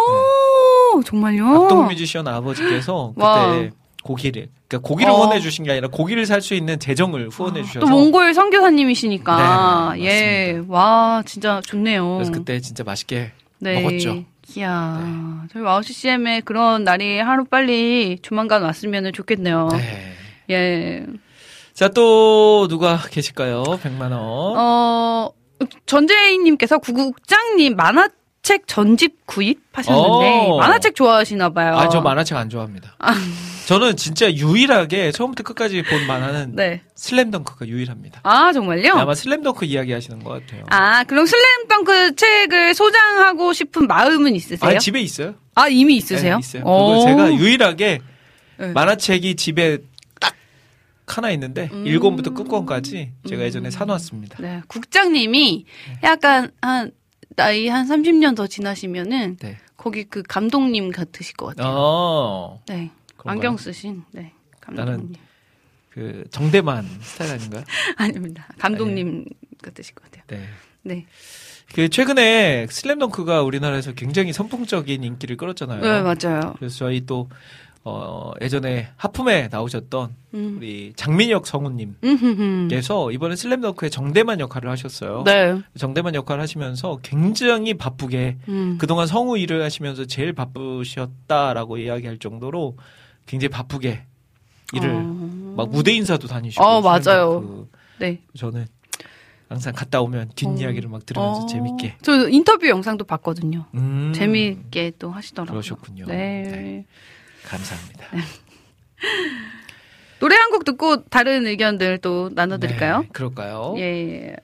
정말요? 1.03 1.45
네. 1.51 1.57
악동 1.65 1.87
뮤지션 1.89 2.27
아버지께서 2.29 3.13
그때 3.15 3.25
와. 3.25 3.65
고기를 4.03 4.49
그러니까 4.69 4.89
고기를 4.89 5.11
어. 5.13 5.17
후원해 5.17 5.41
주신 5.41 5.65
게 5.65 5.73
아니라 5.73 5.89
고기를 5.89 6.27
살 6.27 6.41
수 6.41 6.55
있는 6.55 6.79
재정을 6.79 7.29
후원해 7.29 7.63
주셔서 7.63 7.81
또 7.81 7.87
몽골 7.89 8.35
선교사님이시니까. 8.35 9.95
네, 9.97 10.05
예. 10.05 10.53
맞습니다. 10.53 10.75
와, 10.75 11.23
진짜 11.27 11.61
좋네요. 11.65 12.15
그래서 12.15 12.33
그때 12.33 12.61
진짜 12.61 12.85
맛있게 12.85 13.33
네. 13.59 13.81
먹었죠. 13.83 14.25
이야. 14.57 15.45
저희 15.53 15.63
와우 15.63 15.83
CCM에 15.83 16.43
그런 16.43 16.85
날이 16.85 17.19
하루 17.19 17.45
빨리 17.45 18.19
조만간 18.23 18.63
왔으면 18.63 19.13
좋겠네요. 19.13 19.69
네. 19.73 20.13
예. 20.51 21.07
자, 21.75 21.89
또 21.89 22.69
누가 22.69 22.97
계실까요? 23.11 23.65
100만 23.65 24.13
원. 24.13 24.13
어, 24.57 25.31
전재희님께서 25.87 26.79
구국장님 26.79 27.75
만화 27.77 28.09
책 28.47 28.69
전집 28.69 29.27
구입하셨는데 29.27 30.51
어. 30.53 30.57
만화책 30.59 30.95
좋아하시나 30.95 31.49
봐요. 31.49 31.77
아, 31.77 31.89
저 31.89 32.01
만화책 32.01 32.37
안 32.37 32.49
좋아합니다. 32.49 32.97
저는 33.67 33.97
진짜 33.97 34.33
유일하게 34.33 35.11
처음부터 35.11 35.43
끝까지 35.43 35.83
본 35.83 36.07
만화는 36.07 36.55
네. 36.55 36.83
슬램덩크가 36.95 37.67
유일합니다. 37.67 38.21
아 38.23 38.53
정말요? 38.53 38.93
아마 38.93 39.17
슬램덩크 39.17 39.65
이야기 39.65 39.91
하시는 39.91 40.23
것 40.23 40.31
같아요. 40.31 40.63
아 40.71 41.03
그럼 41.03 41.27
슬램덩크 41.27 42.15
책을 42.15 42.75
소장하고 42.75 43.53
싶은 43.53 43.89
마음은 43.89 44.37
있으세요? 44.37 44.77
아, 44.77 44.79
집에 44.79 45.01
있어요? 45.01 45.35
아, 45.57 45.67
이미 45.67 45.97
있으세요? 45.97 46.35
네, 46.35 46.39
있어요. 46.39 46.63
오. 46.63 47.01
그거 47.01 47.05
제가 47.05 47.35
유일하게 47.35 47.99
네. 48.59 48.67
만화책이 48.69 49.35
집에 49.35 49.79
딱 50.21 50.37
하나 51.09 51.33
있는데 51.33 51.69
음. 51.73 51.83
1권부터 51.83 52.33
끝권까지 52.33 53.11
제가 53.29 53.43
예전에 53.43 53.71
사놨습니다. 53.71 54.39
네, 54.41 54.63
국장님이 54.69 55.65
약간 56.05 56.53
한 56.61 56.93
나이 57.37 57.69
한 57.69 57.87
30년 57.87 58.35
더 58.35 58.47
지나시면은 58.47 59.37
네. 59.37 59.59
거기 59.77 60.05
그 60.05 60.23
감독님 60.23 60.91
같으실 60.91 61.37
것 61.37 61.47
같아요. 61.55 61.75
어, 61.77 62.63
네. 62.67 62.91
그런가요? 63.17 63.33
안경 63.33 63.57
쓰신 63.57 64.03
네. 64.13 64.33
감독님. 64.61 65.15
그 65.91 66.25
정대만 66.31 66.85
스타일 67.01 67.33
아닌가요? 67.33 67.65
아닙니다. 67.97 68.49
감독님 68.59 69.27
같으실 69.63 69.95
것 69.95 70.11
같아요. 70.11 70.25
네. 70.29 70.49
네. 70.83 71.07
그 71.75 71.89
최근에 71.89 72.67
슬램덩크가 72.71 73.43
우리나라에서 73.43 73.93
굉장히 73.93 74.33
선풍적인 74.33 75.03
인기를 75.03 75.37
끌었잖아요. 75.37 75.81
네, 75.81 76.03
맞아요. 76.03 76.55
그래서 76.59 76.77
저희 76.77 77.05
또 77.07 77.29
어, 77.89 78.33
예전에 78.41 78.89
하품에 78.97 79.47
나오셨던 79.49 80.17
음. 80.35 80.55
우리 80.57 80.93
장민혁 80.97 81.47
성우님께서. 81.47 83.13
이번에 83.13 83.37
슬램덩크의 83.37 83.93
정대만 83.93 84.41
역할을 84.41 84.69
하셨어요. 84.69 85.23
네. 85.25 85.61
정대만 85.79 86.17
역할을 86.17 86.43
하시면서 86.43 86.99
굉장히 87.05 87.75
바쁘게 87.75 88.39
음. 88.49 88.77
그동안 88.81 89.07
성우 89.07 89.39
일을 89.39 89.63
하시면서 89.63 90.05
제일 90.07 90.33
바쁘셨다라고 90.33 91.79
이야기할 91.79 92.19
정도로 92.19 92.77
굉장히 93.25 93.51
바쁘게 93.51 94.03
일을 94.73 94.91
어. 94.91 95.55
막 95.57 95.69
무대 95.71 95.93
인사도 95.93 96.27
다니시고 96.27 96.65
어, 96.65 96.81
맞아요. 96.81 97.69
네. 98.01 98.21
저는 98.37 98.67
항상 99.49 99.73
갔다 99.73 100.01
오면 100.01 100.33
뒷이야기를 100.35 100.89
막 100.89 101.07
들으면서 101.07 101.43
어. 101.43 101.47
재밌게 101.47 101.99
저 102.03 102.29
인터뷰 102.29 102.69
영상도 102.69 103.05
봤거든요. 103.05 103.67
음, 103.75 104.13
재미있게 104.13 104.95
또 104.99 105.13
하시더라고요. 105.13 105.53
그러셨군요. 105.53 106.07
네. 106.07 106.43
네. 106.43 106.87
감사합니다. 107.47 108.07
노래 110.19 110.35
한 110.37 110.51
곡 110.51 110.65
듣고 110.65 111.05
다른 111.05 111.47
의견들 111.47 111.99
또 111.99 112.31
나눠드릴까요? 112.33 113.01
네, 113.03 113.09
그럴까요? 113.13 113.75
예. 113.79 114.35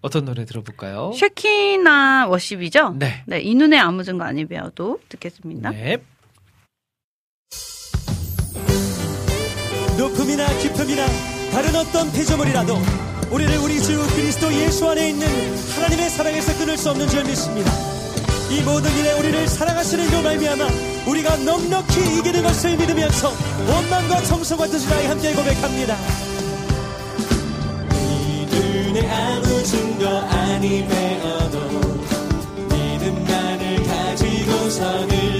어떤 0.00 0.24
노래 0.24 0.44
들어볼까요? 0.44 1.12
쉐키나 1.14 2.26
워십이죠? 2.26 2.96
네. 2.98 3.22
네, 3.26 3.40
이 3.40 3.54
눈에 3.54 3.78
아무 3.78 4.02
증거 4.04 4.24
아니 4.24 4.44
배워도 4.44 5.00
듣겠습니다. 5.08 5.70
네. 5.70 5.98
높음이나 9.96 10.46
깊음이나 10.58 11.06
다른 11.52 11.74
어떤 11.76 12.10
피조물이라도 12.12 12.74
우리를 13.30 13.56
우리 13.58 13.80
주 13.80 13.96
그리스도 14.14 14.52
예수 14.52 14.88
안에 14.88 15.10
있는 15.10 15.26
하나님의 15.76 16.10
사랑에서 16.10 16.58
끊을 16.58 16.76
수 16.76 16.90
없는 16.90 17.08
줄 17.08 17.24
믿습니다. 17.24 17.70
이 18.54 18.62
모든 18.62 18.96
일에 18.96 19.12
우리를 19.14 19.48
사랑하시는 19.48 20.10
그 20.10 20.16
말미암아 20.16 20.64
우리가 21.08 21.36
넉넉히 21.38 22.18
이기는 22.18 22.42
것을 22.44 22.76
믿으면서 22.76 23.32
원망과 23.68 24.22
청소가 24.22 24.66
뜻을 24.68 24.88
다해 24.88 25.08
함께 25.08 25.34
고백합니다. 25.34 25.96
이 27.90 28.46
눈에 28.46 29.10
아무 29.10 29.62
증거 29.64 30.08
아니 30.20 30.86
배어도 30.86 31.58
믿음만을 32.70 33.82
가지고서 33.82 35.06
늘 35.08 35.33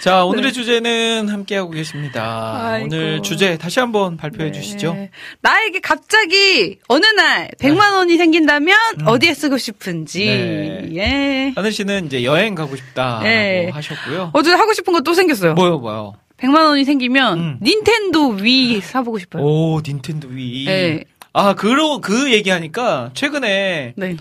자, 0.00 0.24
오늘의 0.24 0.54
주제는 0.54 1.28
함께하고 1.28 1.70
계십니다. 1.72 2.58
네. 2.62 2.68
아이고. 2.68 2.86
오늘 2.86 3.22
주제 3.22 3.58
다시 3.58 3.80
한번 3.80 4.16
발표해 4.16 4.50
주시죠. 4.50 4.94
네. 4.94 5.10
나에게 5.42 5.80
갑자기 5.80 6.78
어느 6.88 7.04
날 7.04 7.50
100만 7.60 7.92
원이 7.92 8.16
생긴다면 8.16 8.76
어디에 9.04 9.34
쓰고 9.34 9.58
싶은지. 9.58 10.24
네. 10.24 10.88
예. 10.94 11.52
하늘 11.54 11.70
씨는 11.72 12.06
이제 12.06 12.24
여행 12.24 12.54
가고 12.54 12.76
싶다라고 12.76 13.24
네. 13.24 13.68
하셨고요. 13.72 14.30
어제 14.32 14.52
하고 14.52 14.72
싶은 14.72 14.92
거 14.94 15.00
또 15.00 15.12
생겼어요. 15.14 15.52
뭐요, 15.54 15.78
뭐요? 15.78 16.14
100만 16.38 16.62
원이 16.64 16.84
생기면 16.84 17.38
음. 17.38 17.58
닌텐도 17.62 18.28
위 18.42 18.80
사보고 18.80 19.18
싶어요. 19.18 19.42
오, 19.42 19.80
닌텐도 19.86 20.28
위. 20.28 20.64
네. 20.66 21.04
아, 21.34 21.54
그러, 21.54 21.98
그 21.98 22.32
얘기하니까 22.32 23.10
최근에 23.14 23.92
네. 23.96 24.16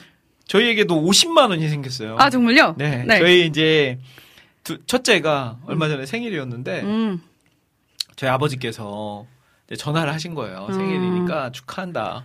저희에게도 0.47 1.01
50만 1.05 1.49
원이 1.51 1.69
생겼어요. 1.69 2.17
아, 2.19 2.29
정말요? 2.29 2.75
네. 2.77 3.05
저희 3.07 3.45
이제 3.45 3.97
두, 4.69 4.77
첫째가 4.85 5.57
얼마 5.65 5.87
전에 5.87 6.05
생일이었는데 6.05 6.81
음. 6.81 7.21
저희 8.15 8.29
아버지께서 8.29 9.25
전화를 9.75 10.13
하신 10.13 10.35
거예요. 10.35 10.67
음. 10.69 10.73
생일이니까 10.73 11.51
축하한다. 11.51 12.23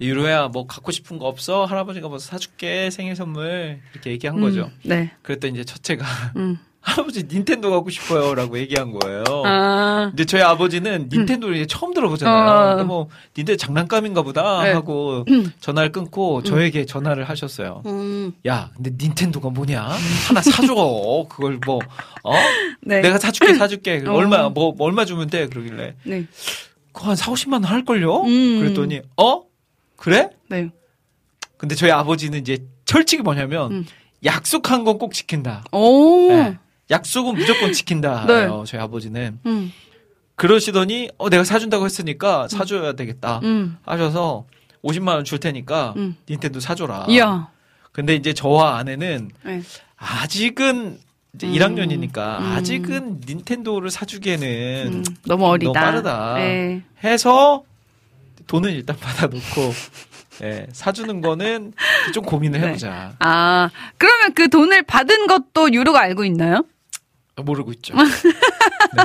유로야 0.00 0.48
뭐 0.48 0.68
갖고 0.68 0.92
싶은 0.92 1.18
거 1.18 1.26
없어? 1.26 1.64
할아버지가 1.64 2.06
뭐 2.06 2.18
사줄게 2.18 2.90
생일 2.90 3.16
선물 3.16 3.80
이렇게 3.92 4.12
얘기한 4.12 4.40
거죠. 4.40 4.66
음. 4.66 4.80
네. 4.84 5.10
그랬더니 5.22 5.54
이제 5.54 5.64
첫째가 5.64 6.06
음. 6.36 6.58
할아버지 6.82 7.24
닌텐도 7.24 7.70
갖고 7.70 7.90
싶어요 7.90 8.34
라고 8.34 8.58
얘기한 8.58 8.90
거예요. 8.92 9.22
아. 9.44 10.10
이제 10.14 10.24
저희 10.24 10.40
아버지는 10.42 11.08
닌텐도를 11.12 11.56
이제 11.56 11.66
처음 11.66 11.92
들어보잖아요. 11.92 12.36
어. 12.50 12.54
그러니까 12.62 12.84
뭐 12.84 13.08
닌텐도 13.36 13.58
장난감인가 13.58 14.22
보다 14.22 14.62
네. 14.64 14.72
하고 14.72 15.24
전화를 15.60 15.92
끊고 15.92 16.42
저에게 16.42 16.86
전화를 16.86 17.24
하셨어요. 17.28 17.82
음. 17.86 18.32
야, 18.46 18.70
근데 18.74 18.90
닌텐도가 18.98 19.50
뭐냐? 19.50 19.82
하나 20.28 20.40
사줘. 20.40 21.26
그걸 21.28 21.58
뭐, 21.66 21.80
어? 22.24 22.32
네. 22.82 23.02
내가 23.02 23.18
사줄게, 23.18 23.54
사줄게. 23.54 24.02
어. 24.06 24.12
얼마, 24.14 24.48
뭐, 24.48 24.72
뭐 24.72 24.86
얼마 24.86 25.04
주면 25.04 25.28
돼? 25.28 25.48
그러길래. 25.48 25.96
네. 26.04 26.26
그거 26.92 27.10
한 27.10 27.16
4, 27.16 27.30
50만 27.30 27.52
원 27.52 27.64
할걸요? 27.64 28.22
음. 28.22 28.58
그랬더니, 28.60 29.02
어? 29.18 29.42
그래? 29.96 30.30
네. 30.48 30.70
근데 31.58 31.74
저희 31.74 31.90
아버지는 31.90 32.38
이제 32.40 32.58
철칙이 32.86 33.22
뭐냐면, 33.22 33.70
음. 33.72 33.86
약속한 34.24 34.84
건 34.84 34.98
꼭 34.98 35.12
지킨다. 35.12 35.62
오. 35.72 36.28
네. 36.28 36.58
약속은 36.90 37.34
무조건 37.34 37.72
지킨다. 37.72 38.24
네. 38.26 38.44
요 38.44 38.64
저희 38.66 38.80
아버지는. 38.80 39.38
음. 39.46 39.72
그러시더니, 40.36 41.10
어, 41.18 41.28
내가 41.28 41.44
사준다고 41.44 41.84
했으니까 41.84 42.48
사줘야 42.48 42.94
되겠다. 42.94 43.40
음. 43.42 43.76
하셔서, 43.84 44.46
50만 44.82 45.08
원 45.14 45.24
줄 45.24 45.38
테니까, 45.38 45.94
음. 45.96 46.16
닌텐도 46.28 46.60
사줘라. 46.60 47.06
이야. 47.10 47.50
근데 47.92 48.14
이제 48.14 48.32
저와 48.32 48.78
아내는, 48.78 49.30
네. 49.44 49.62
아직은 49.96 50.98
이제 51.34 51.46
음. 51.46 51.52
1학년이니까 51.52 52.16
음. 52.40 52.52
아직은 52.56 53.20
닌텐도를 53.28 53.90
사주기에는 53.90 54.92
음. 54.94 55.04
너무 55.26 55.46
어리다. 55.46 55.72
너무 55.72 55.84
빠르다. 55.84 56.34
네. 56.36 56.82
해서 57.04 57.62
돈은 58.46 58.70
일단 58.72 58.96
받아놓고 59.00 59.72
예, 60.42 60.66
사주는 60.72 61.20
거는 61.20 61.72
좀 62.14 62.24
고민을 62.24 62.60
네. 62.60 62.68
해보자. 62.68 63.12
아, 63.18 63.68
그러면 63.98 64.32
그 64.34 64.48
돈을 64.48 64.82
받은 64.84 65.26
것도 65.26 65.72
유로가 65.72 66.00
알고 66.00 66.24
있나요? 66.24 66.64
모르고 67.42 67.72
있죠. 67.72 67.94
네. 68.96 69.02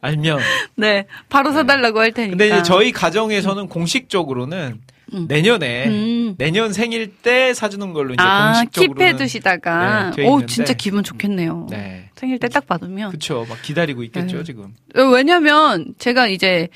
알면. 0.00 0.40
네. 0.76 1.06
바로 1.28 1.52
사달라고 1.52 2.00
할 2.00 2.12
테니까. 2.12 2.36
근데 2.36 2.46
이제 2.48 2.62
저희 2.62 2.92
가정에서는 2.92 3.68
공식적으로는 3.68 4.80
음. 5.14 5.26
내년에 5.28 5.86
음. 5.88 6.34
내년 6.38 6.72
생일 6.72 7.12
때 7.14 7.52
사주는 7.54 7.92
걸로 7.92 8.14
이제 8.14 8.22
아, 8.22 8.52
공식적으로는 8.54 9.12
킵해 9.14 9.18
두시다가. 9.18 10.10
네, 10.10 10.22
돼 10.22 10.28
오. 10.28 10.44
진짜 10.46 10.72
기분 10.72 11.04
좋겠네요. 11.04 11.66
네. 11.70 12.08
생일 12.16 12.38
때 12.38 12.48
딱 12.48 12.66
받으면. 12.66 13.10
그쵸. 13.10 13.44
막 13.48 13.60
기다리고 13.62 14.02
있겠죠, 14.04 14.38
네. 14.38 14.44
지금. 14.44 14.74
어, 14.96 15.02
왜냐면 15.02 15.94
제가 15.98 16.26
이제 16.28 16.68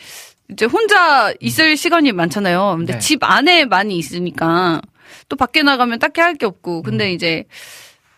이제 0.51 0.65
혼자 0.67 1.33
있을 1.41 1.77
시간이 1.77 2.13
많잖아요. 2.13 2.75
근데 2.79 2.93
네. 2.95 2.99
집 2.99 3.25
안에 3.25 3.65
많이 3.65 3.97
있으니까 3.97 4.81
또 5.29 5.35
밖에 5.37 5.63
나가면 5.63 5.99
딱히 5.99 6.21
할 6.21 6.35
게 6.37 6.47
없고. 6.47 6.79
음. 6.79 6.83
근데 6.83 7.13
이제 7.13 7.45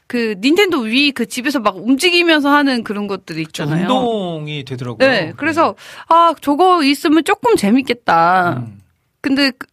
그 0.08 0.34
닌텐도 0.40 0.80
위 0.80 1.12
그 1.12 1.26
집에서 1.26 1.60
막 1.60 1.76
움직이면서 1.76 2.48
하는 2.50 2.82
그런 2.82 3.06
것들이 3.06 3.44
좀 3.44 3.66
있잖아요. 3.66 3.82
운동이 3.82 4.64
되더라고요. 4.64 5.06
네. 5.08 5.32
그래서 5.36 5.76
아, 6.08 6.34
저거 6.40 6.82
있으면 6.82 7.22
조금 7.24 7.54
재밌겠다. 7.56 8.54
음. 8.66 8.80
근데 9.20 9.50
그- 9.52 9.66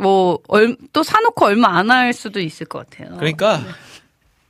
뭐또 0.00 1.02
사놓고 1.02 1.44
얼마 1.46 1.76
안 1.78 1.90
할 1.90 2.12
수도 2.12 2.40
있을 2.40 2.66
것 2.66 2.88
같아요. 2.90 3.16
그러니까 3.16 3.60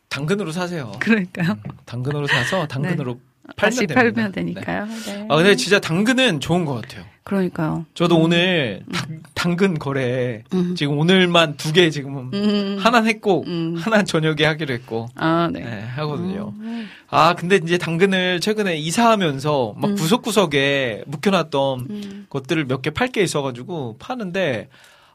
당근으로 0.08 0.52
사세요. 0.52 0.92
그러니까요. 1.00 1.52
음, 1.52 1.72
당근으로 1.84 2.26
사서 2.26 2.66
당근으로 2.66 3.20
다시 3.56 3.86
팔면 3.86 4.14
팔면 4.14 4.32
됩니다. 4.32 4.60
되니까요. 4.62 4.86
네. 4.86 5.16
네. 5.18 5.26
아 5.30 5.36
근데 5.36 5.56
진짜 5.56 5.78
당근은 5.78 6.40
좋은 6.40 6.64
것 6.64 6.74
같아요. 6.74 7.04
그러니까요. 7.28 7.84
저도 7.94 8.16
오늘 8.18 8.82
당, 8.92 9.20
당근 9.34 9.78
거래 9.78 10.42
음. 10.54 10.74
지금 10.74 10.98
오늘만 10.98 11.56
두 11.56 11.72
개 11.72 11.90
지금 11.90 12.30
음. 12.32 12.76
하나 12.80 13.02
했고 13.02 13.44
음. 13.46 13.76
하나 13.78 14.02
저녁에 14.02 14.44
하기로 14.46 14.72
했고 14.74 15.08
아, 15.14 15.48
네. 15.52 15.60
네, 15.60 15.80
하거든요. 15.96 16.54
음. 16.58 16.88
아 17.10 17.34
근데 17.34 17.56
이제 17.62 17.76
당근을 17.78 18.40
최근에 18.40 18.76
이사하면서 18.78 19.74
막 19.76 19.90
음. 19.90 19.94
구석구석에 19.96 21.04
묵혀놨던 21.06 21.86
음. 21.90 22.26
것들을 22.30 22.64
몇 22.64 22.80
개 22.82 22.90
팔 22.90 23.08
게 23.12 23.22
있어가지고 23.22 23.96
파는데 23.98 24.68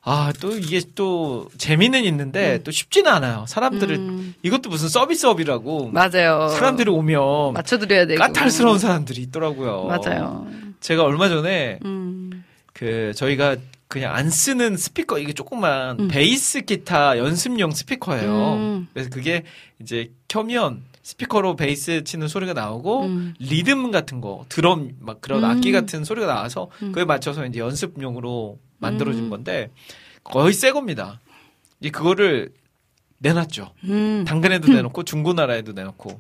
아 0.05 0.32
또 0.41 0.55
이게 0.57 0.82
또 0.95 1.47
재미는 1.57 2.03
있는데 2.03 2.61
또 2.64 2.72
쉽지는 2.72 3.09
않아요. 3.11 3.45
사람들을 3.47 3.95
음. 3.95 4.34
이것도 4.43 4.70
무슨 4.70 4.89
서비스업이라고 4.89 5.91
맞아요. 5.91 6.49
사람들이 6.49 6.91
오면 6.91 7.53
맞춰드려야 7.53 8.05
되고. 8.05 8.20
까탈스러운 8.20 8.78
사람들이 8.80 9.22
있더라고요. 9.24 9.86
맞아요. 9.86 10.45
제가 10.84 11.03
얼마 11.03 11.29
전에 11.29 11.79
음. 11.86 12.43
그 12.73 13.13
저희가 13.15 13.55
그냥 13.88 14.13
안 14.13 14.29
쓰는 14.29 14.75
스피커 14.75 15.17
이게 15.19 15.31
조그만 15.31 15.97
음. 15.99 16.07
베이스 16.09 16.61
기타 16.61 17.17
연습용 17.17 17.71
스피커예요. 17.71 18.53
음. 18.55 18.88
그래서 18.93 19.09
그게 19.09 19.43
이제 19.79 20.11
켜면 20.27 20.84
스피커로 21.01 21.55
베이스 21.55 22.03
치는 22.03 22.27
소리가 22.27 22.53
나오고 22.53 23.05
음. 23.05 23.34
리듬 23.39 23.91
같은 23.91 24.19
거 24.19 24.45
드럼 24.49 24.91
막 24.99 25.21
그런 25.21 25.45
음. 25.45 25.49
악기 25.49 25.71
같은 25.71 26.03
소리가 26.03 26.27
나와서 26.27 26.69
음. 26.81 26.91
그에 26.91 27.05
맞춰서 27.05 27.45
이제 27.45 27.59
연습용으로 27.59 28.59
만들어진 28.79 29.25
음. 29.25 29.29
건데 29.29 29.69
거의 30.25 30.51
새 30.53 30.71
겁니다. 30.71 31.21
이 31.79 31.91
그거를 31.91 32.51
내놨죠. 33.19 33.73
음. 33.86 34.25
당근에도 34.27 34.67
내놓고 34.73 35.03
중고나라에도 35.03 35.71
내놓고. 35.71 36.19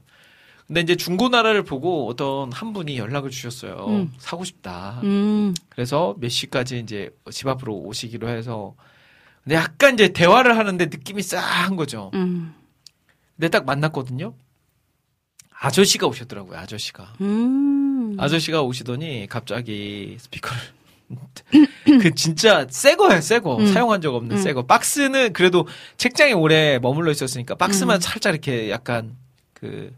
근데 0.67 0.81
이제 0.81 0.95
중고나라를 0.95 1.63
보고 1.63 2.07
어떤 2.07 2.51
한 2.51 2.73
분이 2.73 2.97
연락을 2.97 3.29
주셨어요. 3.29 3.85
음. 3.89 4.13
사고 4.17 4.43
싶다. 4.43 5.01
음. 5.03 5.53
그래서 5.69 6.15
몇 6.19 6.29
시까지 6.29 6.79
이제 6.79 7.09
집 7.31 7.47
앞으로 7.47 7.75
오시기로 7.75 8.29
해서 8.29 8.75
근데 9.43 9.55
약간 9.55 9.93
이제 9.93 10.09
대화를 10.09 10.57
하는데 10.57 10.85
느낌이 10.85 11.21
싸한 11.21 11.75
거죠. 11.75 12.11
음. 12.13 12.53
근데 13.35 13.49
딱 13.49 13.65
만났거든요. 13.65 14.33
아저씨가 15.51 16.07
오셨더라고요. 16.07 16.57
아저씨가. 16.57 17.13
음. 17.21 18.15
아저씨가 18.17 18.61
오시더니 18.61 19.27
갑자기 19.29 20.17
스피커를 20.19 20.61
그 22.01 22.15
진짜 22.15 22.65
새 22.69 22.95
거예요, 22.95 23.21
새 23.21 23.39
거. 23.39 23.57
음. 23.57 23.67
사용한 23.67 24.01
적 24.01 24.15
없는 24.15 24.37
음. 24.37 24.41
새 24.41 24.53
거. 24.53 24.65
박스는 24.65 25.33
그래도 25.33 25.67
책장에 25.97 26.33
오래 26.33 26.79
머물러 26.79 27.11
있었으니까 27.11 27.55
박스만 27.55 27.97
음. 27.97 28.01
살짝 28.01 28.33
이렇게 28.33 28.69
약간 28.69 29.15
그 29.53 29.93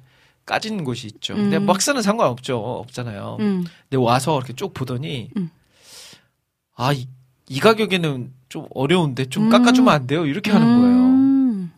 까진 0.46 0.84
곳이 0.84 1.08
있죠. 1.08 1.36
근데 1.36 1.58
음. 1.58 1.66
박스는 1.66 2.02
상관없죠. 2.02 2.58
없잖아요. 2.58 3.38
음. 3.40 3.66
근데 3.90 3.98
와서 4.02 4.38
이렇게 4.38 4.54
쭉 4.54 4.74
보더니 4.74 5.30
음. 5.38 5.50
아, 6.76 6.94
이, 6.94 7.08
이 7.50 7.60
가격에는 7.60 8.32
좀 8.50 8.68
어려운데 8.74 9.26
좀 9.26 9.46
음. 9.46 9.50
깎아주면 9.50 9.94
안 9.94 10.08
돼요? 10.08 10.26
이렇게 10.26 10.52
하는 10.52 10.82
거예요. 10.82 10.96
음. 10.98 11.72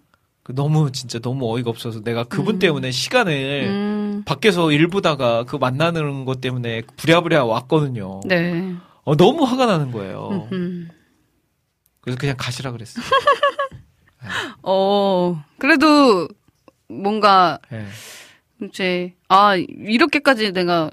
그 0.43 0.53
너무 0.53 0.91
진짜 0.91 1.19
너무 1.19 1.53
어이가 1.53 1.69
없어서 1.69 2.01
내가 2.01 2.23
그분 2.23 2.55
음. 2.55 2.59
때문에 2.59 2.91
시간을 2.91 3.67
음. 3.67 4.23
밖에서 4.25 4.71
일 4.71 4.87
보다가 4.87 5.43
그 5.43 5.55
만나는 5.55 6.25
것 6.25 6.41
때문에 6.41 6.83
부랴부랴 6.97 7.45
왔거든요. 7.45 8.21
네. 8.25 8.75
어, 9.03 9.15
너무 9.15 9.45
화가 9.45 9.65
나는 9.65 9.91
거예요. 9.91 10.49
음. 10.51 10.89
그래서 12.01 12.17
그냥 12.19 12.35
가시라 12.37 12.71
그랬어요. 12.71 13.03
어, 14.63 15.41
그래도 15.57 16.27
뭔가 16.89 17.59
예. 17.71 17.85
이제 18.63 19.13
아 19.27 19.55
이렇게까지 19.55 20.51
내가 20.53 20.89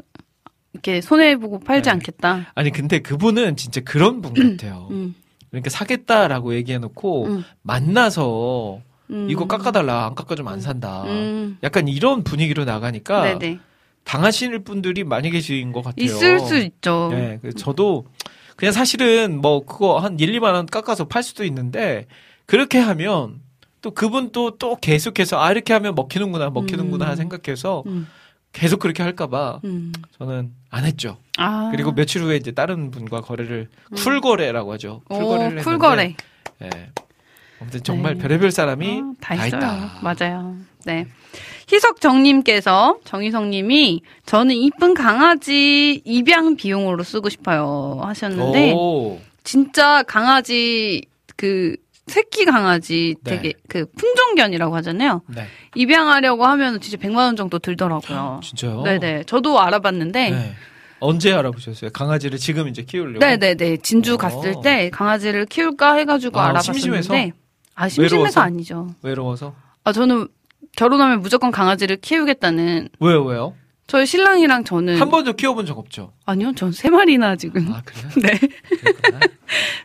이렇게 0.73 1.01
손해 1.01 1.37
보고 1.37 1.61
팔지 1.61 1.89
네. 1.89 1.91
않겠다. 1.93 2.53
아니 2.55 2.71
근데 2.71 2.99
그분은 3.01 3.57
진짜 3.57 3.81
그런 3.81 4.21
분 4.21 4.35
같아요. 4.35 4.89
음, 4.91 5.15
그러니까 5.51 5.71
사겠다라고 5.71 6.55
얘기해놓고 6.55 7.27
음. 7.27 7.45
만나서 7.62 8.81
음. 9.11 9.29
이거 9.31 9.47
깎아달라 9.47 10.07
안 10.07 10.15
깎아주면 10.15 10.53
안 10.53 10.61
산다. 10.61 11.05
음. 11.05 11.59
약간 11.62 11.89
이런 11.89 12.25
분위기로 12.25 12.65
나가니까 12.65 13.39
네네. 13.39 13.61
당하시는 14.05 14.65
분들이 14.65 15.05
많이 15.05 15.31
계신 15.31 15.73
것 15.73 15.83
같아요. 15.83 16.05
있을 16.05 16.41
수 16.41 16.59
있죠. 16.59 17.09
네, 17.11 17.41
저도 17.57 18.07
그냥 18.57 18.73
사실은 18.73 19.41
뭐 19.41 19.65
그거 19.65 19.99
한 19.99 20.19
1, 20.19 20.33
2만 20.33 20.53
원 20.55 20.67
깎아서 20.67 21.07
팔 21.07 21.23
수도 21.23 21.45
있는데 21.45 22.07
그렇게 22.47 22.79
하면 22.79 23.41
또 23.85 23.91
그분 23.91 24.32
또또 24.32 24.76
계속해서 24.76 25.39
아 25.39 25.51
이렇게 25.51 25.74
하면 25.74 25.95
먹히는구나 25.95 26.49
먹히는구나 26.49 27.11
음. 27.11 27.16
생각해서 27.16 27.82
음. 27.85 28.09
계속 28.55 28.80
그렇게 28.80 29.03
할까봐 29.03 29.61
음. 29.64 29.93
저는 30.16 30.53
안 30.70 30.87
했죠. 30.87 31.18
아. 31.37 31.68
그리고 31.70 31.93
며칠 31.93 32.22
후에 32.22 32.37
이제 32.37 32.53
다른 32.53 32.91
분과 32.91 33.20
거래를 33.20 33.68
쿨거래라고 33.95 34.72
하죠. 34.72 35.03
오, 35.11 35.18
쿨거래를 35.18 35.59
했는데 35.59 35.62
쿨거래. 35.64 36.16
예. 36.62 36.70
아무튼 37.61 37.82
정말 37.82 38.14
네. 38.14 38.22
별의별 38.22 38.53
사람이 38.53 39.03
아, 39.03 39.12
다다 39.20 39.47
있어요. 39.49 39.61
있다. 39.61 40.01
맞아요. 40.01 40.57
네. 40.87 41.07
희석정님께서 41.70 43.01
정희성님이 43.05 44.01
저는 44.24 44.55
이쁜 44.55 44.95
강아지 44.95 46.01
입양 46.07 46.57
비용으로 46.57 47.03
쓰고 47.03 47.28
싶어요 47.28 48.01
하셨는데 48.03 48.72
오. 48.72 49.20
진짜 49.43 50.03
강아지 50.05 51.03
그 51.37 51.76
새끼 52.07 52.45
강아지 52.45 53.15
네. 53.23 53.37
되게 53.37 53.53
그 53.69 53.87
품종견이라고 53.87 54.75
하잖아요. 54.77 55.23
네. 55.29 55.47
입양하려고 55.75 56.45
하면 56.45 56.81
진짜 56.81 56.99
100만 56.99 57.17
원 57.17 57.37
정도 57.37 57.59
들더라고요. 57.59 58.41
진짜요? 58.43 58.83
네네. 58.83 59.25
저도 59.25 59.61
알아봤는데 59.61 60.31
네. 60.31 60.55
언제 61.01 61.33
알아보셨어요? 61.33 61.91
강아지를 61.93 62.39
지금 62.39 62.69
이제 62.69 62.83
키우려고? 62.83 63.19
네네네. 63.25 63.79
진주 63.79 64.15
어. 64.15 64.17
갔을 64.17 64.55
때 64.63 64.91
강아지를 64.91 65.47
키울까 65.47 65.95
해가지고 65.95 66.41
아, 66.41 66.45
알아봤었는데 66.45 66.81
심심해서? 66.81 67.33
아 67.75 67.89
심심해서 67.89 68.17
외로워서? 68.17 68.41
아니죠. 68.41 68.95
외로워서? 69.03 69.55
아 69.85 69.93
저는 69.93 70.29
결혼하면 70.77 71.21
무조건 71.21 71.51
강아지를 71.51 71.97
키우겠다는 71.97 72.89
왜요, 73.01 73.25
왜요? 73.25 73.55
저희 73.87 74.07
신랑이랑 74.07 74.64
저는 74.64 74.99
한 74.99 75.11
번도 75.11 75.35
키워본 75.35 75.66
적 75.66 75.78
없죠? 75.78 76.12
아니요 76.24 76.53
전 76.57 76.72
세 76.72 76.89
마리나 76.91 77.37
지금 77.37 77.70
아, 77.72 77.82
그래요? 77.85 78.09
네. 78.22 78.39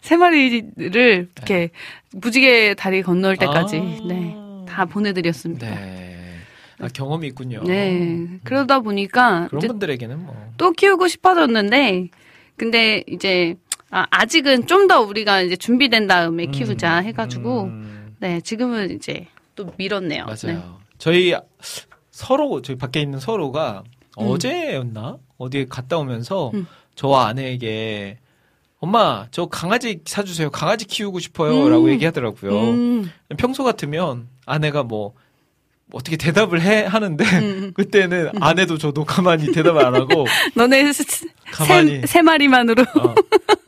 세 0.02 0.16
마리를 0.18 0.72
이렇게 0.78 1.70
무지개 2.14 2.76
다리 2.76 3.02
건널 3.02 3.36
때까지 3.38 3.78
아. 3.78 4.08
네. 4.08 4.36
다 4.68 4.86
보내드렸습니다. 4.86 5.70
네. 5.70 5.76
네. 5.76 6.36
아, 6.80 6.88
경험이 6.94 7.28
있군요. 7.28 7.62
그러다 8.46 8.80
보니까 8.80 9.48
그런 9.50 9.68
분들에게는 9.68 10.26
뭐. 10.26 10.54
또 10.58 10.72
키우고 10.72 11.08
싶어졌는데 11.10 12.08
근데 12.56 13.04
이제 13.08 13.56
아, 13.92 14.06
아직은 14.12 14.66
좀 14.68 14.88
더 14.88 15.02
우리가 15.02 15.42
이제 15.42 15.56
준비된 15.58 16.08
다음에 16.08 16.46
키우자 16.48 16.98
해가지고 16.98 17.64
음, 17.64 18.16
네 18.20 18.40
지금은 18.42 18.92
이제 18.92 19.28
또 19.56 19.74
밀었네요. 19.78 20.24
맞아요. 20.26 20.58
네. 20.58 20.60
저희 20.98 21.36
서로, 22.20 22.62
저희 22.62 22.78
밖에 22.78 23.00
있는 23.00 23.18
서로가 23.18 23.84
음. 24.20 24.28
어제였나? 24.28 25.18
어디에 25.38 25.68
갔다 25.70 25.98
오면서 25.98 26.52
음. 26.54 26.68
저와 26.96 27.28
아내에게 27.28 28.18
엄마, 28.82 29.28
저 29.32 29.46
강아지 29.46 30.02
사주세요. 30.06 30.50
강아지 30.50 30.86
키우고 30.86 31.20
싶어요. 31.20 31.64
음. 31.64 31.70
라고 31.70 31.90
얘기하더라고요. 31.90 32.52
음, 32.52 33.12
평소 33.38 33.64
같으면 33.64 34.28
아내가 34.46 34.84
뭐 34.84 35.14
어떻게 35.94 36.18
대답을 36.18 36.62
해 36.62 36.84
하는데 36.84 37.24
음. 37.24 37.72
그때는 37.74 38.32
아내도 38.42 38.78
저도 38.78 39.06
가만히 39.06 39.54
대답을 39.54 39.86
안 39.86 39.96
하고 39.96 40.26
너네 40.56 40.92
세, 40.92 41.06
가만히 41.54 42.02
세, 42.02 42.06
세 42.06 42.22
마리만으로 42.22 42.84
어, 42.84 43.16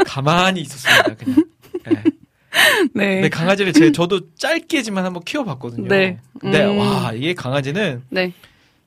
가만히 0.05 0.59
있었습니다 0.59 1.15
그냥. 1.15 1.45
네. 1.85 2.03
네. 2.93 3.15
근데 3.15 3.29
강아지를 3.29 3.73
제 3.73 3.91
저도 3.91 4.33
짧게지만 4.35 5.05
한번 5.05 5.23
키워봤거든요. 5.23 5.87
네. 5.87 6.19
근데 6.39 6.65
음. 6.65 6.77
와 6.79 7.13
이게 7.13 7.33
강아지는 7.33 8.03
네. 8.09 8.33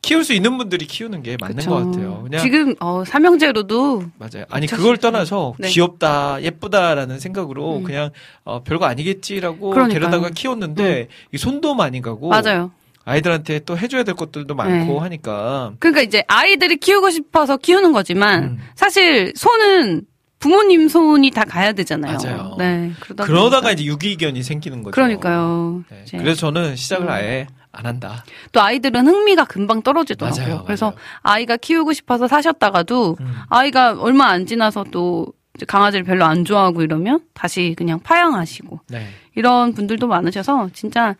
키울 0.02 0.22
수 0.22 0.34
있는 0.34 0.58
분들이 0.58 0.86
키우는 0.86 1.22
게 1.22 1.38
맞는 1.40 1.56
그쵸. 1.56 1.70
것 1.70 1.76
같아요. 1.76 2.22
그냥 2.24 2.42
지금 2.42 2.74
어, 2.78 3.04
삼형제로도 3.06 4.04
맞아요. 4.18 4.44
아니 4.50 4.66
그걸 4.66 4.96
진짜. 4.96 5.10
떠나서 5.10 5.54
네. 5.58 5.68
귀엽다, 5.68 6.42
예쁘다라는 6.42 7.18
생각으로 7.20 7.78
음. 7.78 7.84
그냥 7.84 8.10
어, 8.44 8.62
별거 8.62 8.84
아니겠지라고 8.84 9.70
그러니까요. 9.70 9.98
데려다가 9.98 10.28
키웠는데 10.28 11.08
이 11.32 11.38
손도 11.38 11.74
많이 11.74 12.02
가고 12.02 12.28
맞아요. 12.28 12.70
아이들한테 13.06 13.60
또 13.60 13.76
해줘야 13.78 14.02
될 14.02 14.14
것들도 14.14 14.54
많고 14.54 14.92
네. 14.94 14.98
하니까 14.98 15.72
그러니까 15.78 16.02
이제 16.02 16.22
아이들이 16.26 16.76
키우고 16.76 17.10
싶어서 17.10 17.56
키우는 17.56 17.92
거지만 17.92 18.44
음. 18.44 18.58
사실 18.74 19.32
손은 19.36 20.02
부모님 20.44 20.88
손이 20.88 21.30
다 21.30 21.42
가야 21.46 21.72
되잖아요. 21.72 22.18
맞아요. 22.22 22.56
네. 22.58 22.92
그러다 23.00 23.24
그러다가 23.24 23.62
보니까. 23.62 23.72
이제 23.72 23.84
유기견이 23.86 24.42
생기는 24.42 24.82
거죠. 24.82 24.92
그러니까요. 24.92 25.84
네. 25.88 26.18
그래서 26.18 26.40
저는 26.40 26.76
시작을 26.76 27.06
음. 27.06 27.10
아예 27.10 27.46
안 27.72 27.86
한다. 27.86 28.22
또 28.52 28.60
아이들은 28.60 29.06
흥미가 29.06 29.46
금방 29.46 29.80
떨어지더라고요. 29.80 30.46
맞아요, 30.46 30.64
그래서 30.64 30.86
맞아요. 30.90 30.98
아이가 31.22 31.56
키우고 31.56 31.94
싶어서 31.94 32.28
사셨다가도 32.28 33.16
음. 33.20 33.34
아이가 33.48 33.98
얼마 33.98 34.26
안 34.26 34.44
지나서 34.44 34.84
또 34.90 35.28
강아지를 35.66 36.04
별로 36.04 36.26
안 36.26 36.44
좋아하고 36.44 36.82
이러면 36.82 37.20
다시 37.32 37.74
그냥 37.78 38.00
파양하시고 38.00 38.80
네. 38.88 39.06
이런 39.36 39.72
분들도 39.72 40.06
많으셔서 40.06 40.68
진짜 40.74 41.16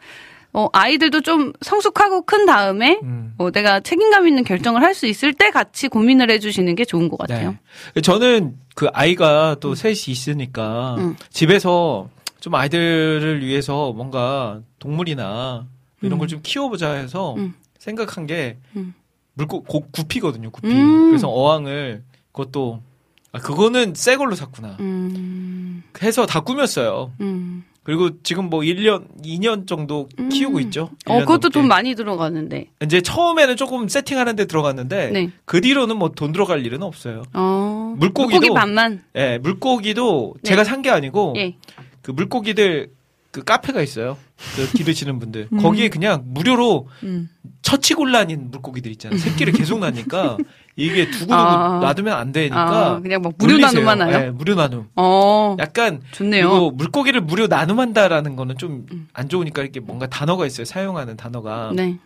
어, 0.54 0.68
아이들도 0.72 1.20
좀 1.22 1.52
성숙하고 1.60 2.22
큰 2.22 2.46
다음에 2.46 3.00
음. 3.02 3.34
뭐 3.36 3.50
내가 3.50 3.80
책임감 3.80 4.26
있는 4.28 4.44
결정을 4.44 4.82
할 4.82 4.94
수 4.94 5.06
있을 5.06 5.32
때 5.34 5.50
같이 5.50 5.88
고민을 5.88 6.30
해주시는 6.30 6.76
게 6.76 6.84
좋은 6.84 7.08
것 7.08 7.18
같아요. 7.18 7.56
네. 7.94 8.00
저는 8.00 8.56
그 8.76 8.86
아이가 8.92 9.56
또 9.58 9.74
셋이 9.74 10.04
있으니까 10.06 10.94
음. 10.98 11.16
집에서 11.30 12.08
좀 12.40 12.54
아이들을 12.54 13.44
위해서 13.44 13.92
뭔가 13.92 14.60
동물이나 14.78 15.66
이런 16.02 16.12
음. 16.12 16.18
걸좀 16.20 16.40
키워보자 16.44 16.92
해서 16.92 17.34
음. 17.38 17.54
생각한 17.80 18.26
게 18.28 18.58
음. 18.76 18.94
물고 19.32 19.64
고, 19.64 19.80
구피거든요. 19.90 20.50
구피. 20.52 20.68
음. 20.68 21.08
그래서 21.10 21.28
어항을 21.28 22.04
그것도 22.30 22.80
아 23.32 23.40
그거는 23.40 23.94
새 23.96 24.16
걸로 24.16 24.36
샀구나. 24.36 24.76
음, 24.78 25.82
해서 26.02 26.24
다 26.24 26.38
꾸몄어요. 26.38 27.10
음. 27.84 27.86
그리고 27.86 28.10
지금 28.22 28.48
뭐 28.48 28.60
1년, 28.60 29.04
2년 29.22 29.66
정도 29.66 30.08
음. 30.18 30.28
키우고 30.30 30.58
있죠. 30.60 30.90
어, 31.06 31.16
1년 31.16 31.20
그것도 31.20 31.48
넘게. 31.48 31.50
돈 31.60 31.68
많이 31.68 31.94
들어가는데. 31.94 32.68
이제 32.82 33.00
처음에는 33.02 33.56
조금 33.56 33.88
세팅하는데 33.88 34.46
들어갔는데 34.46 35.10
네. 35.10 35.30
그 35.44 35.60
뒤로는 35.60 35.98
뭐 35.98 36.08
돈 36.14 36.32
들어갈 36.32 36.64
일은 36.64 36.82
없어요. 36.82 37.24
어. 37.34 37.94
물고기도- 37.98 38.30
물고기 38.30 38.50
반만. 38.54 39.02
예, 39.16 39.38
물고기도 39.38 40.34
네. 40.42 40.48
제가 40.50 40.64
산 40.64 40.82
게 40.82 40.90
아니고 40.90 41.34
예. 41.36 41.56
그 42.02 42.10
물고기들 42.10 42.90
그 43.30 43.42
카페가 43.42 43.82
있어요. 43.82 44.16
그 44.56 44.70
기르시는 44.78 45.18
분들 45.18 45.48
거기에 45.60 45.88
그냥 45.88 46.22
무료로 46.26 46.88
음. 47.04 47.28
처치곤란인 47.62 48.50
물고기들 48.50 48.90
있잖아요. 48.92 49.18
새끼를 49.18 49.52
계속 49.54 49.78
낳으니까 49.80 50.36
이게 50.76 51.08
두고두고 51.10 51.34
아. 51.34 51.78
놔두면 51.80 52.12
안 52.16 52.32
되니까 52.32 52.94
아, 52.96 53.00
그냥 53.00 53.22
막 53.22 53.32
무료 53.38 53.54
물리세요. 53.54 53.84
나눔 53.84 53.88
하나요? 53.88 54.26
예, 54.26 54.30
무료 54.30 54.54
나눔. 54.54 54.88
어. 54.96 55.56
약간 55.60 56.02
좋네요. 56.10 56.48
그리고 56.50 56.70
물고기를 56.72 57.20
무료 57.20 57.46
나눔한다라는 57.46 58.34
거는 58.36 58.58
좀 58.58 58.86
음. 58.92 59.08
안 59.12 59.28
좋으니까 59.28 59.62
이렇게 59.62 59.78
뭔가 59.80 60.06
단어가 60.08 60.46
있어요. 60.46 60.64
사용하는 60.64 61.16
단어가. 61.16 61.70
네. 61.74 61.98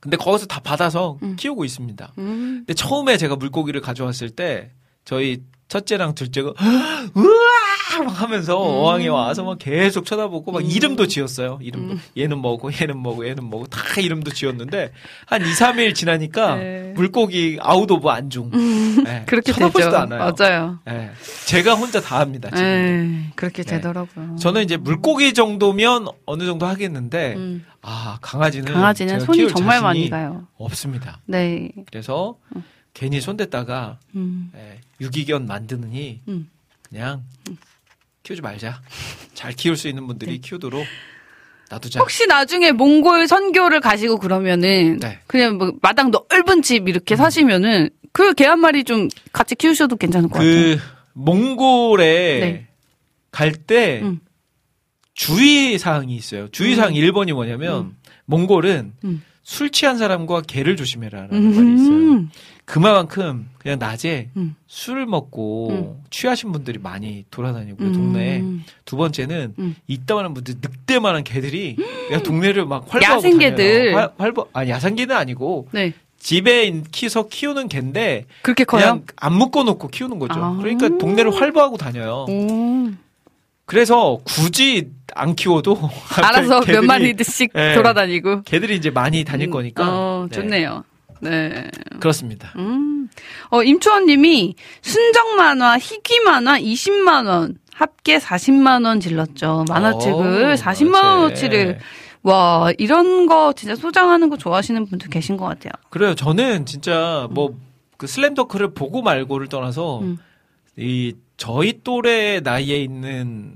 근데 0.00 0.16
거기서 0.16 0.46
다 0.46 0.60
받아서 0.60 1.18
음. 1.22 1.36
키우고 1.36 1.64
있습니다. 1.64 2.12
음. 2.18 2.64
근데 2.66 2.74
처음에 2.74 3.16
제가 3.18 3.36
물고기를 3.36 3.80
가져왔을 3.80 4.30
때 4.30 4.70
저희 5.04 5.42
첫째랑 5.68 6.14
둘째가 6.14 6.52
우와 7.14 7.55
막 8.04 8.20
하면서 8.20 8.56
음. 8.56 8.68
어항에 8.78 9.08
와서 9.08 9.44
막 9.44 9.58
계속 9.58 10.04
쳐다보고 10.04 10.52
막 10.52 10.64
이름도 10.64 11.06
지었어요. 11.06 11.58
이름도 11.62 11.96
얘는 12.16 12.38
뭐고 12.38 12.70
얘는 12.72 12.98
뭐고 12.98 13.26
얘는 13.26 13.44
뭐고 13.44 13.66
다 13.66 14.00
이름도 14.00 14.30
지었는데 14.30 14.92
한 15.26 15.42
2, 15.42 15.44
3일 15.44 15.94
지나니까 15.94 16.56
네. 16.56 16.92
물고기 16.94 17.58
out 17.60 17.90
of 17.90 18.08
안중. 18.08 18.50
네, 19.04 19.24
그렇게 19.28 19.52
쳐다보지도 19.52 19.90
되죠. 19.90 19.96
않아요. 19.96 20.34
맞아요. 20.38 20.78
네, 20.84 21.10
제가 21.46 21.74
혼자 21.74 22.00
다 22.00 22.20
합니다. 22.20 22.50
지금. 22.50 22.64
에 22.64 23.32
그렇게 23.34 23.62
네. 23.62 23.76
되더라고요. 23.76 24.36
저는 24.36 24.62
이제 24.64 24.76
물고기 24.76 25.34
정도면 25.34 26.08
어느 26.26 26.44
정도 26.44 26.66
하겠는데 26.66 27.34
음. 27.36 27.64
아 27.82 28.18
강아지는 28.20 28.72
강아지는 28.72 29.20
손이 29.20 29.48
정말 29.48 29.80
많이 29.80 30.10
가요. 30.10 30.46
없습니다. 30.56 31.20
네. 31.26 31.70
그래서 31.90 32.36
괜히 32.94 33.20
손댔다가 33.20 33.98
음. 34.14 34.50
예, 34.56 34.80
유기견 35.00 35.46
만드느니 35.46 36.22
음. 36.28 36.48
그냥 36.88 37.22
키우지 38.26 38.42
말자. 38.42 38.80
잘 39.34 39.52
키울 39.52 39.76
수 39.76 39.86
있는 39.88 40.06
분들이 40.08 40.40
키우도록 40.40 40.84
놔두자. 41.70 41.98
네. 41.98 42.02
혹시 42.02 42.26
나중에 42.26 42.72
몽골 42.72 43.28
선교를 43.28 43.80
가시고 43.80 44.18
그러면은 44.18 44.98
네. 44.98 45.20
그냥 45.28 45.58
뭐 45.58 45.72
마당 45.80 46.10
넓은 46.10 46.62
집 46.62 46.88
이렇게 46.88 47.14
사시면은 47.14 47.90
그 48.12 48.34
개 48.34 48.46
한 48.46 48.58
마리 48.60 48.82
좀 48.82 49.08
같이 49.32 49.54
키우셔도 49.54 49.96
괜찮을 49.96 50.28
것 50.28 50.38
같아요. 50.38 50.76
그 50.76 50.78
몽골에 51.12 52.40
네. 52.40 52.66
갈때 53.30 54.00
음. 54.02 54.20
주의 55.14 55.78
사항이 55.78 56.14
있어요. 56.16 56.48
주의 56.48 56.74
사항 56.74 56.94
1번이 56.94 57.32
뭐냐면 57.32 57.94
몽골은 58.24 58.92
음. 59.04 59.22
술 59.42 59.70
취한 59.70 59.98
사람과 59.98 60.40
개를 60.42 60.74
조심해라라는 60.76 61.54
말이 61.54 61.74
있어요. 61.74 62.26
음. 62.66 62.72
그만큼 62.72 63.48
그냥 63.58 63.78
낮에 63.78 64.28
음. 64.36 64.56
술을 64.66 65.06
먹고 65.06 65.70
음. 65.70 66.04
취하신 66.10 66.50
분들이 66.52 66.78
많이 66.78 67.24
돌아다니고요 67.30 67.88
음. 67.88 67.92
동네에 67.92 68.42
두 68.84 68.96
번째는 68.96 69.54
음. 69.58 69.76
이따만한 69.86 70.34
분들 70.34 70.56
늑대만한 70.60 71.22
개들이 71.24 71.76
그냥 72.08 72.22
동네를 72.22 72.66
막 72.66 72.86
활보하고 72.88 73.16
야생 73.18 73.38
개들. 73.38 73.92
다녀요. 73.92 73.96
활, 73.96 74.10
활보 74.18 74.48
아니 74.52 74.70
야생개는 74.70 75.14
아니고 75.14 75.68
네. 75.72 75.92
집에 76.18 76.82
키서 76.90 77.28
키우는 77.28 77.68
개인데 77.68 78.26
그렇게 78.42 78.64
커요? 78.64 78.80
그냥 78.80 79.04
안 79.16 79.34
묶어놓고 79.34 79.88
키우는 79.88 80.18
거죠. 80.18 80.34
아. 80.42 80.56
그러니까 80.60 80.88
동네를 80.98 81.32
활보하고 81.40 81.76
다녀요. 81.76 82.26
오. 82.28 82.90
그래서 83.64 84.18
굳이 84.24 84.90
안 85.14 85.34
키워도 85.36 85.78
알아서 86.22 86.60
몇 86.66 86.84
마리씩 86.84 87.52
예. 87.54 87.74
돌아다니고. 87.74 88.42
개들이 88.42 88.76
이제 88.76 88.90
많이 88.90 89.22
다닐 89.24 89.50
거니까 89.50 89.84
어, 89.86 90.26
네. 90.30 90.34
좋네요. 90.34 90.84
네. 90.88 90.95
그렇습니다. 92.00 92.52
음. 92.56 93.08
어, 93.50 93.62
임초원 93.62 94.06
님이 94.06 94.54
순정 94.82 95.36
만화, 95.36 95.78
희귀 95.78 96.20
만화 96.20 96.58
20만 96.58 97.26
원, 97.26 97.56
합계 97.72 98.18
40만 98.18 98.84
원 98.84 99.00
질렀죠. 99.00 99.64
만화책을 99.68 100.16
오, 100.18 100.54
40만원어치를. 100.54 101.58
만화책. 101.58 101.78
와, 102.22 102.72
이런 102.78 103.26
거 103.26 103.52
진짜 103.52 103.76
소장하는 103.76 104.28
거 104.30 104.36
좋아하시는 104.36 104.86
분들 104.86 105.10
계신 105.10 105.36
것 105.36 105.44
같아요. 105.44 105.70
그래요. 105.90 106.14
저는 106.14 106.66
진짜 106.66 107.28
뭐 107.30 107.66
그 107.96 108.06
슬램덩크를 108.06 108.74
보고 108.74 109.02
말고를 109.02 109.48
떠나서 109.48 110.00
음. 110.00 110.18
이 110.76 111.14
저희 111.36 111.80
또래 111.82 112.40
나이에 112.40 112.82
있는 112.82 113.54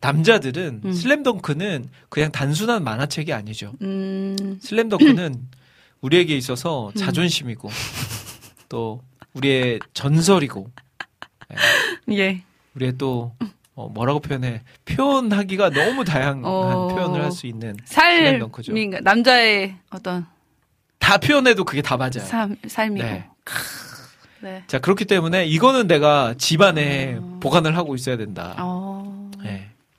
남자들은 0.00 0.82
음. 0.84 0.92
슬램덩크는 0.92 1.88
그냥 2.08 2.32
단순한 2.32 2.82
만화책이 2.82 3.32
아니죠. 3.32 3.72
음, 3.82 4.58
슬램덩크는 4.60 5.34
우리에게 6.02 6.36
있어서 6.36 6.92
자존심이고 6.96 7.70
또 8.68 9.00
우리의 9.34 9.80
전설이고 9.94 10.70
예, 12.10 12.14
예. 12.18 12.42
우리의 12.74 12.98
또 12.98 13.32
어, 13.74 13.88
뭐라고 13.88 14.20
표현해 14.20 14.62
표현하기가 14.84 15.70
너무 15.70 16.04
다양한 16.04 16.44
어. 16.44 16.88
표현을 16.88 17.22
할 17.22 17.32
수 17.32 17.46
있는 17.46 17.74
슬램덩크죠. 17.84 18.72
삶인가, 18.72 19.00
남자의 19.00 19.76
어떤 19.90 20.26
다 20.98 21.16
표현해도 21.18 21.64
그게 21.64 21.80
다 21.82 21.96
맞아요. 21.96 22.20
삶, 22.20 22.56
삶이고. 22.66 23.04
네. 23.06 23.24
네. 24.40 24.62
자 24.66 24.78
그렇기 24.80 25.04
때문에 25.04 25.46
이거는 25.46 25.86
내가 25.86 26.34
집안에 26.36 27.18
보관을 27.40 27.76
하고 27.76 27.94
있어야 27.94 28.16
된다. 28.16 28.54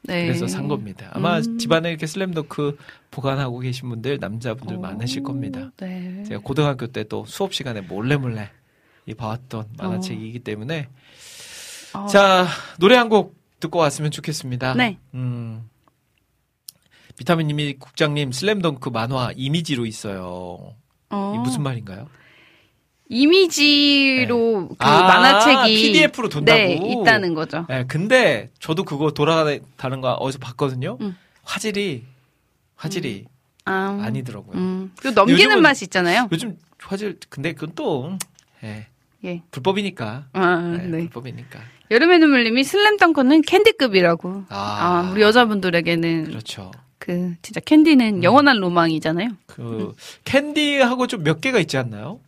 어, 0.09 0.11
네. 0.11 0.21
네. 0.21 0.27
그래서 0.27 0.47
산 0.47 0.67
겁니다. 0.67 1.09
아마 1.13 1.37
음. 1.39 1.57
집안에 1.57 1.89
이렇게 1.89 2.05
슬램덩크 2.07 2.77
보관하고 3.11 3.59
계신 3.59 3.89
분들 3.89 4.19
남자분들 4.19 4.77
많으실 4.77 5.23
겁니다. 5.23 5.71
네. 5.77 6.23
제가 6.27 6.41
고등학교 6.41 6.87
때 6.87 7.03
또 7.05 7.25
수업 7.25 7.53
시간에 7.53 7.81
몰래 7.81 8.17
몰래 8.17 8.49
이 9.05 9.13
봐왔던 9.13 9.69
만화책이기 9.77 10.39
때문에 10.39 10.87
어. 11.93 12.07
자 12.07 12.47
노래 12.79 12.95
한 12.95 13.09
곡 13.09 13.35
듣고 13.59 13.79
왔으면 13.79 14.11
좋겠습니다. 14.11 14.73
네. 14.73 14.97
음. 15.13 15.69
비타민님이 17.17 17.75
국장님 17.75 18.31
슬램덩크 18.31 18.89
만화 18.89 19.31
이미지로 19.35 19.85
있어요. 19.85 20.75
어. 21.09 21.33
이 21.35 21.39
무슨 21.39 21.61
말인가요? 21.63 22.09
이미지로 23.09 24.69
그 24.69 24.75
아, 24.79 25.03
만화책이 25.03 25.75
PDF 25.75 26.21
로 26.21 26.29
돈다고? 26.29 26.57
네, 26.57 26.73
있다는 26.73 27.33
거죠. 27.33 27.65
네, 27.69 27.85
근데 27.87 28.49
저도 28.59 28.83
그거 28.83 29.11
돌아다는 29.11 30.01
거 30.01 30.13
어디서 30.13 30.39
봤거든요. 30.39 30.97
음. 31.01 31.15
화질이 31.43 32.03
화질이 32.75 33.25
아, 33.65 33.99
아니더라고요. 34.03 34.57
음. 34.57 34.91
그리고 34.99 35.15
넘기는 35.15 35.61
맛이 35.61 35.85
있잖아요. 35.85 36.27
요즘 36.31 36.57
화질 36.81 37.17
근데 37.29 37.53
그건 37.53 37.71
또 37.75 38.17
예, 38.63 38.87
예. 39.23 39.41
불법이니까. 39.51 40.27
아, 40.33 40.55
네, 40.77 40.83
네. 40.87 40.97
불법이니까. 40.99 41.59
여름의 41.91 42.19
눈물님이 42.19 42.63
슬램덩크는 42.63 43.41
캔디급이라고. 43.43 44.45
아, 44.49 44.55
아, 45.07 45.11
우리 45.11 45.21
여자분들에게는 45.21 46.25
그렇죠. 46.25 46.71
그 46.97 47.35
진짜 47.41 47.59
캔디는 47.59 48.23
영원한 48.23 48.57
로망이잖아요. 48.57 49.29
그 49.45 49.93
캔디하고 50.23 51.07
좀 51.07 51.23
몇 51.23 51.41
개가 51.41 51.59
있지 51.59 51.77
않나요? 51.77 52.19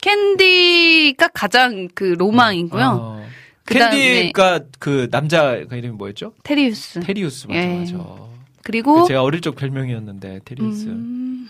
캔디가 0.00 1.28
가장 1.28 1.88
그 1.94 2.04
로망이고요. 2.18 2.86
어, 2.86 3.26
캔디가 3.66 4.60
그 4.78 5.08
남자 5.10 5.64
그 5.68 5.76
이름이 5.76 5.96
뭐였죠? 5.96 6.34
테리우스. 6.42 7.00
테리우스 7.00 7.46
맞아 7.46 7.60
예. 7.60 7.78
맞아. 7.78 7.98
그리고 8.62 9.02
그 9.02 9.08
제가 9.08 9.22
어릴 9.22 9.40
적 9.40 9.56
별명이었는데 9.56 10.40
테리우스. 10.44 10.86
음, 10.86 11.48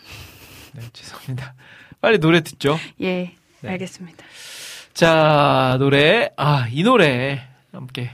네, 0.72 0.82
죄송합니다. 0.92 1.54
빨리 2.00 2.18
노래 2.18 2.40
듣죠. 2.40 2.78
예, 3.00 3.32
네. 3.60 3.68
알겠습니다. 3.70 4.24
자, 4.94 5.76
노래. 5.78 6.30
아, 6.36 6.66
이 6.70 6.82
노래 6.82 7.42
함께 7.72 8.10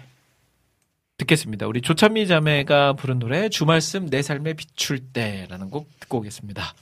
듣겠습니다. 1.19 1.67
우리 1.67 1.81
조찬미 1.81 2.27
자매가 2.27 2.95
부른 2.95 3.19
노래 3.19 3.49
주말씀 3.49 4.09
내 4.11 4.23
삶에 4.23 4.55
비출 4.55 4.99
때라는 4.99 5.71
곡 5.71 5.89
듣고 6.01 6.19
오겠습니다. 6.19 6.75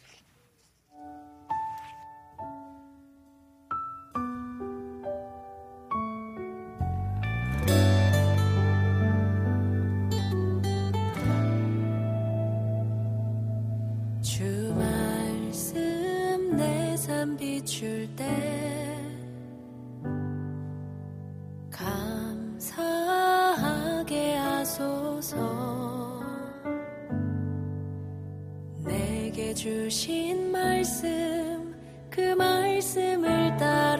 삶 17.85 17.95
비출 18.05 18.09
때 18.17 18.25
감사하게 22.81 23.17
하소서. 24.37 25.37
내게 28.85 29.53
주신 29.53 30.51
말씀 30.51 31.75
그 32.09 32.21
말씀을 32.35 33.55
따라 33.59 33.94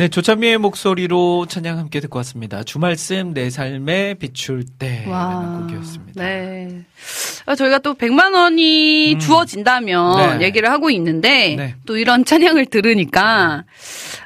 네, 0.00 0.08
조찬미의 0.08 0.56
목소리로 0.56 1.44
찬양 1.44 1.76
함께 1.76 2.00
듣고 2.00 2.16
왔습니다. 2.20 2.62
주말씀 2.62 3.34
내 3.34 3.50
삶에 3.50 4.14
비출 4.14 4.64
때라는 4.64 5.60
곡이었습니다. 5.66 6.24
네. 6.24 6.86
아, 7.44 7.54
저희가 7.54 7.80
또 7.80 7.92
100만 7.92 8.32
원이 8.32 9.16
음. 9.16 9.18
주어진다면 9.18 10.38
네. 10.38 10.46
얘기를 10.46 10.70
하고 10.70 10.88
있는데 10.88 11.54
네. 11.54 11.74
또 11.84 11.98
이런 11.98 12.24
찬양을 12.24 12.64
들으니까 12.64 13.64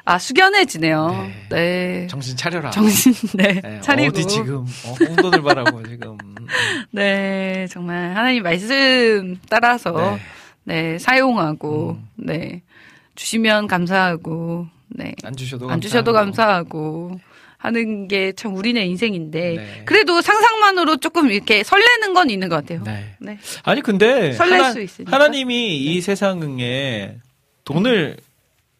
아 0.05 0.17
숙연해지네요. 0.17 1.09
네. 1.09 1.45
네. 1.49 2.07
정신 2.07 2.37
차려라. 2.37 2.69
정신 2.69 3.11
네, 3.33 3.59
네, 3.59 3.79
차리고 3.83 4.11
어디 4.11 4.25
지금 4.29 4.59
어, 4.59 4.95
홍돈을 4.97 5.41
바라고 5.41 5.85
지금. 5.85 6.17
네 6.91 7.67
정말 7.69 8.15
하나님 8.15 8.43
말씀 8.43 9.37
따라서 9.49 10.17
네. 10.63 10.93
네, 10.93 10.99
사용하고 10.99 11.97
음. 11.99 12.07
네 12.15 12.61
주시면 13.15 13.67
감사하고 13.67 14.73
네 14.89 15.13
안 15.23 15.35
주셔도 15.35 15.69
안 15.69 15.81
주셔도 15.81 16.13
감사하고. 16.13 17.17
감사하고 17.17 17.19
하는 17.57 18.07
게 18.07 18.33
참 18.33 18.55
우리네 18.55 18.85
인생인데 18.85 19.55
네. 19.55 19.81
그래도 19.85 20.21
상상만으로 20.21 20.97
조금 20.97 21.31
이렇게 21.31 21.63
설레는 21.63 22.13
건 22.13 22.29
있는 22.29 22.49
것 22.49 22.55
같아요. 22.57 22.83
네. 22.83 23.15
네. 23.19 23.39
아니 23.63 23.81
근데 23.81 24.33
설렐 24.33 24.53
하나, 24.53 24.71
수 24.71 24.81
있으니까. 24.81 25.11
하나님이 25.15 25.77
이 25.77 26.01
세상에 26.01 27.15
돈을 27.63 28.17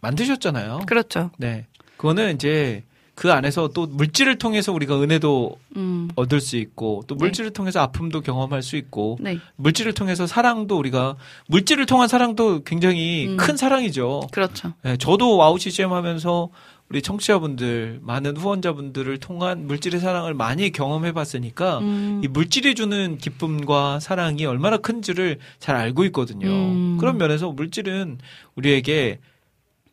만드셨잖아요. 0.01 0.81
그렇죠. 0.85 1.31
네. 1.37 1.65
그거는 1.97 2.35
이제 2.35 2.83
그 3.15 3.31
안에서 3.31 3.69
또 3.69 3.87
물질을 3.87 4.37
통해서 4.37 4.73
우리가 4.73 5.01
은혜도 5.01 5.57
음. 5.77 6.09
얻을 6.15 6.41
수 6.41 6.57
있고 6.57 7.03
또 7.07 7.15
물질을 7.15 7.51
통해서 7.51 7.79
아픔도 7.79 8.21
경험할 8.21 8.61
수 8.61 8.75
있고 8.75 9.17
네. 9.21 9.39
물질을 9.55 9.93
통해서 9.93 10.27
사랑도 10.27 10.77
우리가 10.77 11.15
물질을 11.47 11.85
통한 11.85 12.09
사랑도 12.09 12.63
굉장히 12.63 13.27
음. 13.29 13.37
큰 13.37 13.55
사랑이죠. 13.55 14.27
그렇죠. 14.31 14.73
네, 14.83 14.97
저도 14.97 15.37
와우 15.37 15.57
CCM 15.57 15.93
하면서 15.93 16.49
우리 16.89 17.01
청취자분들 17.01 18.01
많은 18.03 18.37
후원자분들을 18.37 19.17
통한 19.17 19.65
물질의 19.65 19.99
사랑을 19.99 20.33
많이 20.33 20.71
경험해 20.71 21.13
봤으니까 21.13 21.79
음. 21.79 22.21
이 22.23 22.27
물질이 22.27 22.75
주는 22.75 23.17
기쁨과 23.17 23.99
사랑이 24.01 24.45
얼마나 24.45 24.77
큰지를 24.77 25.39
잘 25.57 25.77
알고 25.77 26.03
있거든요. 26.05 26.47
음. 26.47 26.97
그런 26.99 27.17
면에서 27.17 27.49
물질은 27.49 28.19
우리에게 28.55 29.19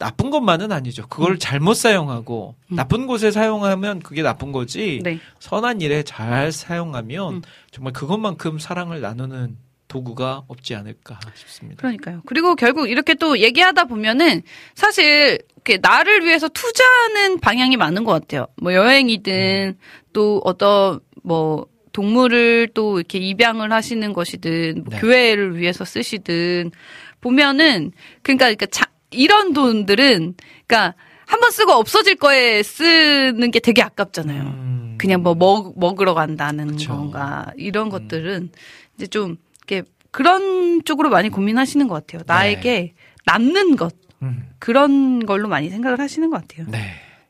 나쁜 0.02 0.30
것만은 0.30 0.72
아니죠. 0.72 1.06
그걸 1.06 1.32
음. 1.32 1.38
잘못 1.38 1.74
사용하고 1.74 2.56
음. 2.72 2.76
나쁜 2.76 3.06
곳에 3.06 3.30
사용하면 3.30 4.00
그게 4.00 4.22
나쁜 4.22 4.50
거지. 4.50 5.00
네. 5.04 5.20
선한 5.38 5.80
일에 5.80 6.02
잘 6.02 6.50
사용하면 6.50 7.34
음. 7.34 7.42
정말 7.70 7.92
그것만큼 7.92 8.58
사랑을 8.58 9.00
나누는 9.00 9.56
도구가 9.86 10.44
없지 10.48 10.74
않을까 10.74 11.20
싶습니다. 11.34 11.78
그러니까요. 11.80 12.22
그리고 12.26 12.56
결국 12.56 12.88
이렇게 12.90 13.14
또 13.14 13.38
얘기하다 13.38 13.84
보면은 13.84 14.42
사실 14.74 15.38
나를 15.80 16.24
위해서 16.24 16.48
투자하는 16.48 17.38
방향이 17.38 17.76
많은 17.76 18.02
것 18.02 18.12
같아요. 18.12 18.46
뭐 18.60 18.74
여행이든 18.74 19.78
또 20.12 20.40
어떤 20.44 20.98
뭐 21.22 21.66
동물을 21.92 22.70
또 22.74 22.98
이렇게 22.98 23.18
입양을 23.18 23.70
하시는 23.72 24.12
것이든 24.12 24.82
뭐 24.84 24.94
네. 24.94 25.00
교회를 25.00 25.58
위해서 25.58 25.84
쓰시든 25.84 26.72
보면은 27.20 27.92
그러니까, 28.22 28.46
그러니까 28.46 28.66
자- 28.66 28.90
이런 29.12 29.52
돈들은 29.52 30.34
그러니까 30.66 30.94
한 31.26 31.40
번 31.40 31.50
쓰고 31.50 31.72
없어질 31.72 32.16
거에 32.16 32.62
쓰는 32.62 33.50
게 33.50 33.58
되게 33.58 33.82
아깝잖아요. 33.82 34.42
음. 34.42 34.94
그냥 34.98 35.22
뭐 35.22 35.34
먹, 35.34 35.78
먹으러 35.78 36.12
간다는 36.14 36.68
그쵸. 36.72 36.92
건가 36.94 37.50
이런 37.56 37.86
음. 37.86 37.90
것들은 37.90 38.50
이제 38.96 39.06
좀 39.06 39.36
이렇게 39.66 39.88
그런 40.10 40.84
쪽으로 40.84 41.08
많이 41.08 41.30
고민하시는 41.30 41.88
것 41.88 41.94
같아요. 41.94 42.22
나에게 42.26 42.92
남는 43.24 43.76
것 43.76 43.94
음. 44.22 44.50
그런 44.58 45.24
걸로 45.24 45.48
많이 45.48 45.70
생각을 45.70 45.98
하시는 46.00 46.28
것 46.30 46.46
같아요. 46.46 46.66
네. 46.70 46.80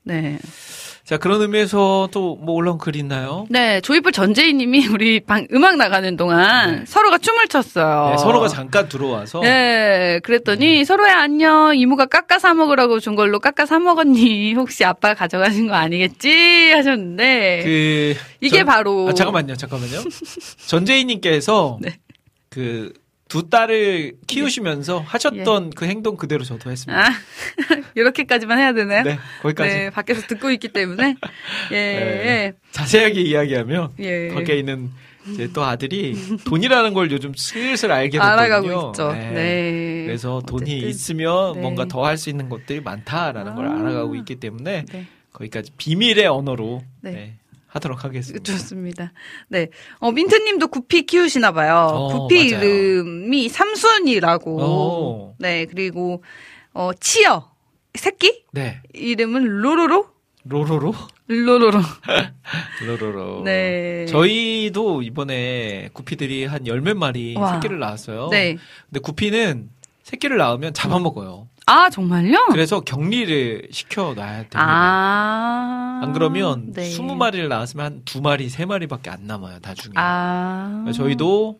네, 0.04 0.38
자 1.12 1.18
그런 1.18 1.42
의미에서 1.42 2.08
또 2.10 2.32
뭐 2.40 2.54
올라온 2.54 2.78
글 2.78 2.96
있나요? 2.96 3.44
네 3.50 3.82
조이풀 3.82 4.12
전재희 4.12 4.54
님이 4.54 4.86
우리 4.88 5.20
방 5.20 5.46
음악 5.52 5.76
나가는 5.76 6.16
동안 6.16 6.76
네. 6.78 6.82
서로가 6.86 7.18
춤을 7.18 7.48
췄어요. 7.48 8.12
네, 8.12 8.16
서로가 8.18 8.48
잠깐 8.48 8.88
들어와서 8.88 9.40
네, 9.40 10.18
그랬더니 10.22 10.86
서로의 10.86 11.12
안녕 11.12 11.76
이모가 11.76 12.06
깎아 12.06 12.38
사 12.38 12.54
먹으라고 12.54 12.98
준 12.98 13.14
걸로 13.14 13.38
깎아 13.40 13.66
사 13.66 13.78
먹었니? 13.78 14.54
혹시 14.56 14.84
아빠 14.86 15.12
가져가신 15.12 15.68
거 15.68 15.74
아니겠지? 15.74 16.72
하셨는데 16.72 17.60
그 17.62 18.14
이게 18.40 18.58
전- 18.58 18.66
바로 18.66 19.08
아, 19.10 19.12
잠깐만요, 19.12 19.54
잠깐만요. 19.56 20.00
전재희 20.66 21.04
님께서 21.04 21.76
네. 21.82 21.96
그 22.48 22.90
두 23.32 23.48
딸을 23.48 24.12
키우시면서 24.26 24.98
하셨던 24.98 25.70
그 25.70 25.86
행동 25.86 26.18
그대로 26.18 26.44
저도 26.44 26.70
했습니다. 26.70 27.02
아 27.02 27.10
이렇게까지만 27.96 28.58
해야 28.58 28.74
되나요? 28.74 29.04
네, 29.04 29.18
거기까지 29.40 29.74
네, 29.74 29.90
밖에서 29.90 30.20
듣고 30.26 30.50
있기 30.50 30.68
때문에 30.68 31.16
예, 31.70 31.74
네. 31.74 32.52
자세하게 32.72 33.22
이야기하면 33.22 33.92
예, 34.00 34.28
예. 34.28 34.34
밖에 34.34 34.58
있는 34.58 34.90
이제 35.30 35.48
또 35.54 35.64
아들이 35.64 36.14
돈이라는 36.44 36.92
걸 36.92 37.10
요즘 37.10 37.32
슬슬 37.34 37.90
알게 37.90 38.18
됐거든요. 38.18 38.32
알아가고 38.32 38.88
있죠. 38.90 39.12
네. 39.12 40.02
그래서 40.04 40.42
돈이 40.46 40.70
어쨌든, 40.72 40.88
있으면 40.90 41.54
네. 41.54 41.60
뭔가 41.62 41.86
더 41.86 42.04
할 42.04 42.18
수 42.18 42.28
있는 42.28 42.50
것들이 42.50 42.82
많다라는 42.82 43.54
걸 43.54 43.66
아. 43.66 43.78
알아가고 43.80 44.14
있기 44.16 44.36
때문에 44.40 44.84
네. 44.92 45.06
거기까지 45.32 45.70
비밀의 45.78 46.26
언어로 46.26 46.82
네. 47.00 47.36
네, 47.72 47.74
하도록 47.74 48.04
하겠습니다. 48.04 48.52
좋습니다. 48.52 49.12
네. 49.48 49.68
어, 49.98 50.12
민트님도 50.12 50.68
구피 50.68 51.06
키우시나 51.06 51.52
봐요. 51.52 51.88
어, 51.90 52.08
구피 52.18 52.52
맞아요. 52.52 52.64
이름이 52.64 53.48
삼순이라고. 53.48 54.56
오. 54.56 55.34
네. 55.38 55.64
그리고, 55.66 56.22
어, 56.74 56.90
치어. 57.00 57.50
새끼? 57.94 58.44
네, 58.52 58.80
이름은 58.94 59.44
로로로? 59.60 60.06
로로로, 60.44 60.94
로로로. 61.28 61.78
로로로. 62.86 63.42
네. 63.44 64.06
저희도 64.06 65.02
이번에 65.02 65.90
구피들이 65.92 66.46
한 66.46 66.66
열 66.66 66.80
몇 66.80 66.96
마리 66.96 67.34
와. 67.36 67.54
새끼를 67.54 67.78
낳았어요. 67.78 68.28
네. 68.30 68.56
근데 68.88 69.00
구피는 69.00 69.68
새끼를 70.04 70.38
낳으면 70.38 70.72
잡아먹어요. 70.74 71.48
아, 71.66 71.90
정말요? 71.90 72.46
그래서 72.50 72.80
격리를 72.80 73.68
시켜놔야 73.70 74.36
됩니다. 74.38 74.58
아. 74.60 76.00
안 76.02 76.12
그러면 76.12 76.72
네. 76.72 76.82
20마리를 76.90 77.46
낳았으면 77.48 77.86
한 77.86 78.02
두 78.04 78.20
마리, 78.20 78.48
세 78.48 78.64
마리밖에 78.66 79.10
안 79.10 79.26
남아요, 79.26 79.58
나중에. 79.62 79.94
아. 79.96 80.84
저희도 80.94 81.58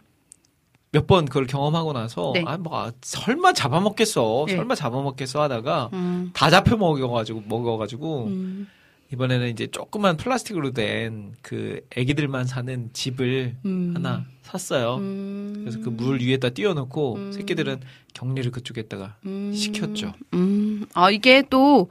몇 0.91 1.07
번 1.07 1.25
그걸 1.25 1.47
경험하고 1.47 1.93
나서 1.95 2.33
네. 2.35 2.45
아, 2.47 2.59
뭐 2.59 2.79
아, 2.79 2.93
설마 3.01 3.55
잡아먹겠어. 3.55 4.45
네. 4.49 4.57
설마 4.57 4.75
잡아먹겠어 4.75 5.41
하다가 5.43 5.89
음. 5.95 6.31
다 6.35 6.51
잡혀 6.51 6.77
먹어가지고 6.77 7.45
먹어가지고 7.47 8.25
음. 8.27 8.69
이번에는 9.13 9.49
이제 9.51 9.67
조그만 9.67 10.17
플라스틱으로 10.17 10.73
된 10.73 11.33
그 11.43 11.81
애기들만 11.97 12.47
사는 12.47 12.91
집을 12.93 13.57
음. 13.65 13.93
하나 13.95 14.25
샀어요. 14.43 14.97
음. 14.97 15.55
그래서 15.61 15.81
그 15.81 15.91
물 15.91 16.21
위에다 16.21 16.51
띄워놓고 16.51 17.15
음. 17.17 17.33
새끼들은 17.33 17.81
격리를 18.15 18.51
그쪽에다가 18.53 19.17
음. 19.27 19.53
시켰죠. 19.53 20.13
음, 20.35 20.87
아, 20.95 21.11
이게 21.11 21.43
또 21.51 21.89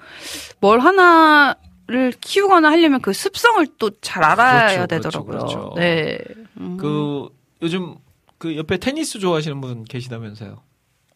뭘 0.60 0.80
하나 0.80 1.56
를 1.88 2.14
키우거나 2.22 2.69
하려면 2.72 3.02
그 3.02 3.11
습성을 3.11 3.65
또 3.77 3.89
잘 3.99 4.23
알아야 4.23 4.85
그렇죠, 4.85 4.88
그렇죠, 4.88 4.88
되더라고요. 4.88 5.38
그렇죠. 5.39 5.73
네. 5.76 6.19
음. 6.57 6.77
그 6.77 7.27
요즘 7.61 7.95
그 8.38 8.56
옆에 8.56 8.77
테니스 8.77 9.19
좋아하시는 9.19 9.60
분 9.60 9.84
계시다면서요. 9.84 10.61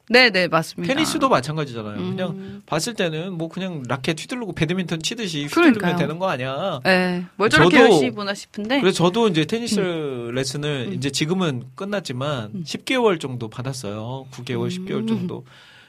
네, 0.07 0.30
네, 0.30 0.48
맞습니다. 0.48 0.94
테니스도 0.94 1.30
마찬가지잖아요. 1.30 1.98
음. 1.99 2.15
그냥 2.15 2.61
봤을 2.68 2.94
때는 2.94 3.34
뭐 3.34 3.49
그냥 3.49 3.82
라켓 3.88 4.19
휘두르고 4.22 4.53
배드민턴 4.53 5.02
치듯이 5.02 5.48
그러니까요. 5.48 5.69
휘두르면 5.94 5.98
되는 5.98 6.19
거 6.19 6.30
아니야. 6.30 6.80
네. 6.84 7.26
뭘 7.38 7.49
저렇게 7.49 7.77
저도- 7.77 7.82
열심히 7.91 8.11
보나 8.11 8.34
싶은데. 8.36 8.82
그래서 8.82 8.95
저도 9.03 9.27
이제 9.30 9.45
테니스 9.45 9.80
레슨을 10.32 10.86
음. 10.90 10.94
이제 10.94 11.10
지금은 11.10 11.64
끝났지만 11.76 12.52
음. 12.53 12.64
10개월 12.64 13.19
정도 13.19 13.48
받았어요. 13.49 14.27
9개월, 14.32 14.65
음. 14.77 14.86
10개월 14.86 15.07
정도 15.07 15.44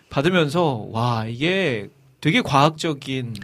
받으면서 0.09 0.87
와 0.91 1.27
이게 1.27 1.89
되게 2.23 2.41
과학적인 2.41 3.35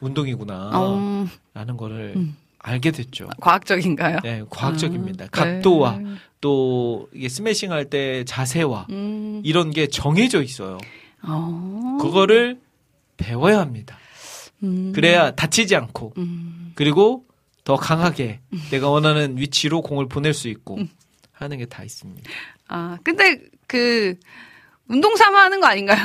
운동이구나 0.00 0.70
어, 0.74 1.26
라는 1.54 1.76
거를 1.76 2.12
음. 2.16 2.36
알게 2.58 2.92
됐죠. 2.92 3.28
과학적인가요? 3.40 4.18
네, 4.22 4.44
과학적입니다. 4.50 5.24
아, 5.24 5.28
각도와 5.32 5.96
네. 5.98 6.14
또 6.42 7.08
이게 7.14 7.28
스매싱 7.30 7.72
할 7.72 7.86
때 7.88 8.24
자세와 8.24 8.88
음. 8.90 9.40
이런 9.44 9.70
게 9.70 9.86
정해져 9.86 10.42
있어요. 10.42 10.76
어. 11.22 11.98
그거를 12.02 12.58
배워야 13.16 13.60
합니다. 13.60 13.96
음. 14.62 14.92
그래야 14.94 15.30
다치지 15.30 15.74
않고 15.76 16.12
음. 16.18 16.72
그리고 16.74 17.24
더 17.64 17.76
강하게 17.76 18.40
내가 18.70 18.90
원하는 18.90 19.38
위치로 19.38 19.82
공을 19.82 20.08
보낼 20.08 20.34
수 20.34 20.48
있고 20.48 20.76
음. 20.78 20.88
하는 21.32 21.58
게 21.58 21.64
다 21.66 21.84
있습니다. 21.84 22.28
아, 22.68 22.98
근데 23.04 23.38
그 23.68 24.14
운동 24.88 25.14
삼아 25.16 25.44
하는 25.44 25.60
거 25.60 25.66
아닌가요? 25.68 26.04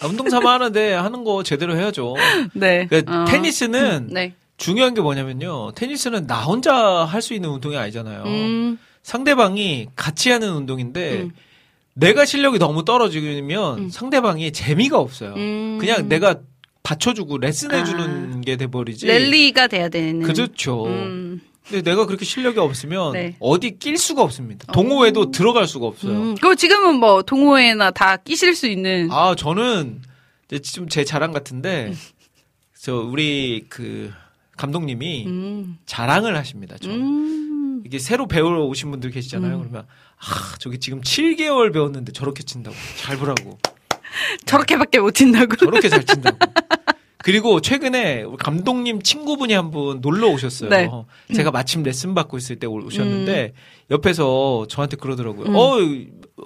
아, 0.00 0.06
운동 0.06 0.28
삼아 0.30 0.50
하는데 0.54 0.94
하는 0.94 1.24
거 1.24 1.42
제대로 1.42 1.76
해야죠. 1.76 2.14
네. 2.54 2.86
그 2.86 3.02
어. 3.06 3.26
테니스는 3.28 4.08
네. 4.12 4.34
중요한 4.56 4.94
게 4.94 5.00
뭐냐면요. 5.02 5.72
테니스는 5.72 6.26
나 6.26 6.42
혼자 6.42 6.74
할 7.04 7.20
수 7.20 7.34
있는 7.34 7.50
운동이 7.50 7.76
아니잖아요. 7.76 8.24
음. 9.04 9.14
상대방이 9.14 9.86
같이 9.94 10.30
하는 10.30 10.52
운동인데 10.54 11.22
음. 11.22 11.32
내가 11.92 12.24
실력이 12.24 12.58
너무 12.58 12.84
떨어지면 12.84 13.78
음. 13.78 13.88
상대방이 13.90 14.50
재미가 14.52 14.98
없어요. 14.98 15.34
음. 15.34 15.78
그냥 15.78 16.08
내가 16.08 16.40
받쳐주고 16.82 17.38
레슨해주는 17.38 18.40
게 18.40 18.56
돼버리지. 18.56 19.06
랠리가 19.06 19.68
돼야 19.68 19.88
되는. 19.88 20.22
그렇죠. 20.26 20.86
음. 20.86 21.40
근데 21.68 21.82
내가 21.82 22.04
그렇게 22.04 22.24
실력이 22.24 22.58
없으면 22.58 23.12
네. 23.12 23.36
어디 23.40 23.78
낄 23.78 23.96
수가 23.96 24.22
없습니다. 24.22 24.70
동호회도 24.72 25.30
들어갈 25.30 25.66
수가 25.66 25.86
없어요. 25.86 26.12
음. 26.12 26.34
그리고 26.34 26.54
지금은 26.54 26.96
뭐 26.96 27.22
동호회나 27.22 27.90
다 27.92 28.16
끼실 28.16 28.54
수 28.54 28.66
있는. 28.66 29.08
아 29.10 29.34
저는 29.34 30.02
좀제 30.62 31.04
자랑 31.04 31.32
같은데 31.32 31.86
음. 31.88 31.98
저 32.78 32.96
우리 32.96 33.64
그 33.68 34.12
감독님이 34.56 35.26
음. 35.26 35.78
자랑을 35.86 36.36
하십니다. 36.36 36.76
저 36.80 36.90
음. 36.90 37.43
이게 37.84 37.98
새로 37.98 38.26
배우러 38.26 38.64
오신 38.64 38.90
분들 38.90 39.10
계시잖아요. 39.10 39.58
그러면 39.58 39.86
아 40.16 40.54
저기 40.58 40.80
지금 40.80 41.02
7개월 41.02 41.72
배웠는데 41.72 42.12
저렇게 42.12 42.42
친다고 42.42 42.74
잘 42.96 43.16
보라고 43.18 43.58
저렇게밖에 44.46 45.00
못 45.00 45.12
친다고. 45.12 45.54
저렇게 45.56 45.88
잘 45.88 46.04
친다고. 46.04 46.38
그리고 47.24 47.60
최근에 47.60 48.22
우리 48.22 48.36
감독님 48.36 49.00
친구분이 49.00 49.54
한 49.54 49.70
분 49.70 50.00
놀러 50.02 50.28
오셨어요. 50.28 50.68
네. 50.68 50.90
제가 51.34 51.50
마침 51.50 51.82
레슨 51.82 52.14
받고 52.14 52.36
있을 52.36 52.56
때 52.56 52.66
오셨는데 52.66 53.54
옆에서 53.90 54.66
저한테 54.68 54.96
그러더라고요. 54.98 55.46
음. 55.48 55.54
어 55.56 55.78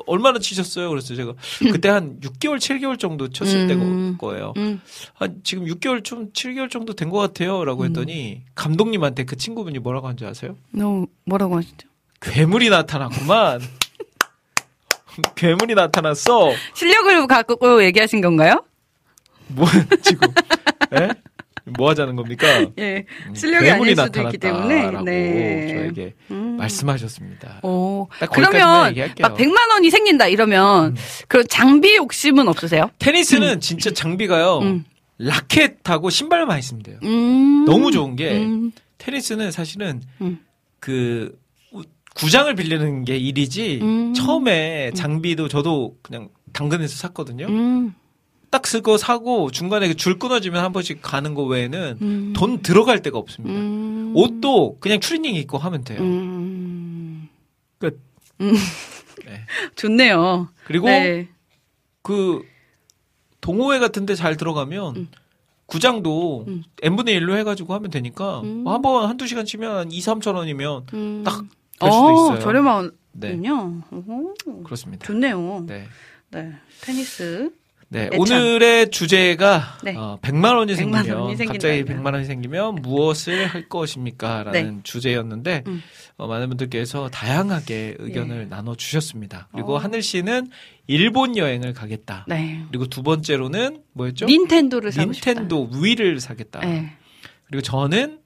얼마나 0.07 0.39
치셨어요? 0.39 0.89
그랬어요. 0.91 1.17
제가 1.17 1.35
그때 1.73 1.89
한 1.89 2.21
6개월, 2.21 2.59
7개월 2.59 2.97
정도 2.99 3.29
쳤을 3.29 3.63
음. 3.63 3.69
때가 3.69 4.19
거예요. 4.19 4.53
음. 4.57 4.81
한 5.15 5.41
지금 5.43 5.65
6개월 5.67 6.05
좀 6.05 6.31
7개월 6.33 6.71
정도 6.71 6.93
된 6.93 7.11
것 7.11 7.19
같아요라고 7.19 7.85
했더니 7.87 8.43
감독님한테 8.55 9.25
그 9.25 9.37
친구분이 9.37 9.81
뭐라고 9.81 10.07
한지 10.07 10.25
아세요? 10.27 10.57
너 10.71 11.07
뭐라고 11.25 11.57
하시죠? 11.57 11.89
괴물이 12.21 12.69
나타났구만. 12.71 13.61
괴물이 15.35 15.75
나타났어. 15.75 16.53
실력을 16.75 17.27
갖고 17.27 17.83
얘기하신 17.85 18.21
건가요? 18.21 18.65
뭐 19.49 19.67
지금 20.03 20.29
예? 20.99 21.09
뭐 21.77 21.91
하자는 21.91 22.17
겁니까? 22.17 22.47
예. 22.79 23.05
음, 23.27 23.35
실력이 23.35 23.71
아닐 23.71 23.95
수도 23.95 24.23
있기 24.23 24.39
때문에. 24.39 24.91
네. 25.05 25.69
저에게 25.69 26.15
음. 26.31 26.57
말씀하셨습니다. 26.59 27.61
오. 27.63 28.09
그러면. 28.33 28.97
음. 28.97 29.09
막 29.21 29.37
100만 29.37 29.71
원이 29.73 29.91
생긴다 29.91 30.29
이러면 30.29 30.97
그런 31.29 31.47
장비 31.49 31.97
욕심은 31.97 32.49
없으세요? 32.49 32.91
테니스는 32.99 33.61
진짜 33.61 33.91
장비가요. 33.91 34.61
음. 34.61 34.85
라켓하고 35.19 36.09
신발만 36.11 36.59
있으면 36.59 36.83
돼요. 36.83 36.99
음. 37.03 37.65
너무 37.67 37.91
좋은 37.91 38.17
게 38.17 38.31
음. 38.39 38.73
테니스는 38.99 39.51
사실은 39.51 40.01
음. 40.23 40.39
그 40.81 41.37
우- 41.73 41.83
구장을 42.15 42.55
빌리는 42.55 43.05
게 43.05 43.17
일이지 43.19 43.81
음. 43.83 44.15
처음에 44.15 44.93
장비도 44.95 45.49
저도 45.49 45.97
그냥 46.03 46.29
당근에서 46.55 46.97
샀거든요. 46.97 47.47
음. 48.49 48.51
딱 48.51 48.67
쓰고 48.67 48.97
사고 48.97 49.51
중간에 49.51 49.89
그줄 49.89 50.19
끊어지면 50.19 50.63
한 50.65 50.73
번씩 50.73 51.01
가는 51.03 51.35
거 51.35 51.45
외에는 51.45 51.99
음. 52.01 52.33
돈 52.35 52.63
들어갈 52.63 53.03
데가 53.03 53.19
없습니다. 53.19 53.55
음. 53.59 54.13
옷도 54.15 54.79
그냥 54.81 55.01
추리닝 55.01 55.35
입고 55.35 55.59
하면 55.59 55.85
돼요. 55.85 56.01
음. 56.01 57.29
끝. 57.79 58.01
음. 58.41 58.55
네. 59.27 59.41
좋네요. 59.77 60.49
그리고 60.65 60.87
네. 60.87 61.29
그 62.03 62.43
동호회 63.41 63.79
같은 63.79 64.07
데 64.07 64.15
잘 64.15 64.37
들어가면 64.37 64.97
음. 64.97 65.09
구장도 65.67 66.47
음. 66.49 66.63
n분의 66.83 67.21
1로 67.21 67.37
해가지고 67.37 67.75
하면 67.75 67.91
되니까 67.91 68.41
음. 68.41 68.67
한번 68.67 69.07
한두 69.09 69.27
시간 69.27 69.45
치면 69.45 69.77
한 69.77 69.93
2, 69.93 69.99
3천 70.01 70.35
원이면 70.35 70.87
음. 70.95 71.23
딱될 71.25 71.47
어, 71.81 71.91
수도 71.91 72.13
있어요. 72.13 72.41
저렴하군요. 72.41 72.93
네. 73.13 73.39
그렇습니다. 74.65 75.07
좋네요. 75.07 75.65
네. 75.67 75.87
네. 76.31 76.53
테니스. 76.81 77.53
네, 77.91 78.11
애참. 78.13 78.21
오늘의 78.21 78.91
주제가 78.91 79.79
네. 79.83 79.97
어, 79.97 80.19
100만 80.21 80.57
원이 80.57 80.75
100만 80.75 80.77
생기면 80.77 81.17
원이 81.19 81.37
갑자기 81.47 81.79
이거. 81.79 81.95
100만 81.95 82.13
원이 82.13 82.25
생기면 82.27 82.75
무엇을 82.77 83.47
할 83.47 83.69
것입니까 83.69 84.43
라는 84.43 84.83
주제였는데 84.85 85.65
음. 85.67 85.83
어, 86.19 86.27
많은 86.27 86.49
분들께서 86.49 87.09
다양하게 87.09 87.97
의견을 87.99 88.49
나눠 88.51 88.75
주셨습니다. 88.75 89.49
그리고 89.53 89.77
어. 89.77 89.79
하늘 89.79 90.03
씨는 90.03 90.51
일본 90.87 91.37
여행을 91.39 91.73
가겠다. 91.73 92.27
네. 92.29 92.63
그리고 92.69 92.87
두 92.87 93.03
번째로는 93.03 93.83
뭐였죠? 93.95 94.27
닌텐도를 94.27 94.93
사고 94.93 95.11
닌텐도 95.11 95.71
위를 95.81 96.21
사겠다. 96.21 96.61
싶다. 96.61 96.61
네. 96.67 96.93
그리고 97.47 97.63
저는 97.63 98.19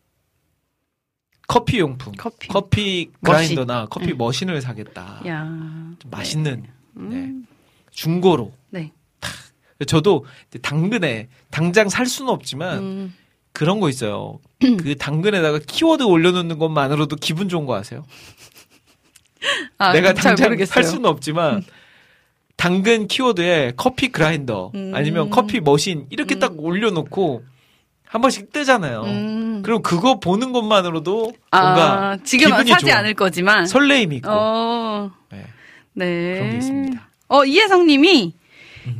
커피 1.46 1.78
용품, 1.80 2.14
커피. 2.16 2.48
커피 2.48 3.10
머신. 3.20 3.56
그라인더나 3.56 3.86
커피 3.86 4.06
네. 4.06 4.12
머신을 4.14 4.60
사겠다. 4.62 5.22
야. 5.26 5.44
좀 5.98 6.10
맛있는 6.10 6.64
음. 6.96 7.08
네. 7.08 7.32
중고로. 7.90 8.52
네. 8.70 8.92
저도 9.84 10.24
당근에 10.62 11.28
당장 11.50 11.88
살 11.88 12.06
수는 12.06 12.30
없지만 12.30 12.78
음. 12.78 13.14
그런 13.52 13.80
거 13.80 13.88
있어요. 13.88 14.38
그 14.60 14.96
당근에다가 14.98 15.60
키워드 15.66 16.02
올려놓는 16.04 16.58
것만으로도 16.58 17.16
기분 17.16 17.48
좋은 17.48 17.66
거 17.66 17.74
아세요? 17.74 18.04
아, 19.78 19.92
내가 19.92 20.14
잘 20.14 20.36
당장. 20.36 20.64
살 20.66 20.84
수는 20.84 21.06
없지만 21.06 21.64
당근 22.56 23.08
키워드에 23.08 23.72
커피 23.76 24.10
그라인더 24.12 24.70
음. 24.74 24.92
아니면 24.94 25.30
커피 25.30 25.60
머신 25.60 26.06
이렇게 26.10 26.36
음. 26.36 26.38
딱 26.38 26.54
올려놓고 26.58 27.42
한 28.04 28.20
번씩 28.20 28.52
뜨잖아요. 28.52 29.02
음. 29.02 29.62
그럼 29.64 29.82
그거 29.82 30.20
보는 30.20 30.52
것만으로도 30.52 31.32
뭔가 31.50 32.10
아, 32.12 32.16
지금은 32.22 32.58
기분이 32.58 32.70
사지 32.70 32.86
좋아. 32.86 32.96
않을 32.98 33.14
거지만. 33.14 33.66
설레임이 33.66 34.16
있고 34.16 34.28
어. 34.30 35.10
네. 35.30 35.44
네. 35.94 36.34
그런 36.34 36.50
게 36.50 36.56
있습니다. 36.58 36.92
음. 37.00 37.06
어, 37.28 37.44
이혜성 37.44 37.86
님이 37.86 38.34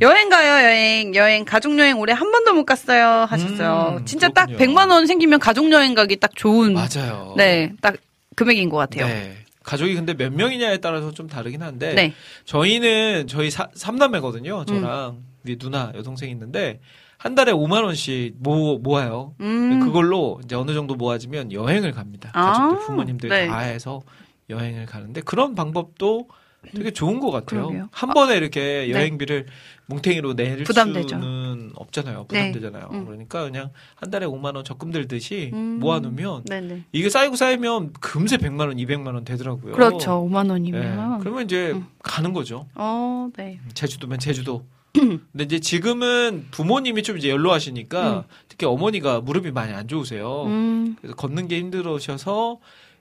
여행 0.01 0.29
가요, 0.29 0.65
여행. 0.65 1.15
여행, 1.15 1.45
가족여행 1.45 1.99
올해 1.99 2.13
한 2.13 2.31
번도 2.31 2.53
못 2.53 2.65
갔어요. 2.65 3.25
하셨어요. 3.29 3.97
음, 3.99 4.05
진짜 4.05 4.29
그렇군요. 4.29 4.57
딱 4.57 4.63
100만원 4.63 5.07
생기면 5.07 5.39
가족여행 5.39 5.93
가기 5.93 6.17
딱 6.19 6.35
좋은. 6.35 6.73
맞아요. 6.73 7.33
네, 7.37 7.73
딱 7.81 7.95
금액인 8.35 8.69
것 8.69 8.77
같아요. 8.77 9.07
네. 9.07 9.37
가족이 9.63 9.95
근데 9.95 10.13
몇 10.13 10.33
명이냐에 10.33 10.77
따라서 10.77 11.11
좀 11.11 11.27
다르긴 11.27 11.61
한데 11.61 11.93
네. 11.93 12.13
저희는 12.45 13.27
저희 13.27 13.49
사, 13.49 13.67
3남매거든요. 13.69 14.67
저랑 14.67 15.19
위에 15.45 15.55
누나 15.55 15.91
여동생 15.95 16.29
있는데 16.31 16.79
한 17.17 17.35
달에 17.35 17.53
5만 17.53 17.83
원씩 17.85 18.35
모 18.39 18.77
모아요. 18.79 19.33
음. 19.39 19.79
그걸로 19.79 20.41
이제 20.43 20.55
어느 20.55 20.73
정도 20.73 20.95
모아지면 20.95 21.53
여행을 21.53 21.93
갑니다. 21.93 22.29
아, 22.33 22.51
가족들 22.51 22.85
부모님들 22.87 23.29
네. 23.29 23.47
다 23.47 23.59
해서 23.59 24.01
여행을 24.49 24.85
가는데 24.85 25.21
그런 25.21 25.55
방법도 25.55 26.27
되게 26.71 26.91
좋은 26.91 27.19
것 27.19 27.31
같아요. 27.31 27.67
그러게요. 27.67 27.89
한 27.91 28.09
번에 28.13 28.37
이렇게 28.37 28.87
네. 28.87 28.91
여행비를 28.91 29.47
뭉탱이로 29.87 30.35
낼 30.35 30.63
부담되죠. 30.63 31.09
수는 31.09 31.71
없잖아요. 31.75 32.25
네. 32.29 32.51
부담되잖아요. 32.51 32.89
음. 32.91 33.05
그러니까 33.05 33.43
그냥 33.43 33.71
한 33.95 34.09
달에 34.09 34.25
5만 34.25 34.55
원 34.55 34.63
적금 34.63 34.91
들듯이 34.91 35.51
음. 35.53 35.79
모아놓으면 35.79 36.45
네네. 36.45 36.85
이게 36.91 37.09
쌓이고 37.09 37.35
쌓이면 37.35 37.93
금세 37.99 38.37
100만 38.37 38.61
원, 38.61 38.77
200만 38.77 39.13
원 39.13 39.25
되더라고요. 39.25 39.73
그렇죠. 39.73 40.27
네. 40.29 40.33
5만 40.33 40.49
원이면. 40.49 41.19
그러면 41.19 41.43
이제 41.43 41.71
음. 41.71 41.85
가는 42.01 42.33
거죠. 42.33 42.67
어, 42.75 43.29
네. 43.35 43.59
제주도면 43.73 44.19
제주도. 44.19 44.65
근데 44.93 45.43
이제 45.43 45.59
지금은 45.59 46.47
부모님이 46.51 47.01
좀 47.03 47.17
이제 47.17 47.29
연로하시니까 47.29 48.17
음. 48.19 48.23
특히 48.47 48.67
어머니가 48.67 49.21
무릎이 49.21 49.51
많이 49.51 49.73
안 49.73 49.87
좋으세요. 49.87 50.43
음. 50.45 50.95
그래서 51.01 51.15
걷는 51.15 51.47
게 51.47 51.57
힘들으셔서 51.57 52.59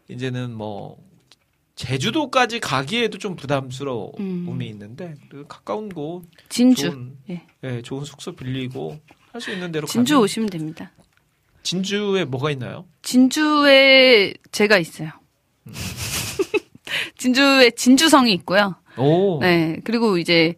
이제는 0.09 0.53
뭐 0.55 0.97
제주도까지 1.75 2.61
가기에도 2.61 3.19
좀 3.19 3.35
부담스러움이 3.37 4.21
음. 4.21 4.63
있는데 4.63 5.15
그리고 5.29 5.49
가까운 5.49 5.89
곳 5.89 6.25
진주. 6.49 6.91
좋은 6.91 7.17
예. 7.31 7.43
예, 7.65 7.83
좋은 7.83 8.05
숙소 8.05 8.33
빌리고 8.33 8.99
할 9.33 9.41
수 9.41 9.51
있는 9.51 9.73
대로 9.73 9.87
진주 9.87 10.15
가면 10.15 10.25
오시면 10.25 10.51
됩니다. 10.51 10.93
진주에 11.63 12.25
뭐가 12.25 12.51
있나요? 12.51 12.85
진주에 13.03 14.35
제가 14.51 14.79
있어요. 14.79 15.11
음. 15.67 15.73
진주에 17.17 17.71
진주성이 17.71 18.33
있고요. 18.35 18.75
오. 18.99 19.39
네. 19.41 19.79
그리고 19.85 20.19
이제, 20.19 20.55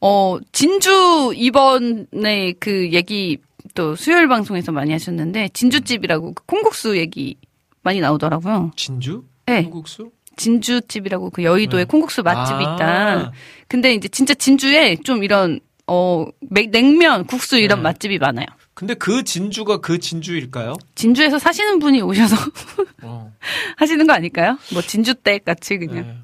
어, 0.00 0.38
진주 0.52 1.32
이번에 1.34 2.52
그 2.58 2.92
얘기 2.92 3.38
또 3.74 3.96
수요일 3.96 4.28
방송에서 4.28 4.72
많이 4.72 4.92
하셨는데, 4.92 5.50
진주집이라고 5.50 6.34
그 6.34 6.44
콩국수 6.46 6.98
얘기 6.98 7.36
많이 7.82 8.00
나오더라고요. 8.00 8.72
진주? 8.76 9.24
네. 9.46 9.62
한국수? 9.62 10.10
진주집이라고 10.38 11.28
그 11.30 11.42
여의도에 11.44 11.80
네. 11.80 11.84
콩국수 11.84 12.22
맛집이 12.22 12.64
아. 12.64 12.74
있다. 12.74 13.32
근데 13.68 13.92
이제 13.92 14.08
진짜 14.08 14.32
진주에 14.32 14.96
좀 15.04 15.22
이런, 15.22 15.60
어, 15.86 16.24
맥- 16.48 16.70
냉면, 16.70 17.26
국수 17.26 17.58
이런 17.58 17.80
네. 17.80 17.82
맛집이 17.82 18.16
많아요. 18.18 18.46
근데 18.72 18.94
그 18.94 19.24
진주가 19.24 19.78
그 19.78 19.98
진주일까요? 19.98 20.76
진주에서 20.94 21.38
사시는 21.38 21.80
분이 21.80 22.00
오셔서 22.00 22.36
어. 23.02 23.32
하시는 23.76 24.06
거 24.06 24.12
아닐까요? 24.14 24.56
뭐 24.72 24.80
진주댁 24.80 25.44
같이 25.44 25.76
그냥. 25.78 25.94
네. 26.06 26.14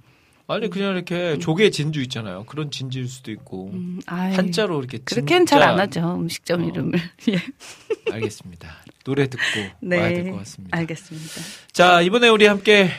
아니 0.47 0.69
그냥 0.69 0.93
이렇게 0.95 1.39
조개 1.39 1.71
진주 1.71 2.01
있잖아요. 2.03 2.45
그런 2.45 2.71
진주일 2.71 3.09
수도 3.09 3.33
있고 3.33 3.71
음, 3.73 3.99
한자로 4.07 4.79
이렇게 4.79 4.99
그렇게는 4.99 5.47
잘 5.47 5.63
안 5.63 5.81
하죠. 5.81 6.17
음식점 6.21 6.63
어. 6.63 6.69
이름을. 6.69 7.01
예. 7.31 8.13
알겠습니다. 8.13 8.69
노래 9.05 9.27
듣고 9.29 9.43
네. 9.81 9.99
와야 9.99 10.09
될 10.11 10.31
것 10.31 10.37
같습니다. 10.41 10.77
알겠습니다. 10.79 11.41
자 11.73 12.03
이번에 12.03 12.29
우리 12.29 12.45
함께 12.47 12.91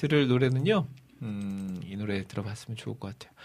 들을 0.00 0.28
노래는요. 0.28 0.86
음, 1.20 1.78
이 1.84 1.94
노래 1.94 2.24
들어봤으면 2.26 2.78
좋을 2.78 2.98
것 2.98 3.12
같아요. 3.12 3.36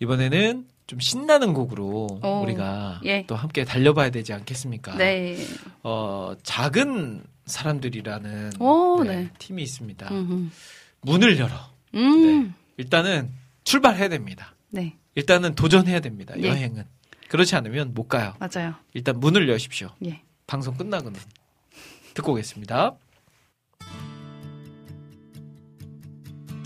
이번에는 0.00 0.66
좀 0.86 1.00
신나는 1.00 1.52
곡으로 1.52 2.06
오, 2.22 2.42
우리가 2.44 3.02
예. 3.04 3.26
또 3.26 3.36
함께 3.36 3.64
달려봐야 3.66 4.08
되지 4.08 4.32
않겠습니까? 4.32 4.96
네. 4.96 5.36
어, 5.82 6.32
작은 6.42 7.24
사람들이라는 7.44 8.52
오, 8.58 9.04
네, 9.04 9.16
네. 9.16 9.30
팀이 9.38 9.62
있습니다. 9.62 10.08
음흠. 10.10 10.48
문을 11.02 11.38
열어. 11.38 11.54
음. 11.94 12.46
네. 12.46 12.52
일단은 12.78 13.30
출발해야 13.64 14.08
됩니다. 14.08 14.54
네. 14.70 14.96
일단은 15.14 15.54
도전해야 15.56 16.00
됩니다. 16.00 16.34
예. 16.38 16.48
여행은. 16.48 16.84
그렇지 17.28 17.54
않으면 17.54 17.92
못 17.92 18.08
가요. 18.08 18.34
맞아요. 18.38 18.74
일단 18.94 19.20
문을 19.20 19.46
여십시오. 19.50 19.90
예. 20.06 20.22
방송 20.46 20.74
끝나고는 20.74 21.20
듣고 22.14 22.32
오겠습니다. 22.32 22.96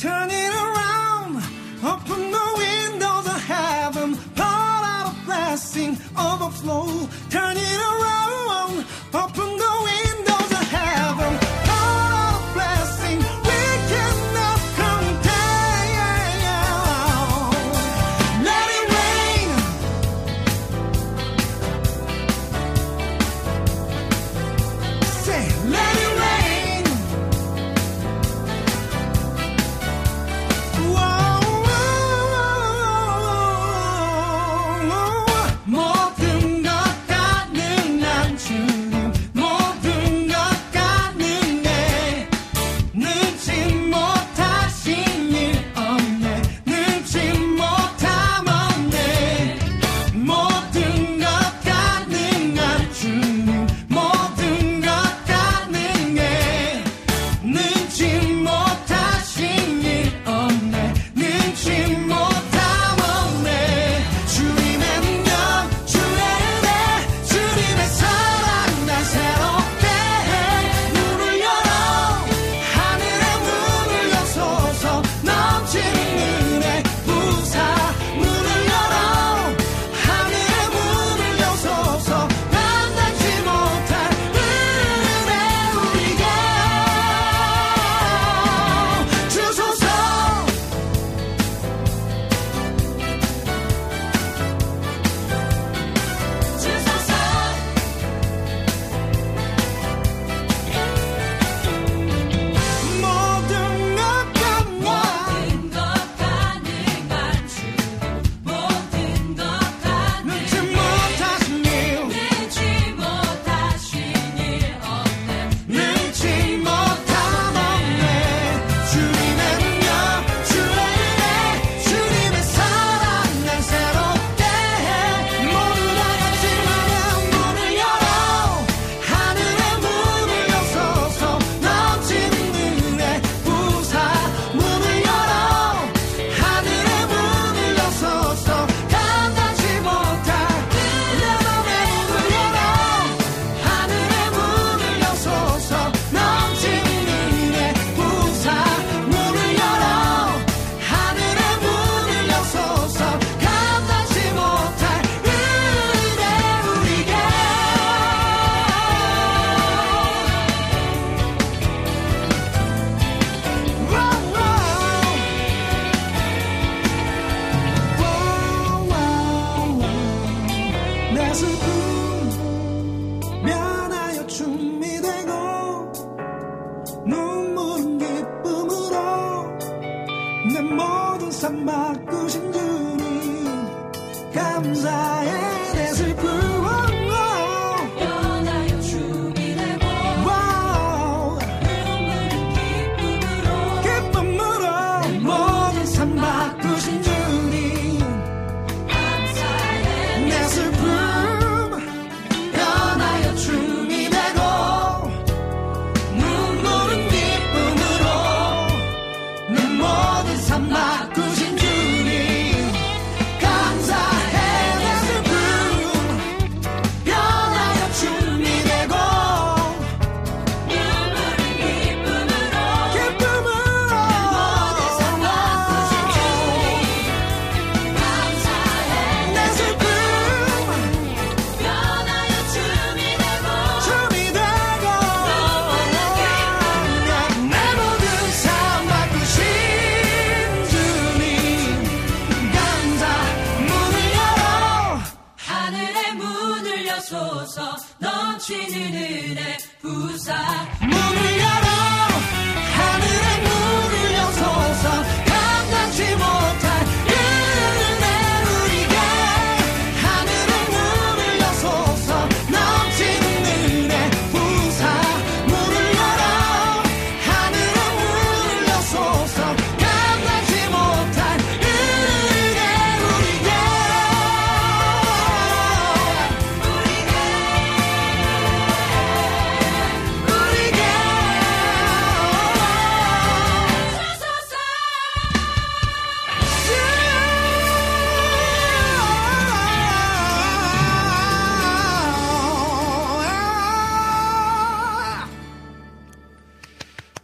Turn 0.03 0.31
it 0.33 0.53
around, 0.53 1.37
open 1.85 2.33
the 2.33 2.55
windows 2.59 3.25
of 3.25 3.41
heaven, 3.45 4.17
pour 4.35 4.45
out 4.45 5.13
a 5.13 5.25
blessing, 5.25 5.97
overflow. 6.19 7.09
Turn 7.31 7.57
it 7.57 7.81
around, 7.93 8.85
open 9.15 9.59
the 9.59 9.73
windows. 9.85 10.02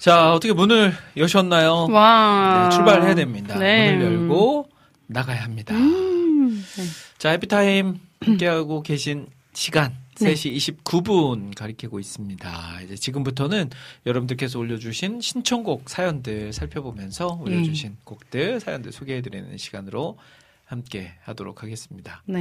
자, 0.08 0.32
어떻게 0.32 0.54
문을 0.54 0.94
여셨나요? 1.18 1.88
와. 1.90 2.70
네, 2.70 2.74
출발해야 2.74 3.14
됩니다. 3.14 3.58
네. 3.58 3.92
문을 3.92 4.06
열고 4.06 4.66
나가야 5.06 5.44
합니다. 5.44 5.74
음, 5.74 6.64
네. 6.76 6.82
자, 7.18 7.28
해피타임 7.32 8.00
함께하고 8.22 8.82
계신 8.82 9.26
시간 9.52 9.94
네. 10.18 10.32
3시 10.32 10.82
29분 10.82 11.54
가리키고 11.54 12.00
있습니다. 12.00 12.80
이제 12.84 12.94
지금부터는 12.94 13.68
여러분들께서 14.06 14.58
올려주신 14.58 15.20
신청곡 15.20 15.90
사연들 15.90 16.54
살펴보면서 16.54 17.42
예. 17.46 17.50
올려주신 17.50 17.98
곡들 18.04 18.60
사연들 18.60 18.92
소개해드리는 18.92 19.58
시간으로 19.58 20.16
함께 20.64 21.12
하도록 21.24 21.62
하겠습니다. 21.62 22.22
네. 22.24 22.40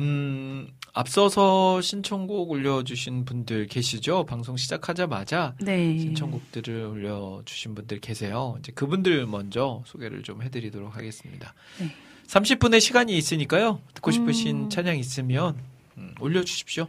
음, 0.00 0.68
앞서서 0.96 1.82
신청곡 1.82 2.50
올려주신 2.50 3.26
분들 3.26 3.66
계시죠? 3.66 4.24
방송 4.24 4.56
시작하자마자 4.56 5.54
네. 5.60 5.98
신청곡들을 5.98 6.86
올려주신 6.86 7.74
분들 7.74 8.00
계세요. 8.00 8.56
이제 8.58 8.72
그분들 8.72 9.26
먼저 9.26 9.82
소개를 9.84 10.22
좀 10.22 10.40
해드리도록 10.40 10.96
하겠습니다. 10.96 11.52
네. 11.78 11.94
30분의 12.28 12.80
시간이 12.80 13.14
있으니까요. 13.14 13.82
듣고 13.92 14.10
싶으신 14.10 14.64
음. 14.64 14.70
찬양 14.70 14.98
있으면 14.98 15.58
음, 15.98 16.14
올려주십시오. 16.18 16.88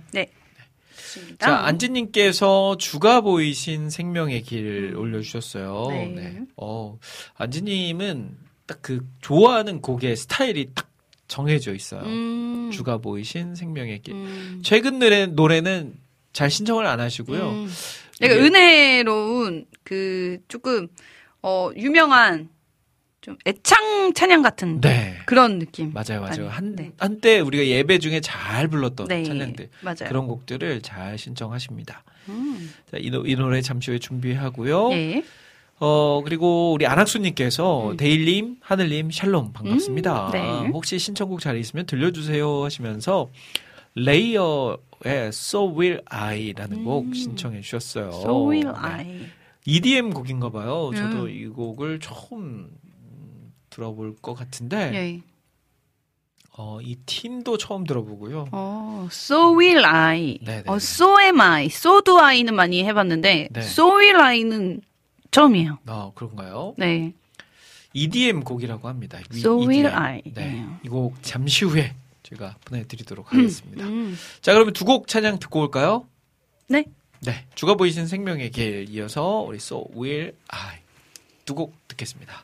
좋습니다. 0.95 1.45
자, 1.45 1.65
안지님께서 1.65 2.77
주가 2.77 3.19
보이신 3.19 3.89
생명의 3.89 4.41
길 4.43 4.95
올려주셨어요. 4.95 5.87
네. 5.89 6.07
네. 6.07 6.41
어, 6.55 6.97
안지님은 7.35 8.37
딱 8.67 8.79
그 8.81 9.05
좋아하는 9.21 9.81
곡의 9.81 10.15
스타일이 10.15 10.71
딱 10.75 10.86
정해져 11.27 11.73
있어요. 11.73 12.01
음. 12.03 12.69
주가 12.71 12.97
보이신 12.97 13.55
생명의 13.55 13.99
길. 14.01 14.13
음. 14.13 14.61
최근 14.63 14.99
노래, 14.99 15.25
노래는 15.25 15.93
잘 16.33 16.49
신청을 16.49 16.85
안 16.85 16.99
하시고요. 16.99 17.49
음. 17.49 17.69
내가 18.19 18.33
이게- 18.35 18.43
은혜로운 18.45 19.65
그 19.83 20.37
조금 20.47 20.87
어 21.41 21.69
유명한 21.75 22.49
좀 23.21 23.35
애창 23.45 24.13
찬양 24.13 24.41
같은 24.41 24.79
네. 24.79 25.17
그런 25.25 25.59
느낌. 25.59 25.91
맞아요, 25.91 26.21
맞아요. 26.21 26.45
아니, 26.45 26.47
한, 26.47 26.75
네. 26.75 26.91
한때 26.97 27.39
우리가 27.39 27.65
예배 27.65 27.99
중에 27.99 28.21
잘 28.21 28.67
불렀던 28.69 29.07
네. 29.07 29.23
찬양들. 29.23 29.69
맞아요. 29.81 30.07
그런 30.07 30.27
곡들을 30.27 30.81
잘 30.81 31.17
신청하십니다. 31.17 32.03
음. 32.29 32.71
자, 32.89 32.97
이, 32.99 33.09
노, 33.09 33.25
이 33.25 33.35
노래 33.35 33.61
잠시 33.61 33.91
후에 33.91 33.99
준비하고요. 33.99 34.89
네. 34.89 35.23
어, 35.79 36.21
그리고 36.23 36.73
우리 36.73 36.87
안학수님께서 36.87 37.91
음. 37.91 37.97
데일님, 37.97 38.57
하늘님, 38.61 39.11
샬롬 39.11 39.53
반갑습니다. 39.53 40.27
음, 40.27 40.31
네. 40.31 40.67
혹시 40.69 40.97
신청곡 40.97 41.39
잘 41.39 41.57
있으면 41.57 41.85
들려주세요 41.85 42.63
하시면서 42.63 43.29
레이어의 43.93 45.27
So 45.29 45.75
Will 45.77 46.01
I라는 46.05 46.83
곡 46.83 47.05
음. 47.05 47.13
신청해 47.13 47.61
주셨어요. 47.61 48.09
So 48.09 48.49
will 48.49 48.71
네. 48.73 48.79
I. 48.79 49.27
EDM 49.65 50.13
곡인가 50.13 50.49
봐요. 50.49 50.91
저도 50.95 51.23
음. 51.23 51.29
이 51.29 51.45
곡을 51.47 51.99
처음 51.99 52.71
음, 52.83 53.53
들어볼 53.69 54.15
것 54.21 54.33
같은데 54.33 54.91
예. 54.93 55.21
어, 56.59 56.79
이 56.81 56.95
팀도 57.05 57.59
처음 57.59 57.83
들어보고요. 57.83 58.47
어, 58.51 59.07
so 59.11 59.55
will 59.59 59.85
I. 59.85 60.39
네네. 60.43 60.63
어, 60.65 60.77
so 60.77 61.19
am 61.21 61.39
I. 61.39 61.65
so 61.65 62.01
do 62.01 62.17
I는 62.17 62.55
많이 62.55 62.83
해봤는데, 62.83 63.49
네. 63.51 63.59
so 63.59 63.99
will 63.99 64.19
I는 64.19 64.81
처음이에요. 65.31 65.79
아, 65.85 66.11
그런가요? 66.15 66.73
네. 66.77 67.13
EDM 67.93 68.43
곡이라고 68.43 68.87
합니다. 68.87 69.19
이- 69.33 69.39
So 69.39 69.57
will 69.59 69.85
EDM. 69.87 69.95
I. 69.95 70.21
네. 70.33 70.65
이곡 70.83 71.15
잠시 71.21 71.65
후에 71.65 71.93
제가 72.23 72.55
보내드리도록 72.65 73.31
하겠습니다. 73.33 73.85
음. 73.85 74.15
자, 74.41 74.53
그러면 74.53 74.73
두 74.73 74.85
곡 74.85 75.07
찬양 75.07 75.39
듣고 75.39 75.61
올까요? 75.61 76.05
네. 76.67 76.85
네. 77.21 77.45
주가 77.55 77.75
보이신 77.75 78.07
생명의 78.07 78.51
길 78.51 78.87
이어서 78.89 79.39
우리 79.39 79.55
So 79.57 79.85
Will 79.95 80.33
I 80.49 80.77
두 81.45 81.55
곡 81.55 81.73
듣겠습니다. 81.87 82.43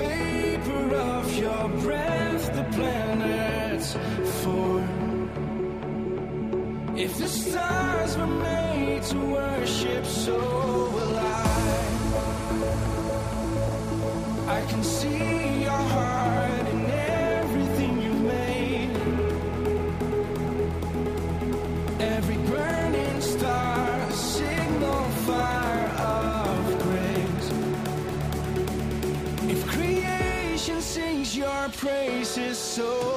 vapor 0.00 0.94
of 0.96 1.38
your 1.38 1.68
breath, 1.84 2.44
the 2.58 2.64
planets 2.76 3.88
form. 4.42 4.88
If 6.96 7.12
the 7.18 7.28
stars 7.28 8.16
were 8.18 8.34
made 8.50 9.02
to 9.12 9.18
worship, 9.18 10.04
so 10.04 10.36
will 10.94 11.16
I. 11.18 11.30
I 14.58 14.60
can 14.70 14.82
see 14.82 15.62
your 15.62 15.82
heart. 15.94 16.59
so 32.70 33.09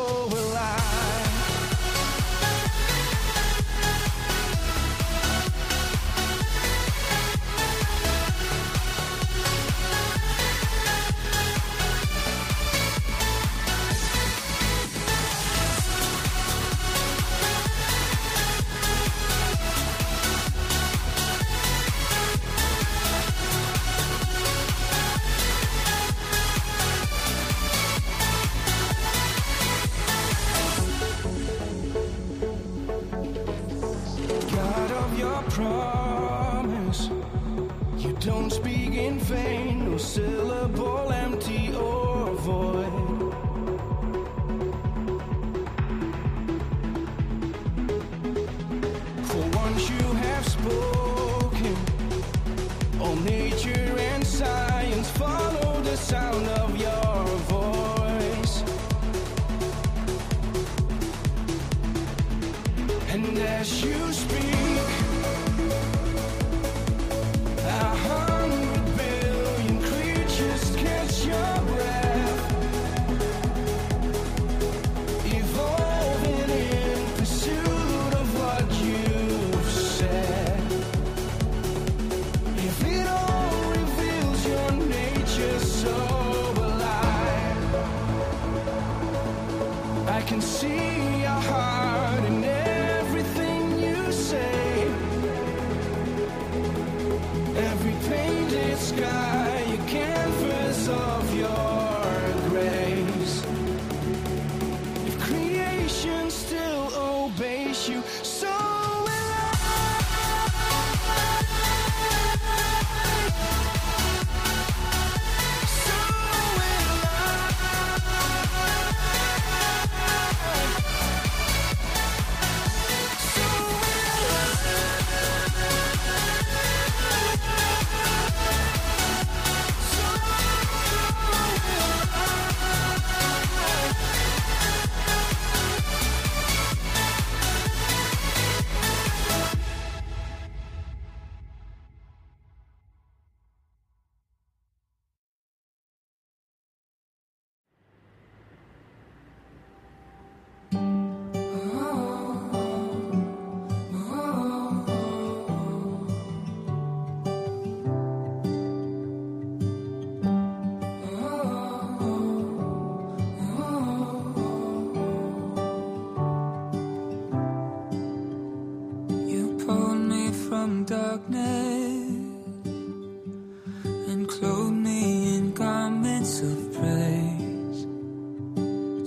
Clothe 174.40 174.74
me 174.74 175.38
in 175.38 175.54
garments 175.54 176.42
of 176.42 176.74
praise. 176.74 177.86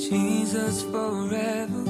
Jesus 0.09 0.83
forever. 0.85 1.86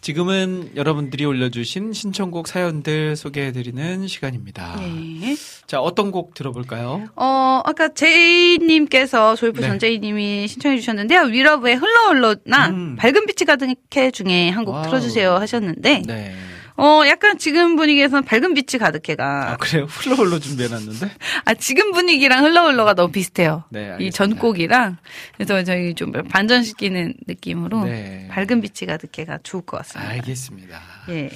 지금은 0.00 0.70
여러분들이 0.76 1.24
올려주신 1.26 1.92
신청곡 1.92 2.48
사연들 2.48 3.16
소개해드리는 3.16 4.06
시간입니다. 4.06 4.76
네. 4.80 5.36
자, 5.66 5.80
어떤 5.80 6.10
곡 6.10 6.32
들어볼까요? 6.34 7.08
어, 7.16 7.60
아까 7.64 7.92
제이님께서 7.92 9.36
조이프 9.36 9.60
네. 9.60 9.68
전제이님이 9.68 10.48
신청해 10.48 10.78
주셨는데요. 10.78 11.22
위러브의 11.24 11.76
흘러 11.76 12.08
흘러나 12.08 12.68
음. 12.70 12.96
밝은 12.96 13.26
빛이 13.26 13.46
가득해 13.46 14.10
중에 14.10 14.48
한곡 14.48 14.74
와우. 14.74 14.84
틀어주세요 14.84 15.34
하셨는데, 15.34 16.02
네. 16.06 16.34
어, 16.80 17.06
약간 17.06 17.36
지금 17.36 17.76
분위기에서는 17.76 18.24
밝은 18.24 18.54
빛이 18.54 18.80
아, 18.80 18.86
가득해가, 18.86 19.58
그래요? 19.60 19.84
흘러흘러 19.84 20.38
준비해놨는데? 20.38 21.10
아, 21.44 21.54
지금 21.54 21.92
분위기랑 21.92 22.42
흘러 22.42 22.68
흘러가 22.68 22.94
너무 22.94 23.12
비슷해요. 23.12 23.64
네, 23.68 23.80
이 23.80 23.84
알겠습니다. 23.90 24.16
전곡이랑, 24.16 24.96
그래서 25.34 25.62
저희 25.62 25.94
좀 25.94 26.10
반전시키는 26.12 27.14
느낌으로 27.26 27.84
네. 27.84 28.28
밝은 28.30 28.62
빛이 28.62 28.86
가득해가 28.86 29.40
좋을 29.42 29.62
것 29.66 29.76
같습니다. 29.78 30.10
알겠습니다. 30.10 30.80
예. 31.10 31.28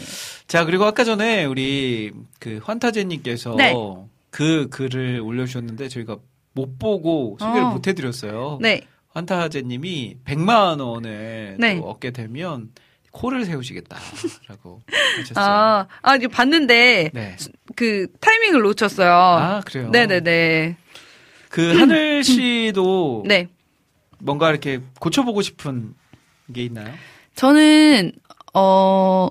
자, 0.46 0.64
그리고 0.64 0.84
아까 0.86 1.04
전에 1.04 1.44
우리 1.44 2.12
그 2.38 2.60
환타제님께서 2.64 3.56
네. 3.58 3.74
그 4.30 4.68
글을 4.70 5.20
올려주셨는데 5.22 5.88
저희가 5.88 6.16
못 6.54 6.78
보고 6.78 7.36
소개를 7.38 7.64
어. 7.66 7.70
못 7.70 7.86
해드렸어요. 7.86 8.58
네. 8.62 8.80
환타제님이 9.10 10.18
100만 10.24 10.80
원을 10.80 11.56
네. 11.58 11.76
또 11.76 11.88
얻게 11.90 12.12
되면 12.12 12.70
코를 13.14 13.44
세우시겠다라고 13.44 14.82
하셨어요. 15.18 15.34
아, 15.36 15.86
아, 16.02 16.16
이제 16.16 16.26
봤는데, 16.26 17.10
네. 17.14 17.36
그 17.76 18.08
타이밍을 18.20 18.60
놓쳤어요. 18.60 19.10
아, 19.12 19.60
그래요? 19.64 19.88
네네네. 19.90 20.76
그 21.48 21.78
하늘 21.78 22.24
씨도 22.24 23.22
네. 23.28 23.46
뭔가 24.18 24.50
이렇게 24.50 24.80
고쳐보고 24.98 25.40
싶은 25.42 25.94
게 26.52 26.64
있나요? 26.64 26.92
저는 27.36 28.10
어 28.52 29.28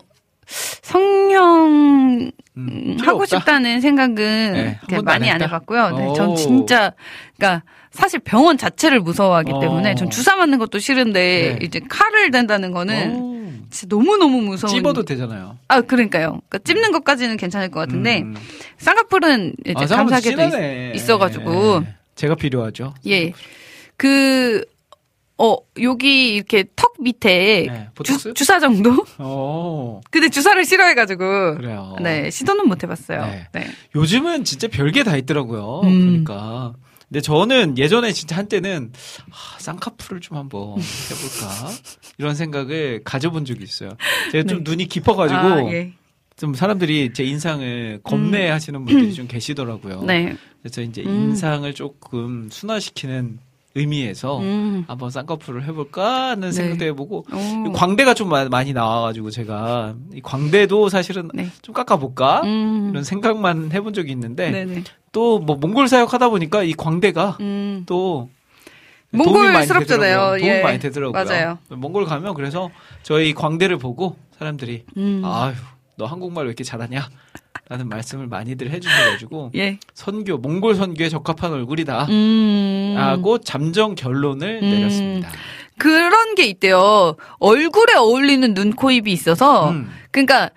성형 0.47 2.31
음, 2.55 2.97
하고 3.01 3.23
없다? 3.23 3.39
싶다는 3.39 3.81
생각은 3.81 4.77
네, 4.87 5.01
많이 5.03 5.29
안 5.29 5.41
안? 5.41 5.47
해봤고요. 5.47 5.97
네, 5.97 6.07
오. 6.07 6.13
전 6.13 6.35
진짜 6.35 6.93
그러니까 7.37 7.63
사실 7.91 8.19
병원 8.19 8.57
자체를 8.57 9.01
무서워하기 9.01 9.51
어. 9.51 9.59
때문에 9.59 9.95
전 9.95 10.09
주사 10.09 10.35
맞는 10.35 10.59
것도 10.59 10.79
싫은데 10.79 11.57
네. 11.59 11.65
이제 11.65 11.79
칼을 11.89 12.31
댄다는 12.31 12.71
거는 12.71 13.15
오, 13.15 13.32
진짜 13.73 13.95
너무 13.95 14.17
너무 14.17 14.41
무서운. 14.41 14.71
찝어도 14.71 15.03
되잖아요. 15.03 15.57
아 15.67 15.81
그러니까요. 15.81 16.39
그러니까 16.47 16.59
찝는 16.59 16.91
것까지는 16.91 17.37
괜찮을 17.37 17.71
것 17.71 17.79
같은데 17.79 18.21
음. 18.21 18.35
쌍꺼풀은 18.77 19.55
이제 19.65 19.73
아, 19.75 19.97
감사하게도. 19.97 20.41
있, 20.95 21.09
어가지고 21.09 21.79
네. 21.81 21.95
제가 22.15 22.35
필요하죠. 22.35 22.93
예. 23.07 23.33
그, 23.97 24.63
어, 25.37 25.55
여기 25.81 26.35
이렇게 26.35 26.65
턱 26.75 26.93
밑에 26.99 27.67
네? 27.67 27.89
주, 28.33 28.45
사 28.45 28.59
정도? 28.59 29.05
오, 29.19 30.01
근데 30.11 30.29
주사를 30.29 30.63
싫어해가지고. 30.63 31.55
그래요. 31.57 31.95
네, 32.01 32.29
시도는 32.29 32.67
못 32.67 32.83
해봤어요. 32.83 33.25
네. 33.25 33.47
네. 33.53 33.67
요즘은 33.95 34.43
진짜 34.43 34.67
별게 34.67 35.03
다 35.03 35.17
있더라고요. 35.17 35.81
음. 35.83 36.23
그러니까. 36.23 36.73
근데 37.13 37.21
저는 37.21 37.77
예전에 37.77 38.11
진짜 38.11 38.35
한때는 38.37 38.91
아, 39.29 39.59
쌍꺼풀을 39.59 40.19
좀 40.19 40.35
한번 40.35 40.71
해볼까 40.71 41.69
이런 42.17 42.33
생각을 42.33 43.01
가져본 43.03 43.45
적이 43.45 43.63
있어요. 43.65 43.91
제가 44.31 44.47
좀 44.47 44.63
네. 44.63 44.71
눈이 44.71 44.87
깊어가지고 44.87 45.39
아, 45.39 45.63
예. 45.71 45.93
좀 46.37 46.55
사람들이 46.55 47.13
제 47.13 47.23
인상을 47.23 47.99
겁내하시는 48.03 48.83
분들이 48.83 49.13
좀 49.13 49.27
계시더라고요. 49.27 50.01
네. 50.05 50.35
그래서 50.63 50.81
이제 50.81 51.03
음. 51.03 51.07
인상을 51.29 51.71
조금 51.75 52.49
순화시키는 52.51 53.37
의미에서 53.75 54.39
음. 54.39 54.83
한번 54.87 55.11
쌍꺼풀을 55.11 55.65
해볼까 55.67 56.29
하는 56.29 56.47
네. 56.49 56.51
생각도 56.51 56.85
해보고 56.85 57.25
오. 57.31 57.71
광대가 57.73 58.15
좀 58.15 58.29
마- 58.29 58.49
많이 58.49 58.73
나와가지고 58.73 59.29
제가 59.29 59.95
이 60.15 60.21
광대도 60.21 60.89
사실은 60.89 61.29
네. 61.35 61.47
좀 61.61 61.75
깎아볼까 61.75 62.41
음. 62.43 62.89
이런 62.89 63.03
생각만 63.03 63.71
해본 63.71 63.93
적이 63.93 64.13
있는데 64.13 64.49
네네. 64.49 64.83
또 65.13 65.39
뭐 65.39 65.55
몽골 65.55 65.87
사역 65.87 66.11
하다 66.13 66.27
보니까 66.29 66.63
이 66.63 66.73
광대가 66.73 67.37
음. 67.39 67.83
또 67.85 68.29
몽골스럽잖아요. 69.11 69.85
되더라고요. 69.85 70.37
도움이 70.39 70.47
예. 70.47 70.61
많이 70.61 70.79
되더라고요. 70.79 71.23
맞아요. 71.23 71.59
몽골 71.69 72.05
가면 72.05 72.33
그래서 72.33 72.69
저희 73.03 73.33
광대를 73.33 73.77
보고 73.77 74.17
사람들이 74.37 74.85
음. 74.97 75.21
아유 75.23 75.53
너 75.97 76.05
한국말 76.05 76.45
왜 76.45 76.49
이렇게 76.49 76.63
잘하냐? 76.63 77.07
라는 77.69 77.87
말씀을 77.87 78.27
많이들 78.27 78.71
해주셔가지고 78.71 79.51
예. 79.55 79.79
선교 79.93 80.37
몽골 80.37 80.75
선교에 80.75 81.09
적합한 81.09 81.53
얼굴이다. 81.53 82.07
음. 82.09 82.95
하고 82.97 83.37
잠정 83.37 83.95
결론을 83.95 84.59
음. 84.63 84.69
내렸습니다. 84.69 85.29
그런 85.77 86.35
게 86.35 86.45
있대요. 86.45 87.15
얼굴에 87.39 87.95
어울리는 87.95 88.53
눈, 88.53 88.73
코, 88.75 88.91
입이 88.91 89.11
있어서. 89.11 89.69
음. 89.71 89.89
그러니까 90.11 90.49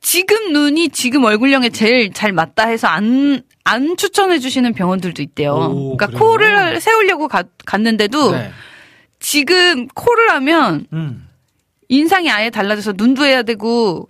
지금 0.00 0.52
눈이 0.52 0.90
지금 0.90 1.24
얼굴형에 1.24 1.70
제일 1.70 2.12
잘 2.12 2.32
맞다 2.32 2.66
해서 2.66 2.86
안, 2.88 3.42
안 3.64 3.96
추천해 3.96 4.38
주시는 4.38 4.72
병원들도 4.74 5.22
있대요. 5.22 5.52
오, 5.54 5.96
그러니까 5.96 6.06
그래요? 6.06 6.18
코를 6.20 6.80
세우려고 6.80 7.28
가- 7.28 7.44
갔는데도 7.66 8.32
네. 8.32 8.50
지금 9.18 9.86
코를 9.88 10.30
하면 10.30 10.86
음. 10.92 11.28
인상이 11.88 12.30
아예 12.30 12.50
달라져서 12.50 12.94
눈도 12.96 13.24
해야 13.24 13.42
되고 13.42 14.06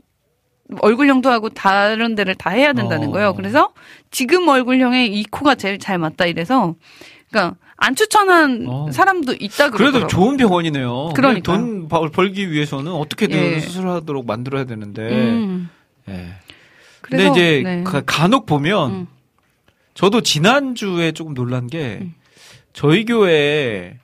얼굴형도 0.81 1.28
하고 1.31 1.48
다른 1.48 2.14
데를 2.14 2.35
다 2.36 2.51
해야 2.51 2.72
된다는 2.72 3.09
어. 3.09 3.10
거예요. 3.10 3.35
그래서 3.35 3.72
지금 4.10 4.47
얼굴형에 4.48 5.06
이 5.06 5.24
코가 5.24 5.56
제일 5.56 5.78
잘 5.78 5.98
맞다 5.98 6.27
이래서 6.27 6.74
그러니까 7.28 7.56
안 7.77 7.97
추천한 7.97 8.66
어. 8.68 8.89
사람도 8.93 9.32
있다 9.40 9.70
그래도 9.70 9.77
그러더라고요. 9.93 10.06
좋은 10.09 10.36
병원이네요. 10.36 11.09
그러니까요. 11.16 11.43
돈 11.43 11.89
벌- 11.89 12.10
벌기 12.10 12.52
위해서는 12.52 12.93
어떻게든 12.93 13.36
예. 13.36 13.60
수술하도록 13.60 14.27
만들어야 14.27 14.64
되는데. 14.64 15.02
음. 15.10 15.70
예. 16.09 16.35
근데 17.01 17.27
이제 17.28 17.62
네. 17.64 17.82
가- 17.82 18.02
간혹 18.06 18.47
보면 18.47 18.90
음. 18.90 19.06
저도 20.01 20.22
지난주에 20.22 21.12
조금 21.12 21.35
놀란 21.35 21.66
게 21.66 21.98
음. 22.01 22.14
저희 22.72 23.05
교회에 23.05 23.98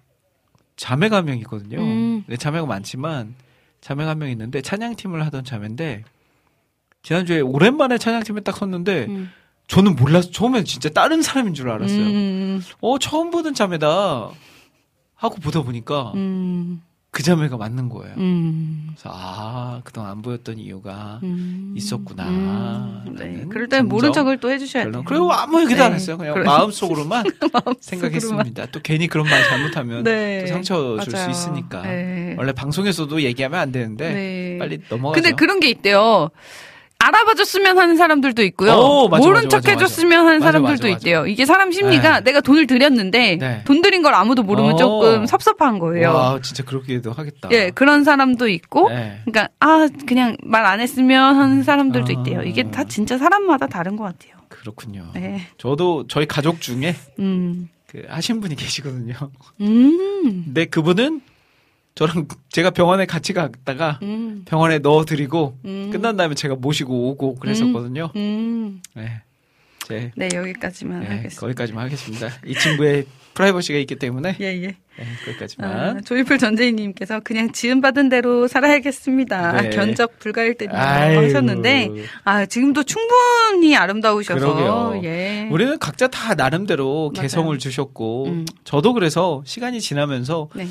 자매가 0.77 1.17
한 1.17 1.25
명 1.25 1.39
있거든요. 1.39 1.81
음. 1.81 2.23
네, 2.27 2.37
자매가 2.37 2.67
많지만 2.67 3.35
자매가 3.81 4.11
한 4.11 4.19
명 4.19 4.29
있는데 4.31 4.61
찬양팀을 4.61 5.25
하던 5.25 5.45
자매인데 5.45 6.05
지난주에 7.03 7.41
오랜만에 7.41 7.97
찬양팀에 7.97 8.41
딱 8.41 8.59
섰는데 8.59 9.07
음. 9.09 9.31
저는 9.69 9.97
몰라서 9.97 10.31
처음엔 10.31 10.67
진짜 10.67 10.91
다른 10.91 11.23
사람인 11.23 11.55
줄 11.55 11.71
알았어요. 11.71 11.99
음. 11.99 12.63
어 12.83 12.99
처음 12.99 13.31
보는 13.31 13.55
자매다 13.55 14.29
하고 15.15 15.37
보다 15.37 15.63
보니까 15.63 16.13
음. 16.15 16.83
그 17.17 17.23
자매가 17.23 17.57
맞는 17.57 17.89
거예요. 17.89 18.15
음. 18.19 18.89
그래서 18.91 19.09
아 19.11 19.81
그동안 19.85 20.11
안 20.11 20.21
보였던 20.21 20.59
이유가 20.59 21.19
음. 21.23 21.73
있었구나. 21.75 22.29
음. 22.29 23.17
네. 23.19 23.47
그럴 23.49 23.71
땐 23.71 23.89
모른 23.89 24.13
척을 24.13 24.37
또 24.39 24.51
해주셔야 24.51 24.91
돼요. 24.91 25.03
그리고 25.07 25.33
아무 25.33 25.63
얘기도 25.63 25.83
안 25.83 25.93
네. 25.93 25.95
했어요. 25.95 26.19
그냥 26.19 26.35
그래. 26.35 26.45
마음속으로만 26.45 27.25
생각했습니다. 27.81 28.67
또 28.67 28.81
괜히 28.83 29.07
그런 29.07 29.27
말 29.31 29.43
잘못하면 29.45 30.03
네. 30.05 30.43
또 30.43 30.47
상처 30.49 30.99
줄 31.01 31.17
수. 31.17 31.31
있으니까. 31.31 31.81
네. 31.81 32.35
원래 32.37 32.53
방송에서도 32.53 33.23
얘기하면 33.23 33.61
안 33.61 33.73
되는데 33.73 34.13
네. 34.13 34.59
빨리 34.59 34.81
넘어가죠. 34.87 35.23
근데 35.23 35.35
그런 35.35 35.59
게 35.59 35.71
있대요. 35.71 36.29
알아봐줬으면 36.99 37.79
하는 37.79 37.97
사람들도 37.97 38.43
있고요. 38.45 38.73
오, 38.73 39.09
맞아, 39.09 39.25
모른 39.25 39.45
맞아, 39.45 39.49
척 39.49 39.57
맞아, 39.59 39.71
해줬으면 39.73 40.27
하는 40.27 40.41
사람들도. 40.41 40.89
있대요. 40.89 41.27
이게 41.27 41.45
사람 41.47 41.71
심리가 41.71 42.19
네. 42.21 42.25
내가 42.25 42.41
돈을 42.41 42.67
들였는데 42.67 43.37
네. 43.37 43.63
돈 43.65 43.83
들인 43.83 44.03
걸 44.03 44.15
아무도 44.15 44.43
모르면 44.43 44.73
어. 44.73 44.77
조금 44.77 45.27
섭섭한 45.27 45.79
거예요. 45.79 46.09
와, 46.13 46.41
진짜 46.43 46.65
그렇게도 46.65 47.13
하겠다. 47.13 47.49
예, 47.53 47.71
그런 47.71 48.03
사람도 48.03 48.49
있고, 48.49 48.89
네. 48.89 49.21
그러니까 49.25 49.49
아 49.61 49.89
그냥 50.07 50.37
말 50.43 50.67
안 50.67 50.81
했으면 50.81 51.37
하는 51.37 51.63
사람들도 51.63 52.07
아. 52.09 52.21
있대요. 52.21 52.43
이게 52.43 52.65
다 52.71 52.83
진짜 52.85 53.17
사람마다 53.19 53.69
다른 53.69 53.95
것 53.97 54.03
같아요. 54.05 54.35
그렇군요. 54.49 55.11
네. 55.15 55.43
저도 55.59 56.07
저희 56.09 56.27
가족 56.27 56.61
중에 56.61 56.97
음, 57.21 57.69
그 57.87 58.03
하신 58.09 58.41
분이 58.41 58.57
계시거든요. 58.57 59.15
음, 59.61 60.43
근데 60.47 60.65
그분은 60.65 61.21
저랑 61.97 62.29
제가 62.51 62.71
병원에 62.71 63.07
같이 63.07 63.33
갔다가 63.33 63.99
음, 64.03 64.43
병원에 64.47 64.79
넣어드리고 64.79 65.59
음. 65.65 65.91
끝난 65.91 66.17
다음에 66.17 66.35
제가 66.35 66.55
모시고 66.55 67.09
오고 67.11 67.37
그랬었거든요. 67.37 68.11
음. 68.15 68.81
네. 68.95 69.23
제 69.89 70.11
네 70.17 70.29
여기까지만 70.35 71.01
네, 71.01 71.07
하겠습니다. 71.07 71.41
거기까지만 71.41 71.85
하겠습니다. 71.87 72.29
이 72.45 72.55
친구의 72.55 73.07
프라이버시가 73.35 73.79
있기 73.81 73.97
때문에 73.97 74.37
예 74.41 74.47
예. 74.47 74.67
네, 74.67 75.05
거기까지만. 75.25 75.71
아, 75.71 76.01
조이풀 76.01 76.39
전재희님께서 76.39 77.21
그냥 77.21 77.53
지음 77.53 77.81
받은 77.81 78.09
대로 78.09 78.49
살아야겠습니다. 78.49 79.63
네. 79.63 79.71
견적 79.71 80.19
불가일 80.19 80.57
아이고. 80.71 81.23
하셨는데, 81.23 81.91
아 82.25 82.47
지금도 82.47 82.83
충분히 82.85 83.77
아름다우셔서 83.77 84.39
그러게요. 84.41 85.01
예. 85.05 85.49
우리는 85.53 85.79
각자 85.79 86.09
다 86.09 86.35
나름대로 86.35 87.13
맞아요. 87.15 87.23
개성을 87.23 87.57
주셨고 87.59 88.27
음. 88.27 88.47
저도 88.65 88.93
그래서 88.93 89.43
시간이 89.47 89.81
지나면서 89.81 90.49
네. 90.55 90.67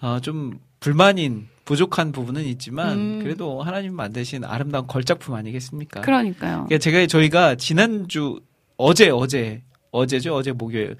어, 0.00 0.20
좀 0.20 0.58
불만인 0.80 1.48
부족한 1.64 2.12
부분은 2.12 2.44
있지만 2.44 2.98
음. 2.98 3.18
그래도 3.22 3.62
하나님 3.62 3.94
만드신 3.94 4.44
아름다운 4.44 4.86
걸작품 4.86 5.34
아니겠습니까? 5.34 6.00
그러니까요. 6.00 6.66
그러니까 6.66 6.78
제가 6.78 7.06
저희가 7.06 7.56
지난주 7.56 8.40
어제 8.76 9.10
어제 9.10 9.62
어제죠 9.90 10.34
어제 10.34 10.52
목요일 10.52 10.96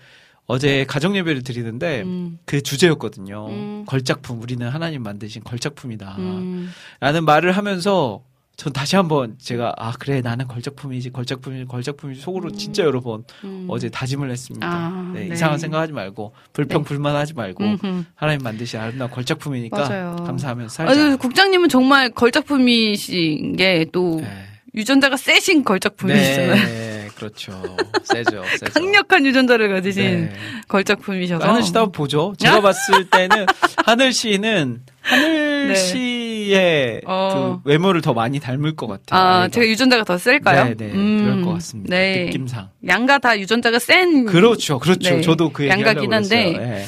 어제 0.47 0.85
가정 0.85 1.17
예배를 1.17 1.43
드리는데 1.43 2.03
음. 2.03 2.39
그 2.45 2.63
주제였거든요. 2.63 3.47
음. 3.49 3.85
걸작품 3.87 4.43
우리는 4.43 4.69
하나님 4.69 5.03
만드신 5.03 5.45
걸작품이다. 5.45 6.17
음. 6.19 6.71
라는 7.01 7.25
말을 7.25 7.53
하면서 7.53 8.23
전 8.57 8.73
다시 8.73 8.97
한번 8.97 9.37
제가 9.39 9.75
아 9.77 9.93
그래 9.99 10.23
나는 10.23 10.49
걸작품이지 10.49 11.11
걸작품이지 11.11 11.67
걸작품이지 11.67 12.23
속으로 12.23 12.51
진짜 12.53 12.85
여러 12.85 13.01
번 13.01 13.25
음. 13.45 13.67
어제 13.69 13.91
다짐을 13.91 14.31
했습니다. 14.31 14.67
아, 14.67 15.11
네, 15.13 15.27
네. 15.29 15.35
이상한 15.35 15.59
생각하지 15.59 15.93
말고 15.93 16.33
불평 16.55 16.83
네. 16.83 16.89
불만하지 16.89 17.35
말고 17.35 17.65
음흠. 17.65 18.05
하나님 18.15 18.43
만드신 18.43 18.81
아름다운 18.81 19.11
걸작품이니까 19.11 19.77
맞아요. 19.77 20.17
감사하면서 20.25 20.73
살자. 20.75 20.91
아유, 20.93 21.19
국장님은 21.19 21.69
정말 21.69 22.09
걸작품이신 22.11 23.57
게또 23.57 24.21
네. 24.23 24.47
유전자가 24.75 25.17
세신 25.17 25.63
걸작품이시잖아요. 25.65 26.55
네, 26.55 27.09
그렇죠. 27.15 27.53
세죠, 28.05 28.43
세죠. 28.59 28.73
강력한 28.73 29.25
유전자를 29.27 29.69
가지신 29.69 30.03
네. 30.27 30.33
걸작품이셔서. 30.69 31.47
하늘 31.47 31.63
씨도 31.63 31.79
한번 31.79 31.93
보죠. 31.93 32.35
제가 32.39 32.61
봤을 32.61 33.09
때는 33.11 33.47
하늘 33.85 34.13
씨는 34.13 34.83
하늘 35.01 35.33
네. 35.33 35.36
씨의 35.75 37.01
어. 37.07 37.61
그 37.65 37.69
외모를 37.71 38.01
더 38.01 38.13
많이 38.15 38.39
닮을 38.39 38.77
것 38.77 38.87
같아요. 38.87 39.21
아, 39.21 39.35
아이가. 39.43 39.49
제가 39.49 39.67
유전자가 39.67 40.05
더 40.05 40.17
셀까요? 40.19 40.65
네, 40.65 40.75
네, 40.77 40.91
그럴 40.93 41.43
것 41.43 41.53
같습니다. 41.55 41.97
네. 41.97 42.25
느낌상. 42.27 42.69
양가 42.87 43.19
다 43.19 43.39
유전자가 43.39 43.79
센. 43.79 44.27
그렇죠, 44.27 44.79
그렇죠. 44.79 45.17
네. 45.17 45.21
저도 45.23 45.51
그 45.51 45.67
양가긴 45.69 46.13
한데. 46.13 46.55
예. 46.55 46.85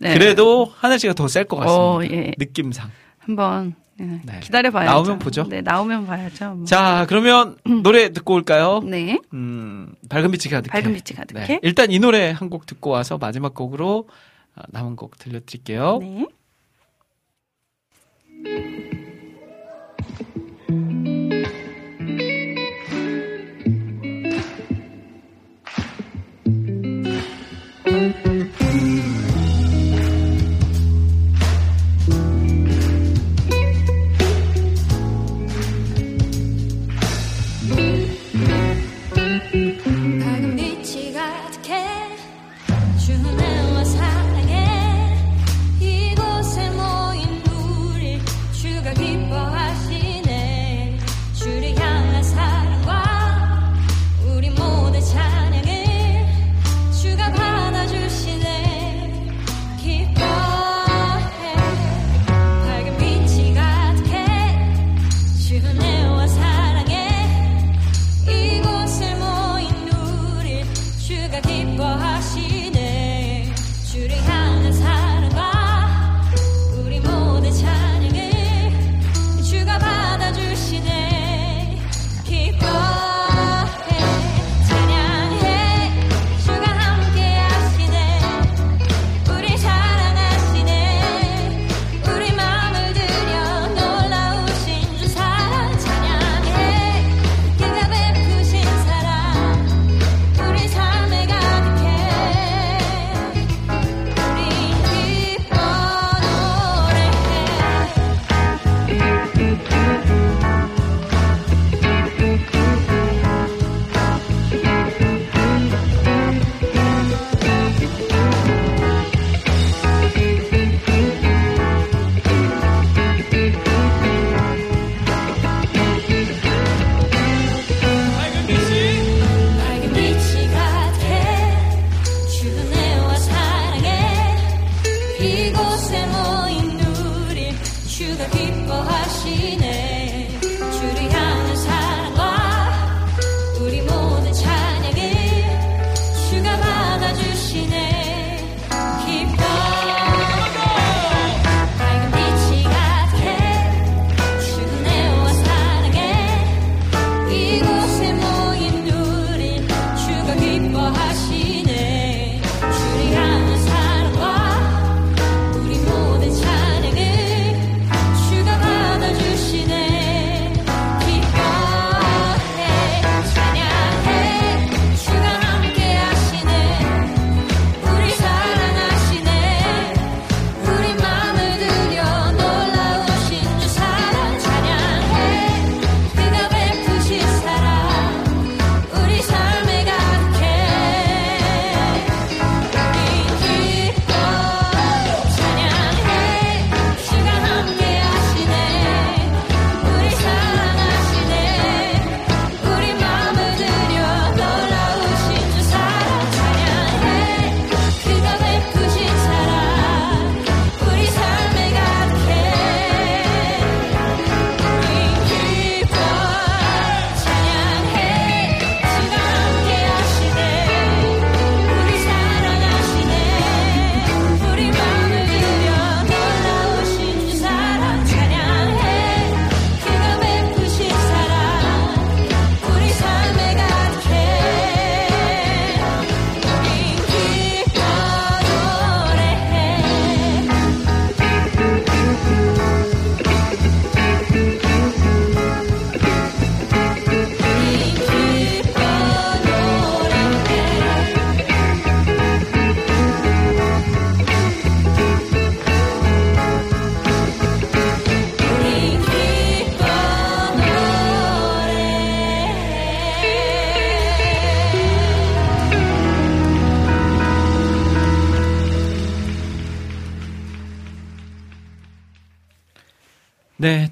네. 0.00 0.14
그래도 0.14 0.72
하늘 0.76 0.98
씨가 0.98 1.12
더 1.14 1.28
셀 1.28 1.44
것 1.44 1.56
같습니다. 1.56 1.82
어, 1.82 2.02
예. 2.04 2.32
느낌상. 2.38 2.90
한번 3.18 3.74
네, 3.98 4.20
네. 4.24 4.40
기다려봐야죠. 4.40 4.90
나오면 4.90 5.18
보죠. 5.20 5.44
네, 5.48 5.60
나오면 5.60 6.06
봐야죠. 6.06 6.54
뭐. 6.54 6.64
자, 6.64 7.06
그러면 7.08 7.56
노래 7.84 8.08
듣고 8.12 8.34
올까요? 8.34 8.80
네. 8.84 9.20
음, 9.32 9.94
밝은 10.08 10.30
빛이 10.32 10.50
가득해. 10.50 10.72
밝은 10.72 10.94
빛이 10.94 11.16
가득해. 11.16 11.46
네. 11.46 11.60
일단 11.62 11.90
이 11.92 11.98
노래 12.00 12.30
한 12.30 12.48
곡 12.50 12.66
듣고 12.66 12.90
와서 12.90 13.16
마지막 13.18 13.54
곡으로 13.54 14.08
아, 14.56 14.62
남은 14.70 14.96
곡 14.96 15.16
들려드릴게요. 15.18 15.98
네. 16.00 16.26
thank 18.44 18.66
you 18.92 19.01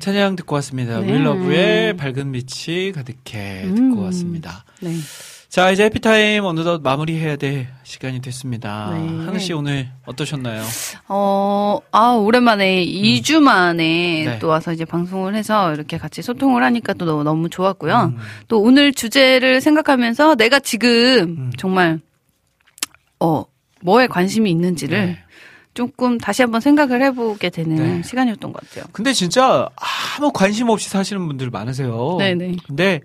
찬양 0.01 0.37
듣고 0.37 0.57
왔습니다. 0.57 1.01
네. 1.01 1.13
윌러브의 1.13 1.97
밝은 1.97 2.33
빛이 2.33 2.93
가득해 2.93 3.65
음. 3.65 3.75
듣고 3.75 4.03
왔습니다. 4.05 4.65
네. 4.81 4.95
자, 5.51 5.71
이제 5.73 5.85
해피타임 5.85 6.45
어느덧 6.45 6.81
마무리해야 6.81 7.35
될 7.35 7.67
시간이 7.83 8.21
됐습니다. 8.21 8.91
네. 8.93 9.25
하늘 9.25 9.41
씨 9.41 9.53
오늘 9.53 9.89
어떠셨나요? 10.07 10.63
어, 11.09 11.81
아, 11.91 12.13
오랜만에 12.13 12.85
2주 12.87 13.41
만에 13.41 14.25
네. 14.25 14.39
또 14.39 14.47
와서 14.47 14.73
이제 14.73 14.85
방송을 14.85 15.35
해서 15.35 15.75
이렇게 15.75 15.99
같이 15.99 16.23
소통을 16.23 16.63
하니까 16.63 16.95
또 16.95 17.05
너무, 17.05 17.25
너무 17.25 17.51
좋았고요. 17.51 18.13
음. 18.15 18.19
또 18.47 18.61
오늘 18.63 18.95
주제를 18.95 19.61
생각하면서 19.61 20.37
내가 20.37 20.61
지금 20.61 20.89
음. 21.37 21.53
정말, 21.57 22.01
어, 23.19 23.45
뭐에 23.83 24.07
관심이 24.07 24.51
있는지를 24.51 25.07
네. 25.07 25.19
조금 25.75 26.19
다시 26.19 26.43
한번 26.43 26.61
생각을 26.61 27.03
해보게 27.03 27.51
되는 27.51 27.77
네. 27.77 28.03
시간이었던 28.03 28.53
것 28.53 28.61
같아요. 28.69 28.85
근데 28.93 29.13
진짜 29.13 29.69
아무 30.17 30.33
관심 30.33 30.69
없이 30.69 30.89
사시는 30.89 31.27
분들 31.27 31.51
많으세요. 31.51 32.17
네네. 32.19 32.57
근데 32.67 33.01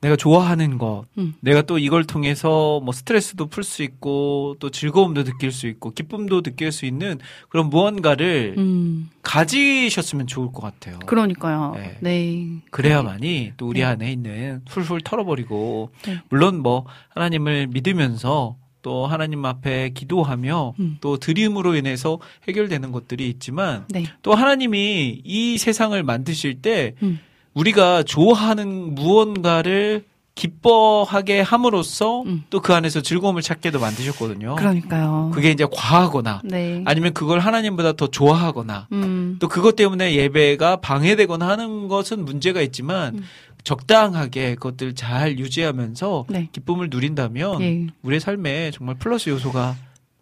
내가 0.00 0.16
좋아하는 0.16 0.76
것, 0.76 1.06
음. 1.16 1.34
내가 1.40 1.62
또 1.62 1.78
이걸 1.78 2.04
통해서 2.04 2.78
뭐 2.80 2.92
스트레스도 2.92 3.46
풀 3.46 3.64
수 3.64 3.82
있고 3.82 4.54
또 4.60 4.68
즐거움도 4.70 5.24
느낄 5.24 5.50
수 5.50 5.66
있고 5.66 5.92
기쁨도 5.92 6.42
느낄 6.42 6.72
수 6.72 6.84
있는 6.84 7.18
그런 7.48 7.70
무언가를 7.70 8.54
음, 8.58 9.08
가지셨으면 9.22 10.26
좋을 10.26 10.52
것 10.52 10.60
같아요. 10.60 10.98
그러니까요. 11.06 11.72
네. 11.76 11.96
네. 12.00 12.48
그래야만이 12.70 13.52
또 13.56 13.66
우리 13.66 13.80
네. 13.80 13.86
안에 13.86 14.12
있는 14.12 14.60
훌훌 14.68 15.00
털어버리고 15.00 15.90
네. 16.06 16.20
물론 16.28 16.60
뭐 16.60 16.84
하나님을 17.14 17.68
믿으면서 17.68 18.56
또 18.84 19.06
하나님 19.06 19.46
앞에 19.46 19.92
기도하며 19.94 20.74
음. 20.78 20.98
또 21.00 21.16
드림으로 21.16 21.74
인해서 21.74 22.18
해결되는 22.46 22.92
것들이 22.92 23.30
있지만 23.30 23.86
네. 23.88 24.04
또 24.22 24.34
하나님이 24.34 25.22
이 25.24 25.56
세상을 25.56 26.00
만드실 26.02 26.60
때 26.60 26.94
음. 27.02 27.18
우리가 27.54 28.02
좋아하는 28.02 28.94
무언가를 28.94 30.04
기뻐하게 30.34 31.40
함으로써 31.40 32.22
음. 32.24 32.42
또그 32.50 32.74
안에서 32.74 33.00
즐거움을 33.00 33.40
찾게도 33.40 33.78
만드셨거든요. 33.80 34.56
그러니까요. 34.56 35.30
그게 35.32 35.50
이제 35.50 35.64
과하거나 35.72 36.42
네. 36.44 36.82
아니면 36.84 37.14
그걸 37.14 37.38
하나님보다 37.38 37.94
더 37.94 38.08
좋아하거나 38.08 38.88
음, 38.92 39.36
또 39.40 39.48
그것 39.48 39.76
때문에 39.76 40.14
예배가 40.14 40.76
방해되거나 40.76 41.48
하는 41.48 41.88
것은 41.88 42.24
문제가 42.26 42.60
있지만 42.60 43.14
음. 43.14 43.24
적당하게 43.64 44.54
그것들 44.54 44.94
잘 44.94 45.38
유지하면서 45.38 46.26
네. 46.28 46.48
기쁨을 46.52 46.88
누린다면 46.90 47.60
예. 47.62 47.86
우리의 48.02 48.20
삶에 48.20 48.70
정말 48.70 48.94
플러스 48.96 49.30
요소가 49.30 49.74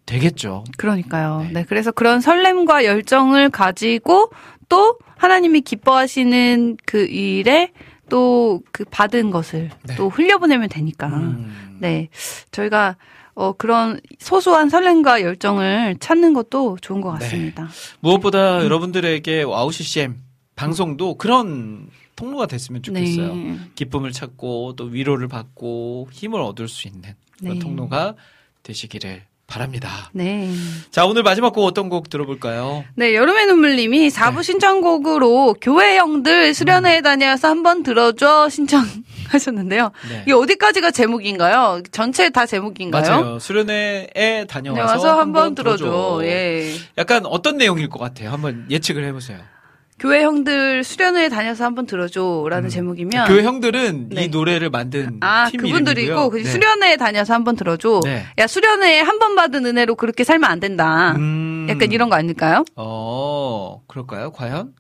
되겠죠. 0.07 0.65
그러니까요. 0.77 1.43
네. 1.43 1.51
네. 1.53 1.65
그래서 1.69 1.91
그런 1.91 2.21
설렘과 2.21 2.85
열정을 2.85 3.51
가지고 3.51 4.31
또 4.69 4.99
하나님이 5.17 5.61
기뻐하시는 5.61 6.77
그 6.87 7.05
일에 7.07 7.73
또 8.09 8.61
그 8.73 8.85
받은 8.85 9.31
것을 9.31 9.71
네. 9.85 9.97
또 9.97 10.09
흘려보내면 10.09 10.69
되니까. 10.69 11.09
음. 11.09 11.79
네. 11.81 12.09
저희가 12.51 12.97
어 13.35 13.53
그런 13.53 14.01
소소한 14.19 14.69
설렘과 14.69 15.23
열정을 15.23 15.97
찾는 16.01 16.35
것도 16.35 16.77
좋은 16.83 17.01
것 17.01 17.15
네. 17.19 17.25
같습니다. 17.25 17.69
무엇보다 18.01 18.59
음. 18.59 18.65
여러분들에게 18.65 19.43
와우 19.45 19.73
CCM 19.73 20.21
방송도 20.55 21.17
그런 21.17 21.89
통로가 22.17 22.47
됐으면 22.47 22.83
좋겠어요. 22.83 23.35
네. 23.35 23.59
기쁨을 23.75 24.13
찾고 24.13 24.75
또 24.77 24.85
위로를 24.85 25.29
받고 25.29 26.09
힘을 26.13 26.41
얻을 26.41 26.69
수 26.69 26.89
있는 26.89 27.15
그런 27.39 27.55
네. 27.55 27.59
통로가 27.59 28.15
되시기를 28.63 29.23
바랍니다. 29.47 30.11
네. 30.15 30.51
자, 30.91 31.05
오늘 31.05 31.23
마지막 31.23 31.53
곡 31.53 31.67
어떤 31.67 31.91
곡 31.91 32.09
들어볼까요? 32.09 32.85
네, 32.95 33.15
여름의 33.15 33.47
눈물님이 33.47 34.09
4부 34.09 34.37
네. 34.37 34.43
신청곡으로 34.45 35.57
교회 35.61 35.99
형들 35.99 36.55
수련회에 36.55 37.03
다녀서 37.03 37.49
한번 37.49 37.83
들어줘 37.83 38.49
신청하셨는데요. 38.49 39.91
네. 40.09 40.23
이게 40.23 40.33
어디까지가 40.33 40.91
제목인가요? 40.91 41.83
전체 41.91 42.31
다 42.31 42.47
제목인가요? 42.47 43.03
맞아요. 43.03 43.39
수련회에 43.39 44.47
다녀와서 44.49 44.81
다녀와서 44.81 45.09
한번 45.21 45.43
한번 45.43 45.55
들어줘. 45.55 45.85
들어줘. 45.85 46.25
예. 46.25 46.75
약간 46.97 47.27
어떤 47.27 47.59
내용일 47.59 47.91
것 47.91 47.99
같아요? 47.99 48.31
한번 48.31 48.67
예측을 48.71 49.05
해보세요. 49.05 49.39
교회 50.03 50.25
형들 50.25 50.83
수련회에 50.83 51.29
다녀서 51.29 51.65
한번 51.65 51.87
들어줘라는 51.87 52.69
제목이면 52.71 53.25
음. 53.25 53.29
교회 53.29 53.45
형들은 53.45 54.09
네. 54.09 54.25
이 54.25 54.29
노래를 54.29 54.69
만든 54.69 55.19
아팀 55.21 55.61
그분들이고. 55.61 56.29
그 56.31 56.39
네. 56.39 56.45
수련회에 56.45 56.97
다녀서 56.97 57.35
한번 57.35 57.55
들어줘. 57.55 58.01
네. 58.03 58.25
야 58.37 58.47
수련회에 58.49 58.99
한번 58.99 59.37
받은 59.37 59.65
은혜로 59.65 59.95
그렇게 59.95 60.25
살면 60.25 60.51
안 60.51 60.59
된다. 60.59 61.13
음. 61.13 61.69
약간 61.71 61.93
이런 61.93 62.11
거 62.11 62.17
아닐까요? 62.17 62.65
어, 62.75 63.81
그럴까요? 63.87 64.33
과연? 64.33 64.73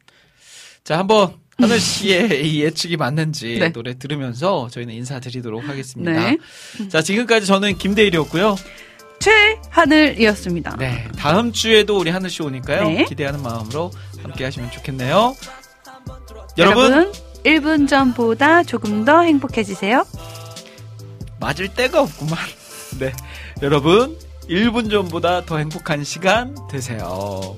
자, 0.82 0.98
한번 0.98 1.34
하늘 1.56 1.78
씨의 1.78 2.44
이 2.44 2.64
예측이 2.64 2.96
맞는지 2.96 3.60
네. 3.60 3.70
노래 3.70 3.96
들으면서 3.96 4.66
저희는 4.72 4.92
인사드리도록 4.92 5.68
하겠습니다. 5.68 6.10
네. 6.10 6.38
자, 6.88 7.00
지금까지 7.00 7.46
저는 7.46 7.78
김대일이었고요. 7.78 8.56
최하늘이었습니다. 9.22 10.76
네, 10.80 11.06
다음 11.16 11.52
주에도 11.52 11.96
우리 11.96 12.10
하늘 12.10 12.28
씨 12.28 12.42
오니까요. 12.42 12.88
네. 12.88 13.04
기대하는 13.04 13.40
마음으로 13.40 13.92
함께 14.22 14.44
하시면 14.44 14.70
좋겠네요. 14.70 15.36
여러분, 16.58 16.92
여러분 16.92 17.12
1분 17.44 17.88
전보다 17.88 18.62
조금 18.62 19.04
더 19.04 19.22
행복해지세요. 19.22 20.06
맞을 21.40 21.74
데가 21.74 22.02
없구만. 22.02 22.38
네, 23.00 23.12
여러분 23.62 24.18
1분 24.48 24.90
전보다 24.90 25.44
더 25.44 25.58
행복한 25.58 26.04
시간 26.04 26.54
되세요. 26.70 27.56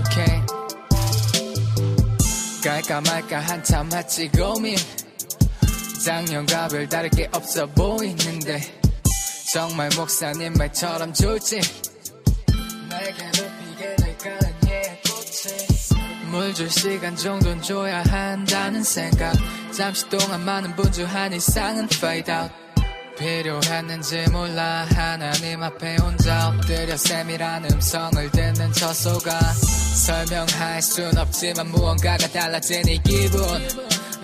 오케이 0.00 0.40
갈까 2.62 3.00
말까 3.00 3.40
한참 3.40 3.90
했지 3.92 4.28
고민 4.28 4.76
작년과 6.04 6.68
별 6.68 6.88
다를 6.88 7.10
게 7.10 7.28
없어 7.32 7.66
보이는데 7.66 8.78
정말 9.50 9.88
목사님 9.96 10.52
말처럼 10.54 11.14
좋지. 11.14 11.60
내게 12.90 13.24
높이게 13.24 13.96
될까는 13.96 14.54
예물줄 16.22 16.70
시간 16.70 17.16
정도는 17.16 17.62
줘야 17.62 18.02
한다는 18.02 18.82
생각. 18.82 19.34
잠시 19.74 20.06
동안 20.10 20.44
많은 20.44 20.76
분주한 20.76 21.32
이상은 21.32 21.88
fade 21.90 22.34
out. 22.34 22.52
필요했는지 23.18 24.26
몰라 24.30 24.86
하나님 24.94 25.62
앞에 25.62 25.96
혼자 25.96 26.48
엎드려 26.48 26.96
쌤이라는 26.96 27.72
음성을 27.72 28.30
듣는 28.30 28.72
저 28.72 28.92
속아 28.92 29.40
설명할 29.94 30.80
순 30.82 31.16
없지만 31.16 31.68
무언가가 31.68 32.28
달라진 32.28 32.86
이 32.86 33.02
기분 33.02 33.42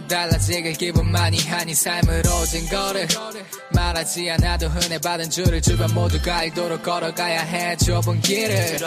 달라지길 0.09 0.73
기분만이 0.75 1.39
한이 1.47 1.75
삶을 1.75 2.23
오진 2.27 2.69
거를 2.69 3.07
말하지 3.75 4.31
않아도 4.33 4.69
흔해 4.69 4.99
받은 4.99 5.31
줄을 5.31 5.61
주변 5.63 5.93
모두가 5.95 6.37
알도록 6.39 6.83
걸어가야 6.83 7.41
해 7.43 7.77
좁은 7.77 8.21
길을. 8.21 8.55
내 8.55 8.79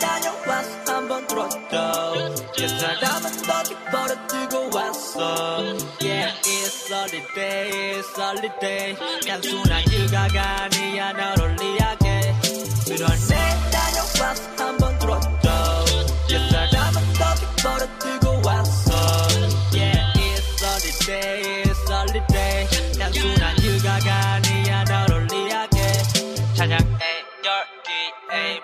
다녀와서 0.00 0.68
한번 0.86 1.26
들었죠 1.26 2.34
그 2.56 2.68
사람은 2.68 3.42
더 3.42 3.62
기뻐를 3.62 4.26
들고 4.28 4.76
왔어. 4.76 5.62
Yeah 6.00 6.32
it's 6.42 6.90
holiday 6.92 7.70
it's 8.00 8.18
holiday 8.18 8.96
단순한 9.26 9.84
일가가 9.90 10.62
아니야 10.64 11.12
너를 11.12 11.56
이야기해 11.60 12.34
그런 12.88 13.10
내 13.28 13.36
다녀와서 13.70 14.42
한번 14.58 14.98
들었죠 14.98 15.84
그 16.28 16.50
사람은 16.50 17.02
왔어 17.20 17.42
Yeah 17.62 18.21
say 21.04 21.61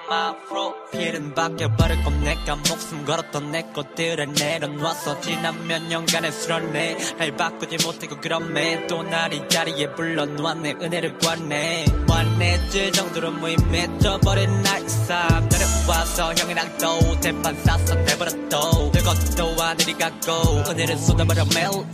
열기에 0.09 0.11
마프로 0.11 0.75
필은 0.91 1.35
바뀌어 1.35 1.69
버릴 1.77 2.03
건 2.03 2.21
내가 2.25 2.57
목숨 2.57 3.05
걸었던 3.05 3.53
내 3.53 3.63
것들을 3.75 4.33
내려놨어 4.33 5.21
지난 5.21 5.67
몇 5.67 5.83
년간의 5.83 6.33
수련회 6.33 6.97
날 7.19 7.37
바꾸지 7.37 7.85
못하고 7.85 8.21
그럼에 8.21 8.87
또 8.87 9.03
날 9.03 9.33
이 9.33 9.47
자리에 9.49 9.95
불러놓았네. 9.95 10.77
은혜를 10.81 11.19
구하네. 11.19 11.85
완해질 12.09 12.93
정도로 12.93 13.31
무의미해져버린 13.33 14.63
나의 14.63 14.89
삶. 14.89 15.49
내려와서 15.49 16.35
형이랑 16.35 16.79
또 16.79 17.21
대판 17.21 17.55
쌌어 17.65 18.05
대버렸도 18.05 18.91
별것도 18.93 19.55
하늘이 19.63 19.93
같고 19.95 20.71
은혜를 20.71 20.97
쏟아버려 20.97 21.45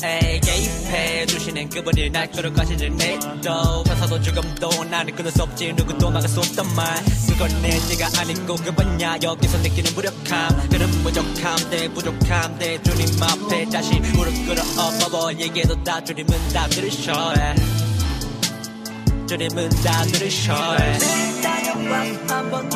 에이, 0.04 0.40
개입해 0.40 1.26
주시는 1.26 1.68
그분이 1.68 2.10
날 2.10 2.30
끌어가시질 2.30 2.96
내도 2.96 3.82
천사도 3.84 4.20
죽음도 4.22 4.84
나를 4.84 5.14
끊을 5.14 5.30
수 5.32 5.42
없지. 5.42 5.72
누구도 5.74 6.10
막을 6.10 6.28
수 6.28 6.38
없단 6.40 6.74
말. 6.76 6.94
그건 7.28 7.48
내 7.62 7.70
죄가 7.70 8.03
아니고 8.18 8.56
그분야 8.56 9.16
여기서 9.22 9.58
느끼는 9.58 9.94
무력함. 9.94 10.68
그런 10.68 10.90
부족함. 11.02 11.70
내 11.70 11.88
부족함. 11.88 12.58
내 12.58 12.80
주님 12.82 13.06
앞에 13.22 13.68
자신 13.70 14.02
무릎 14.12 14.32
꿇어 14.46 14.62
엎어버. 14.78 15.32
얘기해도 15.34 15.82
다 15.84 16.02
주님은 16.02 16.48
다 16.52 16.66
들으셔 16.68 17.12
주님은 19.26 19.70
다 19.82 20.02
들으셔 20.04 20.52
와서 20.54 22.34
한번 22.34 22.70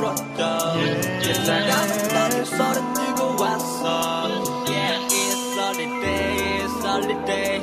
옛사람은 1.24 2.08
너를 2.08 2.46
손에 2.46 2.80
들고 2.94 3.42
왔어. 3.42 4.64
Yeah 4.66 5.06
it's 5.08 5.56
holiday 5.58 6.64
it's 6.64 6.84
holiday 6.84 7.57